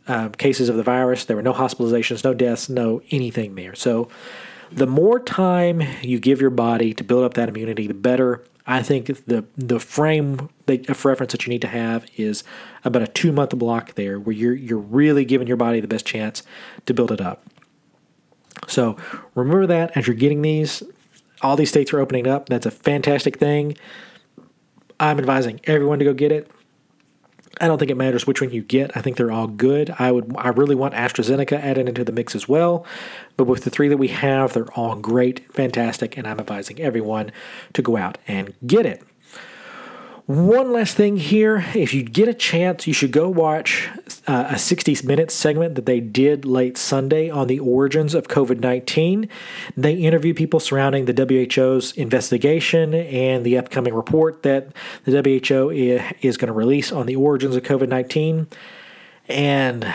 uh, 0.08 0.30
cases 0.30 0.70
of 0.70 0.76
the 0.76 0.84
virus. 0.84 1.26
There 1.26 1.36
were 1.36 1.44
no 1.44 1.54
hospitalizations, 1.54 2.24
no 2.24 2.34
deaths, 2.34 2.68
no 2.68 3.02
anything 3.12 3.54
there. 3.54 3.76
So 3.76 4.10
the 4.72 4.88
more 4.88 5.20
time 5.20 5.84
you 6.02 6.20
give 6.20 6.42
your 6.42 6.50
body 6.50 6.94
to 6.94 7.04
build 7.04 7.24
up 7.24 7.36
that 7.36 7.50
immunity, 7.50 7.88
the 7.88 7.94
better. 7.94 8.44
I 8.70 8.84
think 8.84 9.08
the 9.26 9.46
the 9.58 9.80
frame 9.80 10.48
of 10.68 11.04
reference 11.04 11.32
that 11.32 11.48
you 11.48 11.50
need 11.50 11.64
to 11.64 11.68
have 11.68 12.06
is 12.18 12.44
about 12.86 13.02
a 13.02 13.08
two 13.08 13.32
month 13.32 13.58
block 13.58 13.96
there, 13.96 14.20
where 14.20 14.36
you're 14.36 14.54
you're 14.54 14.78
really 14.78 15.26
giving 15.26 15.48
your 15.48 15.58
body 15.58 15.80
the 15.80 15.88
best 15.88 16.06
chance 16.06 16.44
to 16.86 16.94
build 16.94 17.12
it 17.12 17.20
up. 17.20 17.44
So 18.68 18.96
remember 19.34 19.66
that 19.66 19.98
as 19.98 20.06
you're 20.06 20.16
getting 20.16 20.44
these, 20.44 20.84
all 21.42 21.56
these 21.56 21.70
states 21.70 21.92
are 21.94 22.00
opening 22.00 22.28
up. 22.28 22.48
That's 22.48 22.68
a 22.68 22.72
fantastic 22.72 23.40
thing. 23.40 23.76
I'm 25.00 25.18
advising 25.18 25.62
everyone 25.64 25.98
to 25.98 26.06
go 26.06 26.14
get 26.14 26.32
it. 26.32 26.52
I 27.60 27.68
don't 27.68 27.78
think 27.78 27.92
it 27.92 27.98
matters 27.98 28.26
which 28.28 28.42
one 28.42 28.52
you 28.52 28.62
get. 28.62 28.96
I 28.96 29.02
think 29.02 29.18
they're 29.18 29.32
all 29.32 29.48
good. 29.48 29.94
I 30.00 30.12
would 30.12 30.36
I 30.38 30.50
really 30.50 30.76
want 30.76 30.94
AstraZeneca 30.94 31.54
added 31.54 31.88
into 31.88 32.04
the 32.04 32.12
mix 32.12 32.36
as 32.36 32.48
well. 32.48 32.86
But 33.38 33.46
with 33.46 33.64
the 33.64 33.70
three 33.70 33.88
that 33.90 33.98
we 33.98 34.10
have, 34.10 34.54
they're 34.54 34.72
all 34.74 34.96
great, 34.96 35.52
fantastic, 35.54 36.18
and 36.18 36.28
I'm 36.28 36.40
advising 36.40 36.80
everyone 36.80 37.32
to 37.74 37.82
go 37.82 37.98
out 37.98 38.18
and 38.28 38.54
get 38.66 38.86
it. 38.86 39.04
One 40.30 40.72
last 40.72 40.96
thing 40.96 41.18
here 41.18 41.66
if 41.74 41.92
you 41.92 42.04
get 42.04 42.28
a 42.28 42.36
chance, 42.36 42.86
you 42.86 42.94
should 42.94 43.12
go 43.12 43.28
watch 43.28 43.90
uh, 44.28 44.50
a 44.50 44.60
60 44.60 44.98
minute 45.04 45.32
segment 45.32 45.74
that 45.74 45.88
they 45.88 46.00
did 46.00 46.46
late 46.46 46.78
Sunday 46.78 47.32
on 47.32 47.48
the 47.48 47.58
origins 47.58 48.14
of 48.14 48.28
COVID 48.28 48.60
19. 48.60 49.28
They 49.76 49.96
interview 49.96 50.36
people 50.36 50.60
surrounding 50.60 51.06
the 51.06 51.48
WHO's 51.56 51.94
investigation 51.94 52.94
and 52.94 53.44
the 53.44 53.58
upcoming 53.58 53.96
report 53.96 54.44
that 54.44 54.68
the 55.04 55.20
WHO 55.20 55.72
is 56.22 56.38
going 56.38 56.46
to 56.50 56.54
release 56.54 56.92
on 56.92 57.08
the 57.08 57.16
origins 57.16 57.56
of 57.56 57.64
COVID 57.64 57.90
19. 57.90 58.46
And 59.30 59.92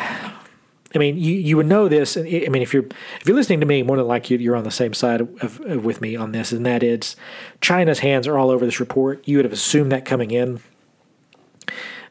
I 0.95 0.99
mean, 0.99 1.17
you, 1.19 1.35
you 1.35 1.57
would 1.57 1.67
know 1.67 1.89
this. 1.89 2.17
I 2.17 2.23
mean, 2.23 2.63
if 2.63 2.73
you're 2.73 2.85
if 3.21 3.27
you're 3.27 3.37
listening 3.37 3.61
to 3.61 3.67
me, 3.67 3.83
more 3.83 3.97
than 3.97 4.07
likely 4.07 4.37
you're 4.37 4.57
on 4.57 4.65
the 4.65 4.71
same 4.71 4.95
side 4.95 5.21
of, 5.21 5.61
of, 5.61 5.85
with 5.85 6.01
me 6.01 6.15
on 6.15 6.33
this, 6.33 6.53
and 6.53 6.65
that 6.67 6.83
is 6.83 7.17
China's 7.61 7.99
hands 8.01 8.29
are 8.29 8.39
all 8.39 8.51
over 8.51 8.65
this 8.65 8.79
report. 8.79 9.27
You 9.27 9.39
would 9.39 9.45
have 9.45 9.53
assumed 9.53 9.91
that 9.93 10.05
coming 10.05 10.31
in. 10.31 10.61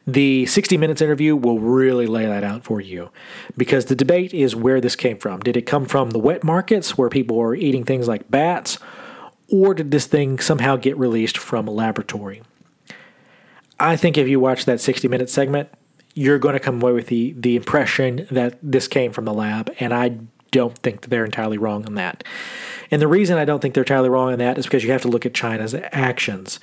The 0.06 0.44
60 0.44 0.76
Minutes 0.76 1.00
interview 1.00 1.34
will 1.34 1.58
really 1.58 2.06
lay 2.06 2.26
that 2.26 2.44
out 2.44 2.62
for 2.62 2.78
you 2.78 3.10
because 3.56 3.86
the 3.86 3.94
debate 3.94 4.34
is 4.34 4.54
where 4.54 4.78
this 4.78 4.96
came 4.96 5.16
from. 5.16 5.40
Did 5.40 5.56
it 5.56 5.62
come 5.62 5.86
from 5.86 6.10
the 6.10 6.18
wet 6.18 6.44
markets 6.44 6.98
where 6.98 7.08
people 7.08 7.38
were 7.38 7.54
eating 7.54 7.84
things 7.84 8.06
like 8.06 8.30
bats, 8.30 8.78
or 9.50 9.72
did 9.72 9.90
this 9.90 10.06
thing 10.06 10.38
somehow 10.38 10.76
get 10.76 10.98
released 10.98 11.38
from 11.38 11.66
a 11.66 11.70
laboratory? 11.70 12.42
I 13.80 13.96
think 13.96 14.18
if 14.18 14.28
you 14.28 14.38
watch 14.40 14.66
that 14.66 14.80
60 14.80 15.08
minute 15.08 15.30
segment, 15.30 15.70
you're 16.14 16.38
going 16.38 16.54
to 16.54 16.60
come 16.60 16.80
away 16.80 16.92
with 16.92 17.08
the 17.08 17.34
the 17.36 17.56
impression 17.56 18.26
that 18.30 18.58
this 18.62 18.88
came 18.88 19.12
from 19.12 19.24
the 19.24 19.34
lab, 19.34 19.74
and 19.80 19.92
I 19.92 20.18
don't 20.50 20.78
think 20.78 21.02
that 21.02 21.10
they're 21.10 21.24
entirely 21.24 21.58
wrong 21.58 21.84
on 21.84 21.94
that. 21.94 22.24
And 22.90 23.02
the 23.02 23.08
reason 23.08 23.38
I 23.38 23.44
don't 23.44 23.60
think 23.60 23.74
they're 23.74 23.82
entirely 23.82 24.08
wrong 24.08 24.32
on 24.32 24.38
that 24.38 24.56
is 24.56 24.66
because 24.66 24.84
you 24.84 24.92
have 24.92 25.02
to 25.02 25.08
look 25.08 25.26
at 25.26 25.34
China's 25.34 25.74
actions. 25.74 26.60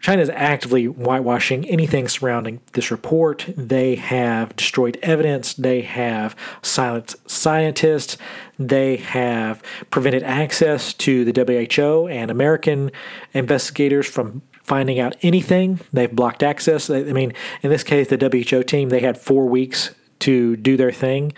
China 0.00 0.22
is 0.22 0.30
actively 0.30 0.86
whitewashing 0.86 1.68
anything 1.68 2.08
surrounding 2.08 2.60
this 2.72 2.90
report. 2.90 3.44
They 3.54 3.96
have 3.96 4.56
destroyed 4.56 4.98
evidence. 5.02 5.52
They 5.52 5.82
have 5.82 6.34
silenced 6.62 7.30
scientists. 7.30 8.16
They 8.58 8.96
have 8.96 9.62
prevented 9.90 10.22
access 10.22 10.94
to 10.94 11.30
the 11.30 11.66
WHO 11.76 12.08
and 12.08 12.30
American 12.30 12.90
investigators 13.34 14.06
from 14.06 14.40
finding 14.70 15.00
out 15.00 15.16
anything. 15.22 15.80
They've 15.92 16.14
blocked 16.14 16.44
access. 16.44 16.88
I 16.88 17.02
mean, 17.02 17.32
in 17.60 17.70
this 17.70 17.82
case, 17.82 18.06
the 18.06 18.16
WHO 18.16 18.62
team, 18.62 18.88
they 18.88 19.00
had 19.00 19.18
four 19.18 19.46
weeks 19.46 19.92
to 20.20 20.56
do 20.56 20.76
their 20.76 20.92
thing. 20.92 21.32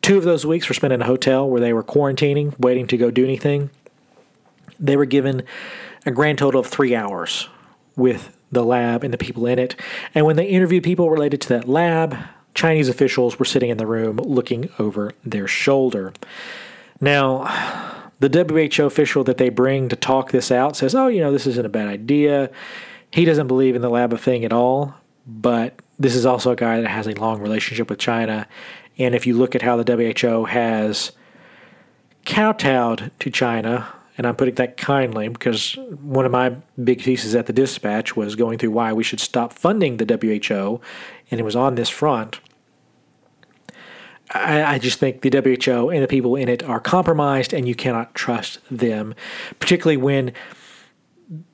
Two 0.00 0.16
of 0.16 0.24
those 0.24 0.46
weeks 0.46 0.66
were 0.66 0.74
spent 0.74 0.94
in 0.94 1.02
a 1.02 1.04
hotel 1.04 1.46
where 1.46 1.60
they 1.60 1.74
were 1.74 1.84
quarantining, 1.84 2.58
waiting 2.58 2.86
to 2.86 2.96
go 2.96 3.10
do 3.10 3.22
anything. 3.22 3.68
They 4.78 4.96
were 4.96 5.04
given 5.04 5.42
a 6.06 6.10
grand 6.10 6.38
total 6.38 6.58
of 6.58 6.68
three 6.68 6.94
hours 6.94 7.50
with 7.96 8.34
the 8.50 8.64
lab 8.64 9.04
and 9.04 9.12
the 9.12 9.18
people 9.18 9.44
in 9.44 9.58
it. 9.58 9.76
And 10.14 10.24
when 10.24 10.36
they 10.36 10.46
interviewed 10.46 10.82
people 10.82 11.10
related 11.10 11.42
to 11.42 11.48
that 11.50 11.68
lab, 11.68 12.16
Chinese 12.54 12.88
officials 12.88 13.38
were 13.38 13.44
sitting 13.44 13.68
in 13.68 13.76
the 13.76 13.86
room 13.86 14.16
looking 14.16 14.70
over 14.78 15.12
their 15.22 15.46
shoulder. 15.46 16.14
Now, 16.98 17.99
the 18.20 18.28
WHO 18.28 18.84
official 18.84 19.24
that 19.24 19.38
they 19.38 19.48
bring 19.48 19.88
to 19.88 19.96
talk 19.96 20.30
this 20.30 20.50
out 20.50 20.76
says, 20.76 20.94
oh, 20.94 21.08
you 21.08 21.20
know, 21.20 21.32
this 21.32 21.46
isn't 21.46 21.66
a 21.66 21.70
bad 21.70 21.88
idea. 21.88 22.50
He 23.10 23.24
doesn't 23.24 23.48
believe 23.48 23.74
in 23.74 23.82
the 23.82 23.90
lab 23.90 24.12
of 24.12 24.20
thing 24.20 24.44
at 24.44 24.52
all, 24.52 24.94
but 25.26 25.80
this 25.98 26.14
is 26.14 26.24
also 26.24 26.52
a 26.52 26.56
guy 26.56 26.80
that 26.80 26.88
has 26.88 27.06
a 27.06 27.14
long 27.14 27.40
relationship 27.40 27.90
with 27.90 27.98
China. 27.98 28.46
And 28.98 29.14
if 29.14 29.26
you 29.26 29.34
look 29.36 29.54
at 29.54 29.62
how 29.62 29.82
the 29.82 29.96
WHO 30.22 30.44
has 30.44 31.12
kowtowed 32.26 33.10
to 33.18 33.30
China, 33.30 33.88
and 34.18 34.26
I'm 34.26 34.36
putting 34.36 34.54
that 34.56 34.76
kindly 34.76 35.28
because 35.28 35.78
one 36.02 36.26
of 36.26 36.32
my 36.32 36.50
big 36.82 37.02
pieces 37.02 37.34
at 37.34 37.46
the 37.46 37.54
dispatch 37.54 38.16
was 38.16 38.36
going 38.36 38.58
through 38.58 38.72
why 38.72 38.92
we 38.92 39.02
should 39.02 39.20
stop 39.20 39.54
funding 39.54 39.96
the 39.96 40.04
WHO, 40.04 40.80
and 41.30 41.40
it 41.40 41.42
was 41.42 41.56
on 41.56 41.74
this 41.74 41.88
front. 41.88 42.40
I, 44.32 44.74
I, 44.74 44.78
just 44.78 44.98
think 44.98 45.22
the 45.22 45.30
WHO 45.30 45.90
and 45.90 46.02
the 46.02 46.08
people 46.08 46.36
in 46.36 46.48
it 46.48 46.62
are 46.62 46.78
compromised, 46.80 47.52
and 47.52 47.66
you 47.66 47.74
cannot 47.74 48.14
trust 48.14 48.58
them, 48.70 49.14
particularly 49.58 49.96
when 49.96 50.32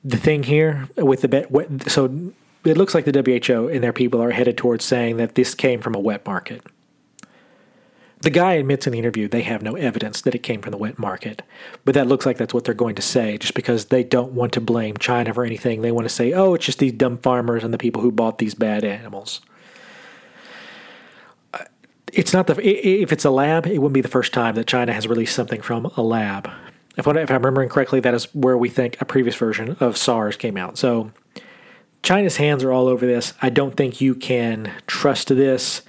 the 0.03 0.17
thing 0.17 0.43
here 0.43 0.87
with 0.95 1.21
the 1.21 1.83
so 1.87 2.33
it 2.65 2.77
looks 2.77 2.95
like 2.95 3.05
the 3.05 3.11
WHO 3.11 3.67
and 3.67 3.83
their 3.83 3.93
people 3.93 4.21
are 4.21 4.31
headed 4.31 4.57
towards 4.57 4.83
saying 4.83 5.17
that 5.17 5.35
this 5.35 5.53
came 5.53 5.81
from 5.81 5.95
a 5.95 5.99
wet 5.99 6.25
market. 6.25 6.63
The 8.21 8.31
guy 8.31 8.53
admits 8.53 8.87
in 8.87 8.93
the 8.93 8.99
interview 8.99 9.27
they 9.27 9.43
have 9.43 9.61
no 9.61 9.75
evidence 9.75 10.21
that 10.21 10.33
it 10.33 10.41
came 10.41 10.61
from 10.61 10.71
the 10.71 10.77
wet 10.77 10.97
market, 10.97 11.43
but 11.85 11.93
that 11.93 12.07
looks 12.07 12.25
like 12.25 12.37
that's 12.37 12.53
what 12.53 12.63
they're 12.63 12.73
going 12.73 12.95
to 12.95 13.01
say 13.01 13.37
just 13.37 13.53
because 13.53 13.85
they 13.85 14.03
don't 14.03 14.31
want 14.31 14.53
to 14.53 14.61
blame 14.61 14.97
China 14.97 15.33
for 15.33 15.45
anything. 15.45 15.81
They 15.81 15.91
want 15.91 16.05
to 16.05 16.13
say, 16.13 16.33
oh, 16.33 16.55
it's 16.55 16.65
just 16.65 16.79
these 16.79 16.93
dumb 16.93 17.19
farmers 17.19 17.63
and 17.63 17.71
the 17.71 17.77
people 17.77 18.01
who 18.01 18.11
bought 18.11 18.39
these 18.39 18.55
bad 18.55 18.83
animals 18.83 19.41
it's 22.17 22.33
not 22.33 22.47
the 22.47 22.59
if 22.67 23.13
it's 23.13 23.25
a 23.25 23.29
lab, 23.29 23.67
it 23.67 23.77
wouldn't 23.77 23.93
be 23.93 24.01
the 24.01 24.07
first 24.07 24.33
time 24.33 24.55
that 24.55 24.65
China 24.65 24.91
has 24.91 25.07
released 25.07 25.35
something 25.35 25.61
from 25.61 25.85
a 25.95 26.01
lab. 26.01 26.49
If, 26.97 27.07
I'm 27.07 27.15
remembering 27.15 27.69
correctly, 27.69 27.99
that 27.99 28.15
is 28.15 28.25
where 28.33 28.57
we 28.57 28.69
think 28.69 28.99
a 28.99 29.05
previous 29.05 29.35
version 29.35 29.77
of 29.79 29.95
SARS 29.95 30.35
came 30.35 30.57
out. 30.57 30.79
So 30.79 31.11
China's 32.01 32.37
hands 32.37 32.63
are 32.63 32.71
all 32.71 32.87
over 32.87 33.05
this. 33.05 33.33
I 33.39 33.51
don't 33.51 33.77
think 33.77 34.01
you 34.01 34.15
can 34.15 34.71
trust 34.87 35.27
this. 35.27 35.83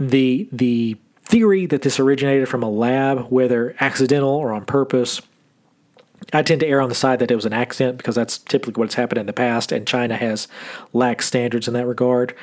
The 0.00 0.48
the 0.50 0.96
theory 1.24 1.66
that 1.66 1.82
this 1.82 2.00
originated 2.00 2.48
from 2.48 2.62
a 2.62 2.70
lab, 2.70 3.26
whether 3.28 3.76
accidental 3.78 4.30
or 4.30 4.52
on 4.52 4.64
purpose, 4.64 5.20
I 6.32 6.42
tend 6.42 6.60
to 6.60 6.66
err 6.66 6.80
on 6.80 6.88
the 6.88 6.94
side 6.94 7.18
that 7.18 7.30
it 7.30 7.34
was 7.36 7.44
an 7.44 7.52
accident 7.52 7.98
because 7.98 8.14
that's 8.14 8.38
typically 8.38 8.80
what's 8.80 8.94
happened 8.94 9.18
in 9.18 9.26
the 9.26 9.34
past, 9.34 9.70
and 9.70 9.86
China 9.86 10.16
has 10.16 10.48
lax 10.94 11.26
standards 11.26 11.68
in 11.68 11.74
that 11.74 11.86
regard. 11.86 12.34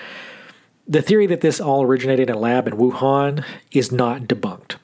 The 0.88 1.01
theory 1.01 1.25
that 1.27 1.41
this 1.41 1.59
all 1.59 1.83
originated 1.83 2.29
in 2.29 2.36
a 2.36 2.39
lab 2.39 2.67
in 2.67 2.75
Wuhan 2.75 3.43
is 3.71 3.91
not 3.91 4.23
debunked. 4.23 4.75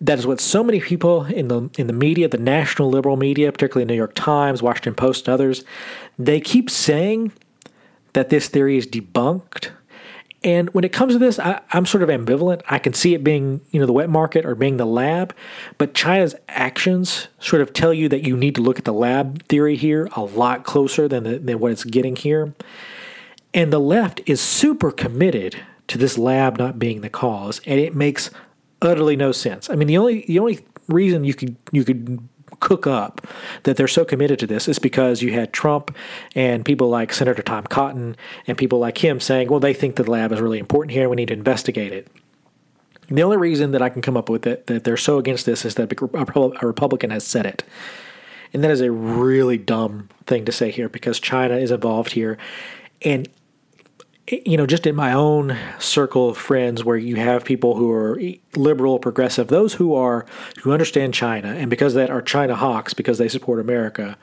That 0.00 0.18
is 0.18 0.26
what 0.26 0.40
so 0.40 0.64
many 0.64 0.80
people 0.80 1.26
in 1.26 1.48
the 1.48 1.70
in 1.78 1.86
the 1.86 1.92
media, 1.92 2.26
the 2.28 2.38
national 2.38 2.90
liberal 2.90 3.16
media, 3.16 3.52
particularly 3.52 3.84
New 3.84 3.94
York 3.94 4.14
Times, 4.14 4.62
Washington 4.62 4.94
Post, 4.94 5.28
and 5.28 5.34
others, 5.34 5.62
they 6.18 6.40
keep 6.40 6.68
saying 6.68 7.32
that 8.14 8.30
this 8.30 8.48
theory 8.48 8.76
is 8.76 8.86
debunked 8.86 9.70
and 10.44 10.72
when 10.72 10.84
it 10.84 10.92
comes 10.92 11.14
to 11.14 11.18
this, 11.18 11.38
I, 11.38 11.60
am 11.72 11.84
sort 11.84 12.02
of 12.02 12.08
ambivalent. 12.08 12.62
I 12.68 12.78
can 12.78 12.94
see 12.94 13.14
it 13.14 13.24
being, 13.24 13.60
you 13.70 13.80
know, 13.80 13.86
the 13.86 13.92
wet 13.92 14.08
market 14.08 14.46
or 14.46 14.54
being 14.54 14.76
the 14.76 14.86
lab, 14.86 15.34
but 15.78 15.94
China's 15.94 16.34
actions 16.48 17.28
sort 17.40 17.60
of 17.60 17.72
tell 17.72 17.92
you 17.92 18.08
that 18.08 18.24
you 18.24 18.36
need 18.36 18.54
to 18.54 18.60
look 18.60 18.78
at 18.78 18.84
the 18.84 18.92
lab 18.92 19.42
theory 19.48 19.76
here 19.76 20.08
a 20.14 20.22
lot 20.22 20.64
closer 20.64 21.08
than, 21.08 21.24
the, 21.24 21.38
than 21.38 21.58
what 21.58 21.72
it's 21.72 21.84
getting 21.84 22.14
here. 22.14 22.54
And 23.58 23.72
the 23.72 23.80
left 23.80 24.20
is 24.24 24.40
super 24.40 24.92
committed 24.92 25.56
to 25.88 25.98
this 25.98 26.16
lab 26.16 26.58
not 26.58 26.78
being 26.78 27.00
the 27.00 27.10
cause, 27.10 27.60
and 27.66 27.80
it 27.80 27.92
makes 27.92 28.30
utterly 28.80 29.16
no 29.16 29.32
sense. 29.32 29.68
I 29.68 29.74
mean, 29.74 29.88
the 29.88 29.98
only 29.98 30.24
the 30.28 30.38
only 30.38 30.64
reason 30.86 31.24
you 31.24 31.34
could 31.34 31.56
you 31.72 31.82
could 31.82 32.20
cook 32.60 32.86
up 32.86 33.26
that 33.64 33.76
they're 33.76 33.88
so 33.88 34.04
committed 34.04 34.38
to 34.38 34.46
this 34.46 34.68
is 34.68 34.78
because 34.78 35.22
you 35.22 35.32
had 35.32 35.52
Trump 35.52 35.92
and 36.36 36.64
people 36.64 36.88
like 36.88 37.12
Senator 37.12 37.42
Tom 37.42 37.64
Cotton 37.64 38.14
and 38.46 38.56
people 38.56 38.78
like 38.78 39.02
him 39.02 39.18
saying, 39.18 39.48
well, 39.48 39.58
they 39.58 39.74
think 39.74 39.96
the 39.96 40.08
lab 40.08 40.30
is 40.30 40.40
really 40.40 40.60
important 40.60 40.92
here 40.92 41.02
and 41.02 41.10
we 41.10 41.16
need 41.16 41.28
to 41.28 41.34
investigate 41.34 41.92
it. 41.92 42.06
And 43.08 43.18
the 43.18 43.24
only 43.24 43.38
reason 43.38 43.72
that 43.72 43.82
I 43.82 43.88
can 43.88 44.02
come 44.02 44.16
up 44.16 44.28
with 44.28 44.46
it, 44.46 44.68
that 44.68 44.84
they're 44.84 44.96
so 44.96 45.18
against 45.18 45.46
this 45.46 45.64
is 45.64 45.74
that 45.74 45.92
a 45.92 46.66
Republican 46.66 47.10
has 47.10 47.24
said 47.26 47.44
it. 47.44 47.64
And 48.52 48.62
that 48.62 48.70
is 48.70 48.80
a 48.80 48.92
really 48.92 49.58
dumb 49.58 50.10
thing 50.26 50.44
to 50.44 50.52
say 50.52 50.70
here 50.70 50.88
because 50.88 51.18
China 51.18 51.56
is 51.56 51.72
involved 51.72 52.12
here. 52.12 52.38
And 53.02 53.28
you 54.30 54.56
know, 54.56 54.66
just 54.66 54.86
in 54.86 54.94
my 54.94 55.12
own 55.12 55.56
circle 55.78 56.28
of 56.30 56.36
friends 56.36 56.84
where 56.84 56.96
you 56.96 57.16
have 57.16 57.44
people 57.44 57.76
who 57.76 57.90
are 57.90 58.20
liberal, 58.56 58.98
progressive, 58.98 59.48
those 59.48 59.74
who 59.74 59.94
are 59.94 60.26
who 60.62 60.72
understand 60.72 61.14
China, 61.14 61.48
and 61.48 61.70
because 61.70 61.94
that 61.94 62.10
are 62.10 62.22
China 62.22 62.54
hawks 62.54 62.94
because 62.94 63.18
they 63.18 63.28
support 63.28 63.60
America, 63.60 64.16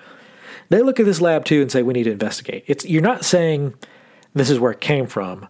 they 0.69 0.81
look 0.81 0.99
at 0.99 1.05
this 1.05 1.21
lab 1.21 1.45
too 1.45 1.61
and 1.61 1.71
say 1.71 1.81
we 1.81 1.93
need 1.93 2.03
to 2.03 2.11
investigate. 2.11 2.63
It's 2.67 2.85
you're 2.85 3.01
not 3.01 3.25
saying 3.25 3.73
this 4.33 4.49
is 4.49 4.59
where 4.59 4.71
it 4.71 4.81
came 4.81 5.07
from. 5.07 5.47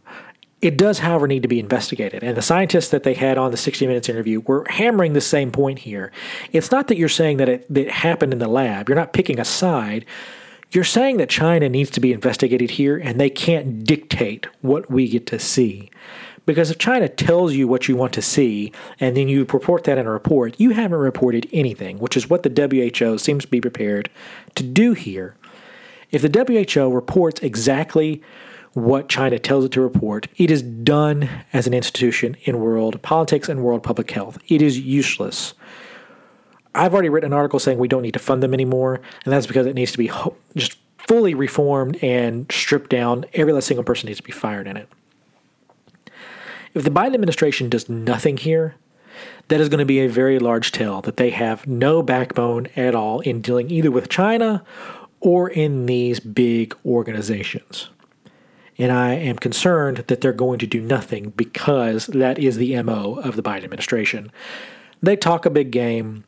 It 0.62 0.78
does, 0.78 1.00
however, 1.00 1.28
need 1.28 1.44
to 1.44 1.48
be 1.48 1.60
investigated. 1.60 2.24
And 2.24 2.36
the 2.36 2.42
scientists 2.42 2.90
that 2.90 3.04
they 3.04 3.14
had 3.14 3.38
on 3.38 3.52
the 3.52 3.58
60 3.58 3.86
Minutes 3.86 4.10
interview 4.10 4.40
were 4.40 4.66
hammering 4.70 5.14
the 5.14 5.22
same 5.22 5.52
point 5.52 5.80
here. 5.80 6.12
It's 6.54 6.72
not 6.72 6.88
that 6.88 6.98
you're 6.98 7.10
saying 7.10 7.38
that 7.38 7.50
it, 7.50 7.74
that 7.74 7.88
it 7.88 7.92
happened 7.92 8.34
in 8.34 8.40
the 8.40 8.48
lab. 8.48 8.90
You're 8.90 8.96
not 8.96 9.14
picking 9.14 9.40
a 9.40 9.46
side 9.46 10.06
you're 10.72 10.84
saying 10.84 11.18
that 11.18 11.30
China 11.30 11.70
needs 11.70 11.90
to 11.92 12.00
be 12.00 12.14
investigated 12.14 12.72
here 12.72 12.98
and 12.98 13.20
they 13.20 13.30
can't 13.30 13.84
dictate 13.84 14.48
what 14.62 14.90
we 14.90 15.08
get 15.08 15.28
to 15.28 15.40
see. 15.40 15.90
Because 16.46 16.70
if 16.70 16.78
China 16.78 17.10
tells 17.10 17.54
you 17.54 17.68
what 17.68 17.88
you 17.88 17.96
want 17.96 18.14
to 18.14 18.22
see 18.22 18.72
and 19.00 19.18
then 19.18 19.28
you 19.28 19.46
report 19.46 19.84
that 19.86 19.98
in 19.98 20.06
a 20.06 20.12
report, 20.12 20.60
you 20.60 20.72
haven't 20.72 20.98
reported 20.98 21.50
anything, 21.52 21.98
which 21.98 22.16
is 22.16 22.30
what 22.30 22.44
the 22.44 22.50
WHO 23.00 23.18
seems 23.18 23.46
to 23.46 23.52
be 23.52 23.62
prepared 23.62 24.10
to 24.56 24.64
do 24.64 24.94
here. 24.94 25.36
If 26.12 26.22
the 26.22 26.74
WHO 26.76 26.94
reports 26.94 27.42
exactly 27.42 28.22
what 28.74 29.10
China 29.10 29.40
tells 29.40 29.66
it 29.66 29.72
to 29.72 29.82
report, 29.82 30.28
it 30.36 30.52
is 30.52 30.62
done 30.62 31.30
as 31.54 31.66
an 31.66 31.74
institution 31.74 32.36
in 32.44 32.60
world 32.60 33.02
politics 33.02 33.50
and 33.50 33.64
world 33.64 33.82
public 33.82 34.12
health. 34.12 34.38
It 34.48 34.62
is 34.62 34.78
useless. 34.78 35.54
I've 36.76 36.94
already 36.94 37.10
written 37.10 37.32
an 37.32 37.38
article 37.38 37.60
saying 37.60 37.78
we 37.78 37.88
don't 37.88 38.02
need 38.02 38.14
to 38.14 38.20
fund 38.20 38.44
them 38.44 38.54
anymore, 38.54 39.02
and 39.24 39.34
that's 39.34 39.48
because 39.48 39.66
it 39.66 39.76
needs 39.76 39.92
to 39.94 39.98
be 39.98 40.08
ho- 40.08 40.36
just 40.56 40.78
fully 40.98 41.34
reformed 41.34 41.98
and 42.04 42.52
stripped 42.52 42.90
down. 42.90 43.26
Every 43.34 43.54
last 43.54 43.68
single 43.68 43.84
person 43.84 44.08
needs 44.08 44.18
to 44.18 44.24
be 44.24 44.32
fired 44.32 44.68
in 44.68 44.78
it. 44.78 44.90
If 46.74 46.84
the 46.84 46.92
Biden 46.92 47.14
administration 47.14 47.70
does 47.70 47.88
nothing 47.88 48.38
here, 48.38 48.76
that 49.48 49.62
is 49.62 49.70
going 49.70 49.80
to 49.80 49.86
be 49.86 50.00
a 50.00 50.10
very 50.10 50.40
large 50.40 50.72
tell 50.72 51.02
that 51.02 51.18
they 51.18 51.30
have 51.30 51.66
no 51.68 52.02
backbone 52.02 52.68
at 52.76 52.96
all 52.96 53.22
in 53.22 53.42
dealing 53.42 53.70
either 53.70 53.92
with 53.92 54.10
China 54.10 54.64
or 55.20 55.50
in 55.50 55.86
these 55.86 56.20
big 56.20 56.76
organizations. 56.86 57.90
And 58.78 58.92
I 58.92 59.14
am 59.14 59.38
concerned 59.38 59.98
that 60.08 60.20
they're 60.20 60.34
going 60.34 60.60
to 60.60 60.68
do 60.68 60.82
nothing 60.82 61.30
because 61.30 62.08
that 62.08 62.38
is 62.38 62.58
the 62.58 62.82
MO 62.84 63.16
of 63.16 63.36
the 63.36 63.44
Biden 63.44 63.64
administration. 63.64 64.32
They 65.02 65.16
talk 65.16 65.46
a 65.46 65.50
big 65.50 65.72
game, 65.72 66.26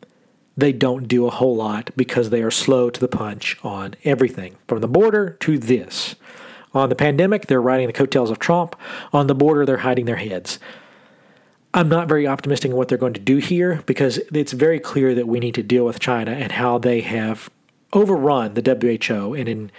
they 0.57 0.73
don't 0.73 1.07
do 1.07 1.27
a 1.27 1.29
whole 1.29 1.55
lot 1.55 1.91
because 1.95 2.31
they 2.31 2.41
are 2.41 2.51
slow 2.51 2.89
to 2.89 2.99
the 2.99 3.07
punch 3.07 3.55
on 3.63 3.93
everything, 4.03 4.55
from 4.67 4.81
the 4.81 4.87
border 4.87 5.37
to 5.41 5.59
this. 5.59 6.15
On 6.73 6.89
the 6.89 6.95
pandemic, 6.95 7.45
they're 7.45 7.61
riding 7.61 7.87
the 7.87 7.93
coattails 7.93 8.31
of 8.31 8.39
Trump. 8.39 8.75
On 9.13 9.27
the 9.27 9.35
border, 9.35 9.65
they're 9.65 9.77
hiding 9.77 10.05
their 10.05 10.17
heads. 10.17 10.59
I'm 11.73 11.89
not 11.89 12.07
very 12.07 12.25
optimistic 12.25 12.71
in 12.71 12.77
what 12.77 12.87
they're 12.87 12.97
going 12.97 13.13
to 13.13 13.19
do 13.19 13.37
here 13.37 13.83
because 13.85 14.17
it's 14.33 14.51
very 14.51 14.79
clear 14.79 15.13
that 15.13 15.27
we 15.27 15.39
need 15.39 15.53
to 15.55 15.63
deal 15.63 15.85
with 15.85 15.99
China 15.99 16.31
and 16.31 16.51
how 16.51 16.79
they 16.79 17.01
have 17.01 17.51
overrun 17.93 18.55
the 18.55 18.61
WHO. 18.61 19.35
And 19.35 19.47
in, 19.47 19.71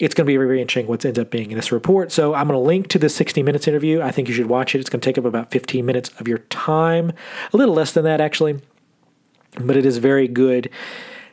it's 0.00 0.14
going 0.14 0.26
to 0.26 0.32
be 0.32 0.36
very, 0.36 0.60
interesting 0.60 0.88
what 0.88 1.04
ends 1.04 1.18
up 1.18 1.30
being 1.30 1.52
in 1.52 1.56
this 1.56 1.70
report. 1.70 2.10
So 2.10 2.34
I'm 2.34 2.48
going 2.48 2.58
to 2.58 2.66
link 2.66 2.88
to 2.88 2.98
the 2.98 3.08
60 3.08 3.42
Minutes 3.42 3.68
interview. 3.68 4.02
I 4.02 4.10
think 4.10 4.26
you 4.26 4.34
should 4.34 4.46
watch 4.46 4.74
it. 4.74 4.80
It's 4.80 4.90
going 4.90 5.00
to 5.00 5.04
take 5.04 5.18
up 5.18 5.24
about 5.24 5.52
15 5.52 5.86
minutes 5.86 6.10
of 6.18 6.26
your 6.26 6.38
time, 6.38 7.12
a 7.52 7.56
little 7.56 7.74
less 7.74 7.92
than 7.92 8.04
that, 8.04 8.20
actually 8.20 8.60
but 9.60 9.76
it 9.76 9.86
is 9.86 9.98
very 9.98 10.28
good. 10.28 10.70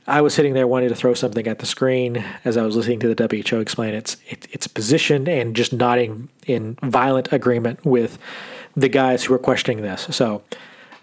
I 0.07 0.21
was 0.21 0.33
sitting 0.33 0.53
there 0.53 0.67
wanting 0.67 0.89
to 0.89 0.95
throw 0.95 1.13
something 1.13 1.47
at 1.47 1.59
the 1.59 1.67
screen 1.67 2.25
as 2.43 2.57
I 2.57 2.63
was 2.63 2.75
listening 2.75 2.99
to 3.01 3.13
the 3.13 3.27
WHO 3.47 3.59
explain 3.59 3.93
its 3.93 4.17
it, 4.27 4.47
its 4.51 4.65
position 4.67 5.29
and 5.29 5.55
just 5.55 5.71
nodding 5.71 6.29
in 6.47 6.77
violent 6.81 7.31
agreement 7.31 7.85
with 7.85 8.17
the 8.75 8.89
guys 8.89 9.23
who 9.23 9.33
are 9.33 9.39
questioning 9.39 9.81
this. 9.83 10.07
So 10.09 10.41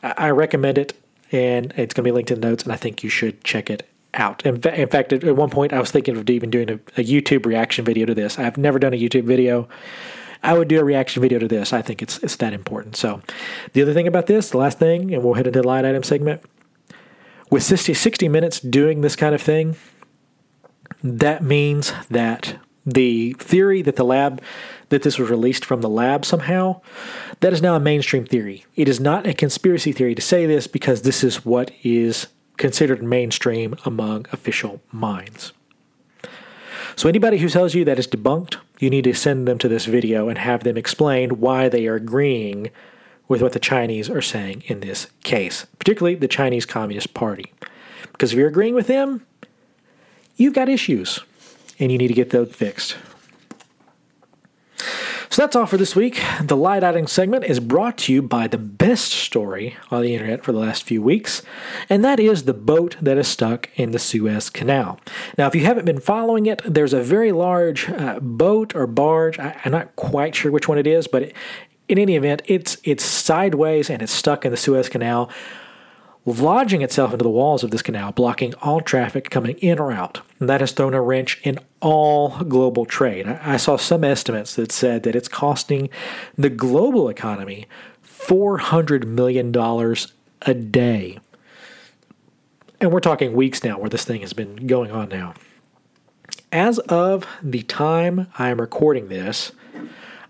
I 0.03 0.31
recommend 0.31 0.79
it, 0.79 0.93
and 1.33 1.73
it's 1.77 1.95
going 1.95 2.03
to 2.05 2.11
be 2.11 2.13
linked 2.13 2.31
in 2.31 2.41
the 2.41 2.49
notes, 2.49 2.65
and 2.65 2.73
I 2.73 2.77
think 2.77 3.03
you 3.03 3.11
should 3.11 3.43
check 3.45 3.71
it 3.71 3.89
out. 4.15 4.45
In, 4.45 4.61
fa- 4.61 4.81
in 4.81 4.89
fact, 4.89 5.13
at, 5.13 5.25
at, 5.25 5.37
one 5.37 5.51
point, 5.51 5.73
I 5.73 5.81
was 5.81 5.91
thinking 5.91 6.17
of 6.17 6.29
even 6.29 6.51
doing 6.51 6.71
a, 6.71 6.75
a 6.75 7.05
YouTube 7.05 7.47
reaction 7.47 7.85
video 7.85 8.07
to 8.07 8.15
this. 8.15 8.39
I've 8.39 8.57
never 8.57 8.79
done 8.79 8.95
a 8.95 8.99
YouTube 8.99 9.25
video. 9.25 9.69
I 10.43 10.57
would 10.57 10.69
do 10.69 10.81
a 10.81 10.85
reaction 10.85 11.23
video 11.23 11.39
to 11.39 11.49
this. 11.49 11.73
I 11.73 11.83
think 11.83 12.03
it's 12.03 12.19
it's 12.19 12.37
that 12.37 12.53
important. 12.53 12.97
So, 12.97 13.21
the 13.73 13.83
other 13.83 13.95
thing 13.95 14.07
about 14.07 14.27
this, 14.27 14.51
the 14.51 14.59
last 14.59 14.79
thing, 14.79 15.13
and 15.15 15.25
we'll 15.25 15.35
head 15.35 15.47
into 15.47 15.61
the 15.63 15.67
line 15.67 15.85
item 15.85 16.03
segment 16.03 16.43
with 17.51 17.63
60, 17.63 17.95
60 17.95 18.29
minutes 18.29 18.61
doing 18.61 19.01
this 19.01 19.17
kind 19.17 19.35
of 19.35 19.43
thing, 19.43 19.77
that 21.03 21.43
means 21.43 21.93
that 22.11 22.57
the 22.85 23.33
theory 23.35 23.83
that 23.83 23.97
the 23.97 24.05
lab 24.05 24.41
that 24.91 25.03
this 25.03 25.19
was 25.19 25.29
released 25.29 25.65
from 25.65 25.81
the 25.81 25.89
lab 25.89 26.25
somehow 26.25 26.81
that 27.41 27.53
is 27.53 27.61
now 27.61 27.75
a 27.75 27.81
mainstream 27.81 28.25
theory. 28.25 28.65
It 28.77 28.89
is 28.89 29.01
not 29.01 29.27
a 29.27 29.35
conspiracy 29.35 29.91
theory 29.91 30.15
to 30.15 30.23
say 30.23 30.47
this 30.47 30.69
because 30.69 31.03
this 31.03 31.25
is 31.25 31.45
what 31.45 31.73
is 31.83 32.29
considered 32.57 33.03
mainstream 33.03 33.75
among 33.85 34.27
official 34.33 34.81
minds. 34.93 35.53
So 36.95 37.09
anybody 37.09 37.39
who 37.39 37.49
tells 37.49 37.75
you 37.75 37.85
that 37.85 37.99
is 37.99 38.07
debunked 38.07 38.57
you 38.79 38.91
need 38.91 39.05
to 39.05 39.15
send 39.15 39.49
them 39.49 39.59
to 39.59 39.69
this 39.69 39.87
video 39.87 40.29
and 40.29 40.39
have 40.39 40.65
them 40.65 40.77
explain 40.77 41.41
why 41.41 41.69
they 41.69 41.87
are 41.87 41.95
agreeing 41.95 42.71
with 43.29 43.43
what 43.43 43.53
the 43.53 43.61
Chinese 43.61 44.09
are 44.09 44.23
saying 44.23 44.63
in 44.67 44.81
this 44.81 45.09
case, 45.23 45.67
particularly 45.79 46.15
the 46.15 46.29
Chinese 46.29 46.67
Communist 46.67 47.15
Party. 47.15 47.53
Because 48.13 48.33
if 48.33 48.39
you're 48.39 48.49
agreeing 48.49 48.75
with 48.75 48.87
them, 48.87 49.27
you've 50.37 50.55
got 50.55 50.69
issues 50.69 51.21
and 51.79 51.93
you 51.93 51.99
need 51.99 52.09
to 52.09 52.15
get 52.15 52.31
those 52.31 52.53
fixed. 52.55 52.97
So 55.37 55.43
that's 55.43 55.55
all 55.55 55.67
for 55.67 55.77
this 55.77 55.95
week. 55.95 56.19
The 56.41 56.57
light 56.57 56.83
item 56.83 57.07
segment 57.07 57.45
is 57.45 57.61
brought 57.61 57.99
to 57.99 58.13
you 58.15 58.23
by 58.23 58.47
the 58.47 58.57
best 58.57 59.13
story 59.13 59.77
on 59.91 60.01
the 60.01 60.15
internet 60.15 60.43
for 60.43 60.53
the 60.53 60.59
last 60.59 60.85
few 60.85 61.03
weeks, 61.03 61.43
and 61.91 62.03
that 62.03 62.19
is 62.19 62.45
the 62.45 62.55
boat 62.55 62.97
that 63.03 63.19
is 63.19 63.29
stuck 63.29 63.69
in 63.75 63.91
the 63.91 63.99
Suez 63.99 64.49
Canal. 64.49 64.99
Now, 65.37 65.47
if 65.47 65.55
you 65.55 65.63
haven't 65.67 65.85
been 65.85 66.01
following 66.01 66.47
it, 66.47 66.63
there's 66.65 66.95
a 66.95 67.03
very 67.03 67.33
large 67.33 67.87
uh, 67.91 68.19
boat 68.21 68.75
or 68.75 68.87
barge. 68.87 69.39
I, 69.39 69.61
am 69.67 69.73
not 69.73 69.95
quite 69.95 70.35
sure 70.35 70.51
which 70.51 70.69
one 70.69 70.79
it 70.79 70.87
is, 70.87 71.07
but 71.07 71.25
it, 71.25 71.35
in 71.89 71.99
any 71.99 72.17
event, 72.17 72.43
it's 72.47 72.77
it's 72.85 73.05
sideways 73.05 73.91
and 73.91 74.03
it's 74.03 74.13
stuck 74.13 74.45
in 74.45 74.51
the 74.51 74.57
Suez 74.57 74.89
Canal, 74.89 75.31
lodging 76.25 76.83
itself 76.83 77.13
into 77.13 77.23
the 77.23 77.31
walls 77.31 77.63
of 77.63 77.71
this 77.71 77.83
canal, 77.83 78.13
blocking 78.13 78.55
all 78.57 78.81
traffic 78.81 79.31
coming 79.31 79.57
in 79.59 79.79
or 79.79 79.93
out. 79.93 80.21
And 80.41 80.49
that 80.49 80.61
has 80.61 80.73
thrown 80.73 80.95
a 80.95 81.01
wrench 81.01 81.41
in 81.45 81.59
all 81.81 82.43
global 82.45 82.85
trade. 82.85 83.27
I 83.27 83.57
saw 83.57 83.77
some 83.77 84.03
estimates 84.03 84.57
that 84.57 84.73
said 84.73 85.05
that 85.05 85.15
it's 85.15 85.29
costing 85.29 85.89
the 86.37 86.51
global 86.51 87.09
economy 87.09 87.67
$400 88.05 89.05
million 89.05 89.55
a 90.43 90.55
day. 90.55 91.19
and 92.81 92.93
we're 92.93 93.01
talking 93.01 93.33
weeks 93.33 93.63
now 93.63 93.79
where 93.79 93.89
this 93.89 94.05
thing 94.05 94.21
has 94.23 94.33
been 94.33 94.67
going 94.67 94.91
on 94.91 95.09
now. 95.09 95.35
As 96.53 96.79
of 96.81 97.27
the 97.43 97.63
time 97.63 98.27
I 98.39 98.49
am 98.51 98.61
recording 98.61 99.09
this, 99.09 99.53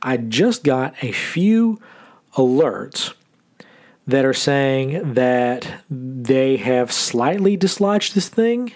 I 0.07 0.19
just 0.19 0.63
got 0.63 0.95
a 1.03 1.11
few 1.11 1.81
alerts 2.35 3.13
that 4.07 4.25
are 4.25 4.33
saying 4.33 5.15
that 5.15 5.83
they 5.91 6.59
have 6.59 6.93
slightly 6.93 7.57
dislodged 7.57 8.15
this 8.15 8.29
thing 8.29 8.73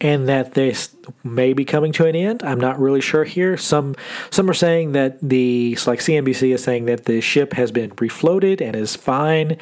and 0.00 0.28
that 0.28 0.54
this 0.54 0.96
may 1.22 1.52
be 1.52 1.64
coming 1.64 1.92
to 1.92 2.06
an 2.06 2.16
end. 2.16 2.42
I'm 2.42 2.58
not 2.58 2.80
really 2.80 3.00
sure 3.00 3.22
here. 3.22 3.56
Some 3.56 3.94
some 4.30 4.50
are 4.50 4.54
saying 4.54 4.92
that 4.92 5.20
the 5.22 5.78
like 5.86 6.00
CNBC 6.00 6.52
is 6.52 6.64
saying 6.64 6.86
that 6.86 7.04
the 7.04 7.20
ship 7.20 7.52
has 7.52 7.70
been 7.70 7.92
refloated 7.92 8.60
and 8.60 8.74
is 8.74 8.96
fine. 8.96 9.56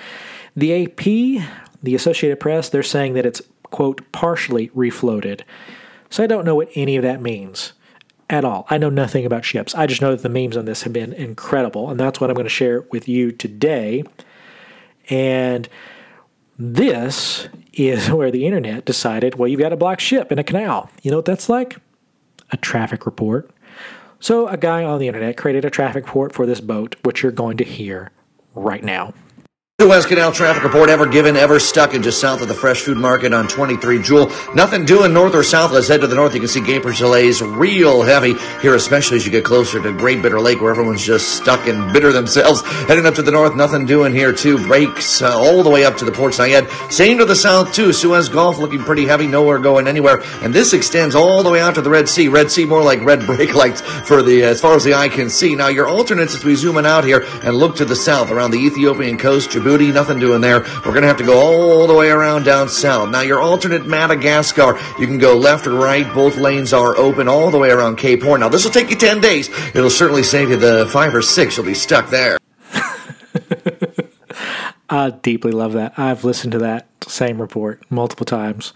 The 0.57 0.87
AP, 0.87 1.05
the 1.83 1.95
Associated 1.95 2.41
Press, 2.41 2.71
they're 2.71 2.83
saying 2.83 3.13
that 3.15 3.27
it's 3.27 3.43
quote 3.65 4.01
partially 4.13 4.69
refloated. 4.69 5.43
So 6.09 6.25
I 6.25 6.27
don't 6.27 6.47
know 6.47 6.55
what 6.55 6.71
any 6.75 6.97
of 6.97 7.03
that 7.03 7.21
means 7.21 7.75
at 8.33 8.45
all. 8.45 8.67
I 8.71 8.79
know 8.79 8.89
nothing 8.89 9.27
about 9.27 9.45
ships. 9.45 9.75
I 9.75 9.87
just 9.87 10.01
know 10.01 10.11
that 10.11 10.23
the 10.23 10.29
memes 10.29 10.57
on 10.57 10.65
this 10.65 10.83
have 10.83 10.93
been 10.93 11.13
incredible, 11.13 11.91
and 11.91 12.01
that's 12.01 12.21
what 12.21 12.31
I'm 12.31 12.35
going 12.35 12.47
to 12.47 12.51
share 12.51 12.81
with 12.91 13.07
you 13.07 13.31
today. 13.31 14.03
And 15.11 15.69
this 16.59 17.49
is 17.75 18.11
where 18.11 18.31
the 18.31 18.47
internet 18.47 18.87
decided, 18.87 19.37
well, 19.37 19.49
you've 19.49 19.61
got 19.61 19.73
a 19.73 19.77
black 19.77 20.01
ship 20.01 20.33
in 20.33 20.39
a 20.39 20.45
canal. 20.45 20.91
You 21.03 21.11
know 21.11 21.19
what 21.19 21.27
that's 21.27 21.49
like? 21.49 21.77
A 22.51 22.57
traffic 22.57 23.05
report. 23.05 23.51
So 24.19 24.49
a 24.49 24.57
guy 24.57 24.83
on 24.83 24.99
the 24.99 25.09
internet 25.09 25.37
created 25.37 25.65
a 25.65 25.71
traffic 25.71 26.07
report 26.07 26.33
for 26.33 26.47
this 26.47 26.61
boat, 26.61 26.97
which 27.05 27.23
you're 27.23 27.33
going 27.33 27.59
to 27.59 27.65
hear 27.65 28.13
right 28.55 28.83
now. 28.83 29.13
Suez 29.81 30.07
Canal 30.07 30.31
traffic 30.31 30.63
report 30.63 30.91
ever 30.91 31.07
given, 31.07 31.35
ever 31.37 31.59
stuck 31.59 31.93
in 31.93 32.05
just 32.05 32.21
south 32.21 32.41
of 32.41 32.47
the 32.47 32.55
fresh 32.55 32.83
food 32.83 32.97
market 32.97 33.33
on 33.33 33.49
23 33.49 34.01
Jewel. 34.01 34.31
Nothing 34.55 34.85
doing 34.85 35.13
north 35.13 35.35
or 35.35 35.43
south. 35.43 35.73
Let's 35.73 35.89
head 35.89 36.03
to 36.03 36.07
the 36.07 36.15
north. 36.15 36.35
You 36.35 36.41
can 36.41 36.49
see 36.49 36.61
Gaper 36.61 36.93
delays 36.93 37.43
real 37.43 38.03
heavy 38.03 38.35
here, 38.61 38.77
especially 38.77 39.17
as 39.17 39.27
you 39.27 39.33
get 39.33 39.45
closer 39.45 39.83
to 39.83 39.93
Great 39.93 40.23
Bitter 40.23 40.39
Lake, 40.39 40.61
where 40.61 40.71
everyone's 40.71 41.05
just 41.05 41.35
stuck 41.35 41.67
and 41.67 41.93
bitter 41.93 42.13
themselves. 42.13 42.63
Heading 42.87 43.07
up 43.07 43.17
to 43.17 43.23
the 43.23 43.33
north, 43.33 43.57
nothing 43.57 43.85
doing 43.85 44.13
here 44.15 44.33
too. 44.33 44.57
Breaks 44.69 45.21
uh, 45.21 45.37
all 45.37 45.65
the 45.65 45.71
way 45.71 45.85
up 45.85 45.97
to 45.97 46.05
the 46.05 46.13
Port 46.13 46.35
Said. 46.35 46.71
Same 46.93 47.19
to 47.19 47.25
the 47.25 47.35
south 47.35 47.75
too. 47.75 47.93
Suez 47.93 48.29
Gulf 48.29 48.59
looking 48.59 48.85
pretty 48.85 49.07
heavy, 49.07 49.27
nowhere 49.27 49.59
going 49.59 49.89
anywhere. 49.89 50.23
And 50.43 50.55
this 50.55 50.75
extends 50.75 51.17
all 51.17 51.43
the 51.43 51.51
way 51.51 51.61
out 51.61 51.75
to 51.75 51.83
the 51.83 51.91
Red 51.91 52.09
Sea. 52.09 52.29
Red 52.29 52.53
Sea 52.53 52.67
more 52.67 52.85
like 52.85 53.03
red 53.05 53.21
brake 53.27 53.55
lights 53.55 53.81
for 53.81 54.23
the 54.23 54.45
as 54.45 54.61
far 54.61 54.77
as 54.77 54.85
the 54.85 54.95
eye 54.95 55.09
can 55.09 55.29
see. 55.29 55.57
Now 55.57 55.69
your 55.69 55.89
alternates 55.89 56.37
as 56.37 56.45
we 56.45 56.55
zoom 56.55 56.77
in 56.77 56.87
out 56.87 57.03
here 57.03 57.25
and 57.43 57.57
look 57.57 57.75
to 57.77 57.85
the 57.85 57.97
south 57.97 58.31
around 58.31 58.53
the 58.53 58.59
Ethiopian 58.59 59.19
coast, 59.19 59.51
Djibouti 59.63 59.95
nothing 59.95 60.19
doing 60.19 60.41
there. 60.41 60.61
We're 60.61 60.93
going 60.93 61.03
to 61.03 61.09
have 61.09 61.19
to 61.19 61.25
go 61.25 61.39
all 61.39 61.87
the 61.87 61.95
way 61.95 62.11
around 62.11 62.45
down 62.45 62.69
south. 62.69 63.11
Now, 63.11 63.21
your 63.21 63.41
alternate 63.41 63.87
Madagascar, 63.87 64.79
you 64.99 65.07
can 65.07 65.19
go 65.19 65.37
left 65.37 65.67
or 65.67 65.75
right. 65.75 66.13
Both 66.13 66.37
lanes 66.37 66.73
are 66.73 66.97
open 66.97 67.29
all 67.29 67.51
the 67.51 67.59
way 67.59 67.71
around 67.71 67.97
Cape 67.97 68.23
Horn. 68.23 68.41
Now, 68.41 68.49
this 68.49 68.65
will 68.65 68.73
take 68.73 68.91
you 68.91 68.97
10 68.97 69.21
days. 69.21 69.49
It'll 69.75 69.91
certainly 69.91 70.23
save 70.23 70.51
you 70.51 70.57
the 70.57 70.89
five 70.91 71.15
or 71.15 71.23
six 71.23 71.57
you'll 71.57 71.67
be 71.67 71.75
stuck 71.75 72.11
there. 72.11 72.39
I 74.91 75.11
deeply 75.11 75.53
love 75.53 75.73
that. 75.75 75.99
I've 75.99 76.25
listened 76.25 76.53
to 76.53 76.59
that 76.59 76.89
same 77.05 77.41
report 77.41 77.83
multiple 77.91 78.27
times 78.27 78.73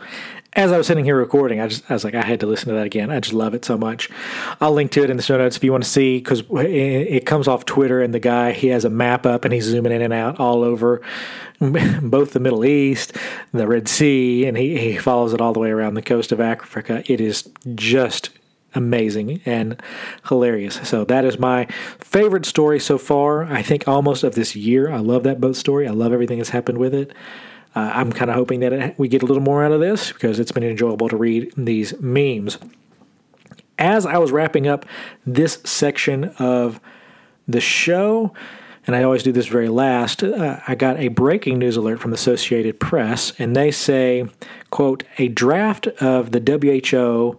as 0.57 0.73
I 0.73 0.79
was 0.79 0.87
sitting 0.87 1.05
here 1.05 1.17
recording, 1.17 1.61
I 1.61 1.69
just 1.69 1.89
I 1.91 1.93
was 1.93 2.03
like, 2.03 2.15
I 2.15 2.23
had 2.23 2.41
to 2.41 2.47
listen 2.47 2.71
to 2.71 2.75
that 2.75 2.87
again. 2.87 3.11
I 3.11 3.21
just 3.21 3.35
love 3.35 3.53
it 3.55 3.65
so 3.65 3.77
much. 3.77 4.09
I'll 4.59 4.73
link 4.73 4.91
to 4.93 5.05
it 5.05 5.11
in 5.11 5.19
the 5.19 5.23
show 5.23 5.37
notes 5.37 5.57
if 5.57 5.63
you 5.63 5.71
want 5.71 5.85
to 5.85 5.91
see 5.91 6.17
because 6.17 6.43
it 6.51 7.27
comes 7.27 7.47
off 7.47 7.67
Twitter 7.67 8.01
and 8.01 8.15
the 8.15 8.19
guy 8.19 8.53
he 8.53 8.69
has 8.69 8.87
a 8.87 8.91
map 8.91 9.27
up 9.27 9.45
and 9.45 9.53
he's 9.53 9.65
zooming 9.65 9.93
in 9.93 10.01
and 10.01 10.15
out 10.15 10.41
all 10.41 10.65
over 10.65 11.03
both 11.61 12.33
the 12.33 12.41
Middle 12.41 12.65
East, 12.65 13.13
the 13.53 13.69
Red 13.69 13.87
Sea, 13.87 14.47
and 14.47 14.57
he, 14.57 14.79
he 14.79 14.97
follows 14.97 15.35
it 15.35 15.43
all 15.43 15.53
the 15.53 15.61
way 15.61 15.71
around 15.71 15.93
the 15.93 16.03
coast 16.03 16.33
of 16.33 16.41
Africa. 16.41 17.05
It 17.07 17.21
is 17.21 17.49
just 17.75 18.31
amazing 18.75 19.43
and 19.45 19.81
hilarious. 20.29 20.81
So 20.89 21.05
that 21.05 21.27
is 21.27 21.39
my 21.39 21.67
favorite 21.99 22.47
story 22.47 22.81
so 22.81 22.97
far. 22.97 23.45
I 23.45 23.61
think 23.63 23.87
almost 23.87 24.25
of 24.25 24.35
this 24.35 24.57
year. 24.57 24.91
I 24.91 24.99
love 24.99 25.23
that 25.25 25.41
boat 25.41 25.57
story. 25.57 25.87
I 25.87 25.93
love 25.93 26.15
everything 26.15 26.39
that's 26.39 26.51
happened 26.51 26.79
with 26.79 26.95
it. 26.95 27.13
Uh, 27.77 27.91
I'm 27.93 28.11
kind 28.11 28.31
of 28.31 28.37
hoping 28.37 28.61
that 28.61 28.73
it, 28.73 28.99
we 28.99 29.07
get 29.07 29.23
a 29.23 29.27
little 29.27 29.43
more 29.43 29.63
out 29.63 29.71
of 29.71 29.81
this 29.81 30.11
because 30.11 30.41
it's 30.41 30.51
been 30.51 30.65
enjoyable 30.65 31.11
to 31.11 31.17
read 31.17 31.53
these 31.59 31.99
memes. 32.01 32.59
As 33.79 34.07
I 34.07 34.17
was 34.17 34.33
wrapping 34.33 34.67
up 34.67 34.87
this 35.27 35.61
section 35.65 36.25
of 36.39 36.81
the 37.47 37.61
show, 37.61 38.33
and 38.87 38.97
I 38.97 39.03
always 39.03 39.23
do 39.23 39.31
this 39.31 39.47
very 39.47 39.69
last, 39.69 40.23
uh, 40.23 40.59
I 40.67 40.75
got 40.75 40.99
a 40.99 41.09
breaking 41.09 41.59
news 41.59 41.77
alert 41.77 42.01
from 42.01 42.15
Associated 42.15 42.81
Press, 42.81 43.33
and 43.39 43.55
they 43.55 43.71
say, 43.71 44.27
quote, 44.71 45.03
a 45.19 45.29
draft 45.29 45.87
of 46.01 46.33
the 46.33 46.41
WHO 46.41 47.39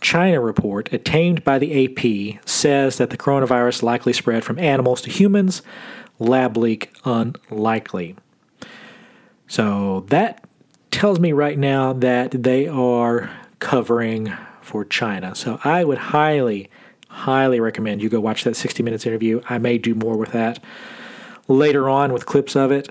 China 0.00 0.40
report 0.40 0.90
attained 0.92 1.44
by 1.44 1.58
the 1.58 1.84
AP 1.84 2.40
says 2.48 2.96
that 2.96 3.10
the 3.10 3.18
coronavirus 3.18 3.82
likely 3.82 4.14
spread 4.14 4.42
from 4.42 4.58
animals 4.58 5.02
to 5.02 5.10
humans, 5.10 5.60
lab 6.18 6.56
leak 6.56 6.92
unlikely. 7.04 8.16
So 9.48 10.04
that 10.08 10.44
tells 10.90 11.20
me 11.20 11.32
right 11.32 11.58
now 11.58 11.92
that 11.92 12.30
they 12.30 12.66
are 12.66 13.30
covering 13.58 14.32
for 14.60 14.84
China. 14.84 15.34
So 15.34 15.60
I 15.62 15.84
would 15.84 15.98
highly, 15.98 16.68
highly 17.08 17.60
recommend 17.60 18.02
you 18.02 18.08
go 18.08 18.20
watch 18.20 18.44
that 18.44 18.56
60 18.56 18.82
Minutes 18.82 19.06
interview. 19.06 19.40
I 19.48 19.58
may 19.58 19.78
do 19.78 19.94
more 19.94 20.16
with 20.16 20.32
that 20.32 20.58
later 21.48 21.88
on 21.88 22.12
with 22.12 22.26
clips 22.26 22.56
of 22.56 22.72
it. 22.72 22.90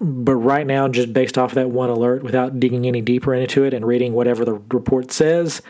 But 0.00 0.34
right 0.34 0.66
now, 0.66 0.88
just 0.88 1.12
based 1.12 1.38
off 1.38 1.54
that 1.54 1.70
one 1.70 1.88
alert, 1.88 2.24
without 2.24 2.58
digging 2.58 2.86
any 2.86 3.00
deeper 3.00 3.32
into 3.32 3.62
it 3.62 3.72
and 3.72 3.86
reading 3.86 4.12
whatever 4.12 4.44
the 4.44 4.54
report 4.54 5.12
says, 5.12 5.62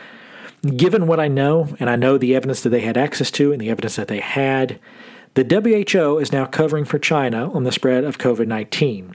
given 0.75 1.05
what 1.05 1.19
I 1.19 1.27
know, 1.27 1.75
and 1.79 1.91
I 1.91 1.95
know 1.95 2.17
the 2.17 2.35
evidence 2.35 2.61
that 2.61 2.69
they 2.69 2.81
had 2.81 2.97
access 2.97 3.29
to 3.31 3.51
and 3.51 3.61
the 3.61 3.69
evidence 3.69 3.97
that 3.97 4.07
they 4.07 4.19
had, 4.19 4.79
the 5.35 5.43
WHO 5.43 6.17
is 6.17 6.31
now 6.31 6.45
covering 6.45 6.85
for 6.85 6.97
China 6.97 7.51
on 7.51 7.65
the 7.65 7.71
spread 7.71 8.03
of 8.03 8.17
COVID 8.17 8.47
19 8.47 9.13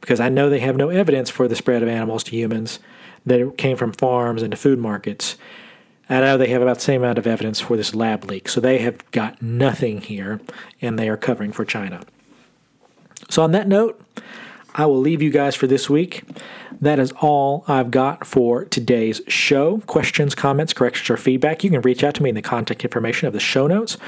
because 0.00 0.20
I 0.20 0.28
know 0.28 0.48
they 0.48 0.60
have 0.60 0.76
no 0.76 0.88
evidence 0.88 1.30
for 1.30 1.48
the 1.48 1.56
spread 1.56 1.82
of 1.82 1.88
animals 1.88 2.24
to 2.24 2.30
humans 2.32 2.78
that 3.26 3.56
came 3.58 3.76
from 3.76 3.92
farms 3.92 4.42
and 4.42 4.50
to 4.50 4.56
food 4.56 4.78
markets. 4.78 5.36
I 6.10 6.20
know 6.20 6.38
they 6.38 6.48
have 6.48 6.62
about 6.62 6.76
the 6.76 6.82
same 6.82 7.02
amount 7.02 7.18
of 7.18 7.26
evidence 7.26 7.60
for 7.60 7.76
this 7.76 7.94
lab 7.94 8.24
leak, 8.24 8.48
so 8.48 8.60
they 8.60 8.78
have 8.78 9.08
got 9.10 9.42
nothing 9.42 10.00
here, 10.00 10.40
and 10.80 10.98
they 10.98 11.08
are 11.08 11.18
covering 11.18 11.52
for 11.52 11.66
China. 11.66 12.00
So, 13.28 13.42
on 13.42 13.52
that 13.52 13.68
note, 13.68 14.00
I 14.74 14.86
will 14.86 15.00
leave 15.00 15.20
you 15.20 15.30
guys 15.30 15.54
for 15.54 15.66
this 15.66 15.90
week. 15.90 16.22
That 16.80 16.98
is 16.98 17.12
all 17.20 17.64
I've 17.68 17.90
got 17.90 18.26
for 18.26 18.64
today's 18.64 19.20
show. 19.28 19.78
Questions, 19.86 20.34
comments, 20.34 20.72
corrections, 20.72 21.10
or 21.10 21.16
feedback, 21.16 21.62
you 21.62 21.70
can 21.70 21.82
reach 21.82 22.02
out 22.02 22.14
to 22.14 22.22
me 22.22 22.30
in 22.30 22.34
the 22.34 22.42
contact 22.42 22.84
information 22.84 23.26
of 23.26 23.34
the 23.34 23.40
show 23.40 23.66
notes 23.66 23.98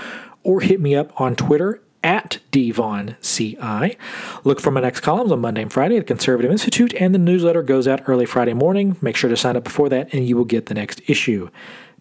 or 0.42 0.60
hit 0.60 0.80
me 0.80 0.94
up 0.94 1.20
on 1.20 1.36
Twitter 1.36 1.82
at 2.02 2.38
DVaughanCI. 2.52 3.96
Look 4.44 4.60
for 4.60 4.70
my 4.70 4.80
next 4.80 5.00
columns 5.00 5.32
on 5.32 5.40
Monday 5.40 5.62
and 5.62 5.72
Friday 5.72 5.96
at 5.96 6.00
the 6.00 6.14
Conservative 6.14 6.50
Institute, 6.50 6.94
and 6.94 7.14
the 7.14 7.18
newsletter 7.18 7.62
goes 7.62 7.86
out 7.86 8.02
early 8.06 8.26
Friday 8.26 8.54
morning. 8.54 8.96
Make 9.00 9.16
sure 9.16 9.30
to 9.30 9.36
sign 9.36 9.56
up 9.56 9.64
before 9.64 9.88
that, 9.90 10.12
and 10.12 10.26
you 10.26 10.36
will 10.36 10.44
get 10.44 10.66
the 10.66 10.74
next 10.74 11.02
issue. 11.06 11.50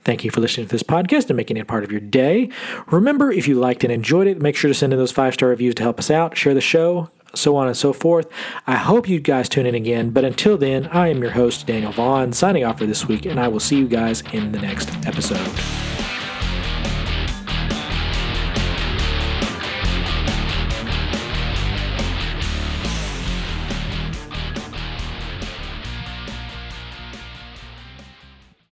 Thank 0.03 0.23
you 0.23 0.31
for 0.31 0.39
listening 0.39 0.67
to 0.67 0.71
this 0.71 0.83
podcast 0.83 1.29
and 1.29 1.35
making 1.35 1.57
it 1.57 1.67
part 1.67 1.83
of 1.83 1.91
your 1.91 1.99
day. 1.99 2.49
Remember, 2.87 3.31
if 3.31 3.47
you 3.47 3.55
liked 3.55 3.83
and 3.83 3.91
enjoyed 3.91 4.27
it, 4.27 4.41
make 4.41 4.55
sure 4.55 4.69
to 4.69 4.73
send 4.73 4.93
in 4.93 4.99
those 4.99 5.11
five 5.11 5.33
star 5.33 5.49
reviews 5.49 5.75
to 5.75 5.83
help 5.83 5.99
us 5.99 6.09
out, 6.09 6.37
share 6.37 6.53
the 6.53 6.61
show, 6.61 7.09
so 7.35 7.55
on 7.57 7.67
and 7.67 7.75
so 7.75 7.93
forth. 7.93 8.27
I 8.65 8.75
hope 8.75 9.09
you 9.09 9.19
guys 9.19 9.49
tune 9.49 9.65
in 9.65 9.75
again, 9.75 10.11
but 10.11 10.23
until 10.23 10.57
then, 10.57 10.87
I 10.87 11.09
am 11.09 11.21
your 11.21 11.31
host, 11.31 11.67
Daniel 11.67 11.91
Vaughan, 11.91 12.33
signing 12.33 12.63
off 12.63 12.79
for 12.79 12.85
this 12.85 13.07
week, 13.07 13.25
and 13.25 13.39
I 13.39 13.49
will 13.49 13.59
see 13.59 13.77
you 13.77 13.87
guys 13.87 14.23
in 14.33 14.51
the 14.51 14.59
next 14.59 14.89
episode. 15.05 15.78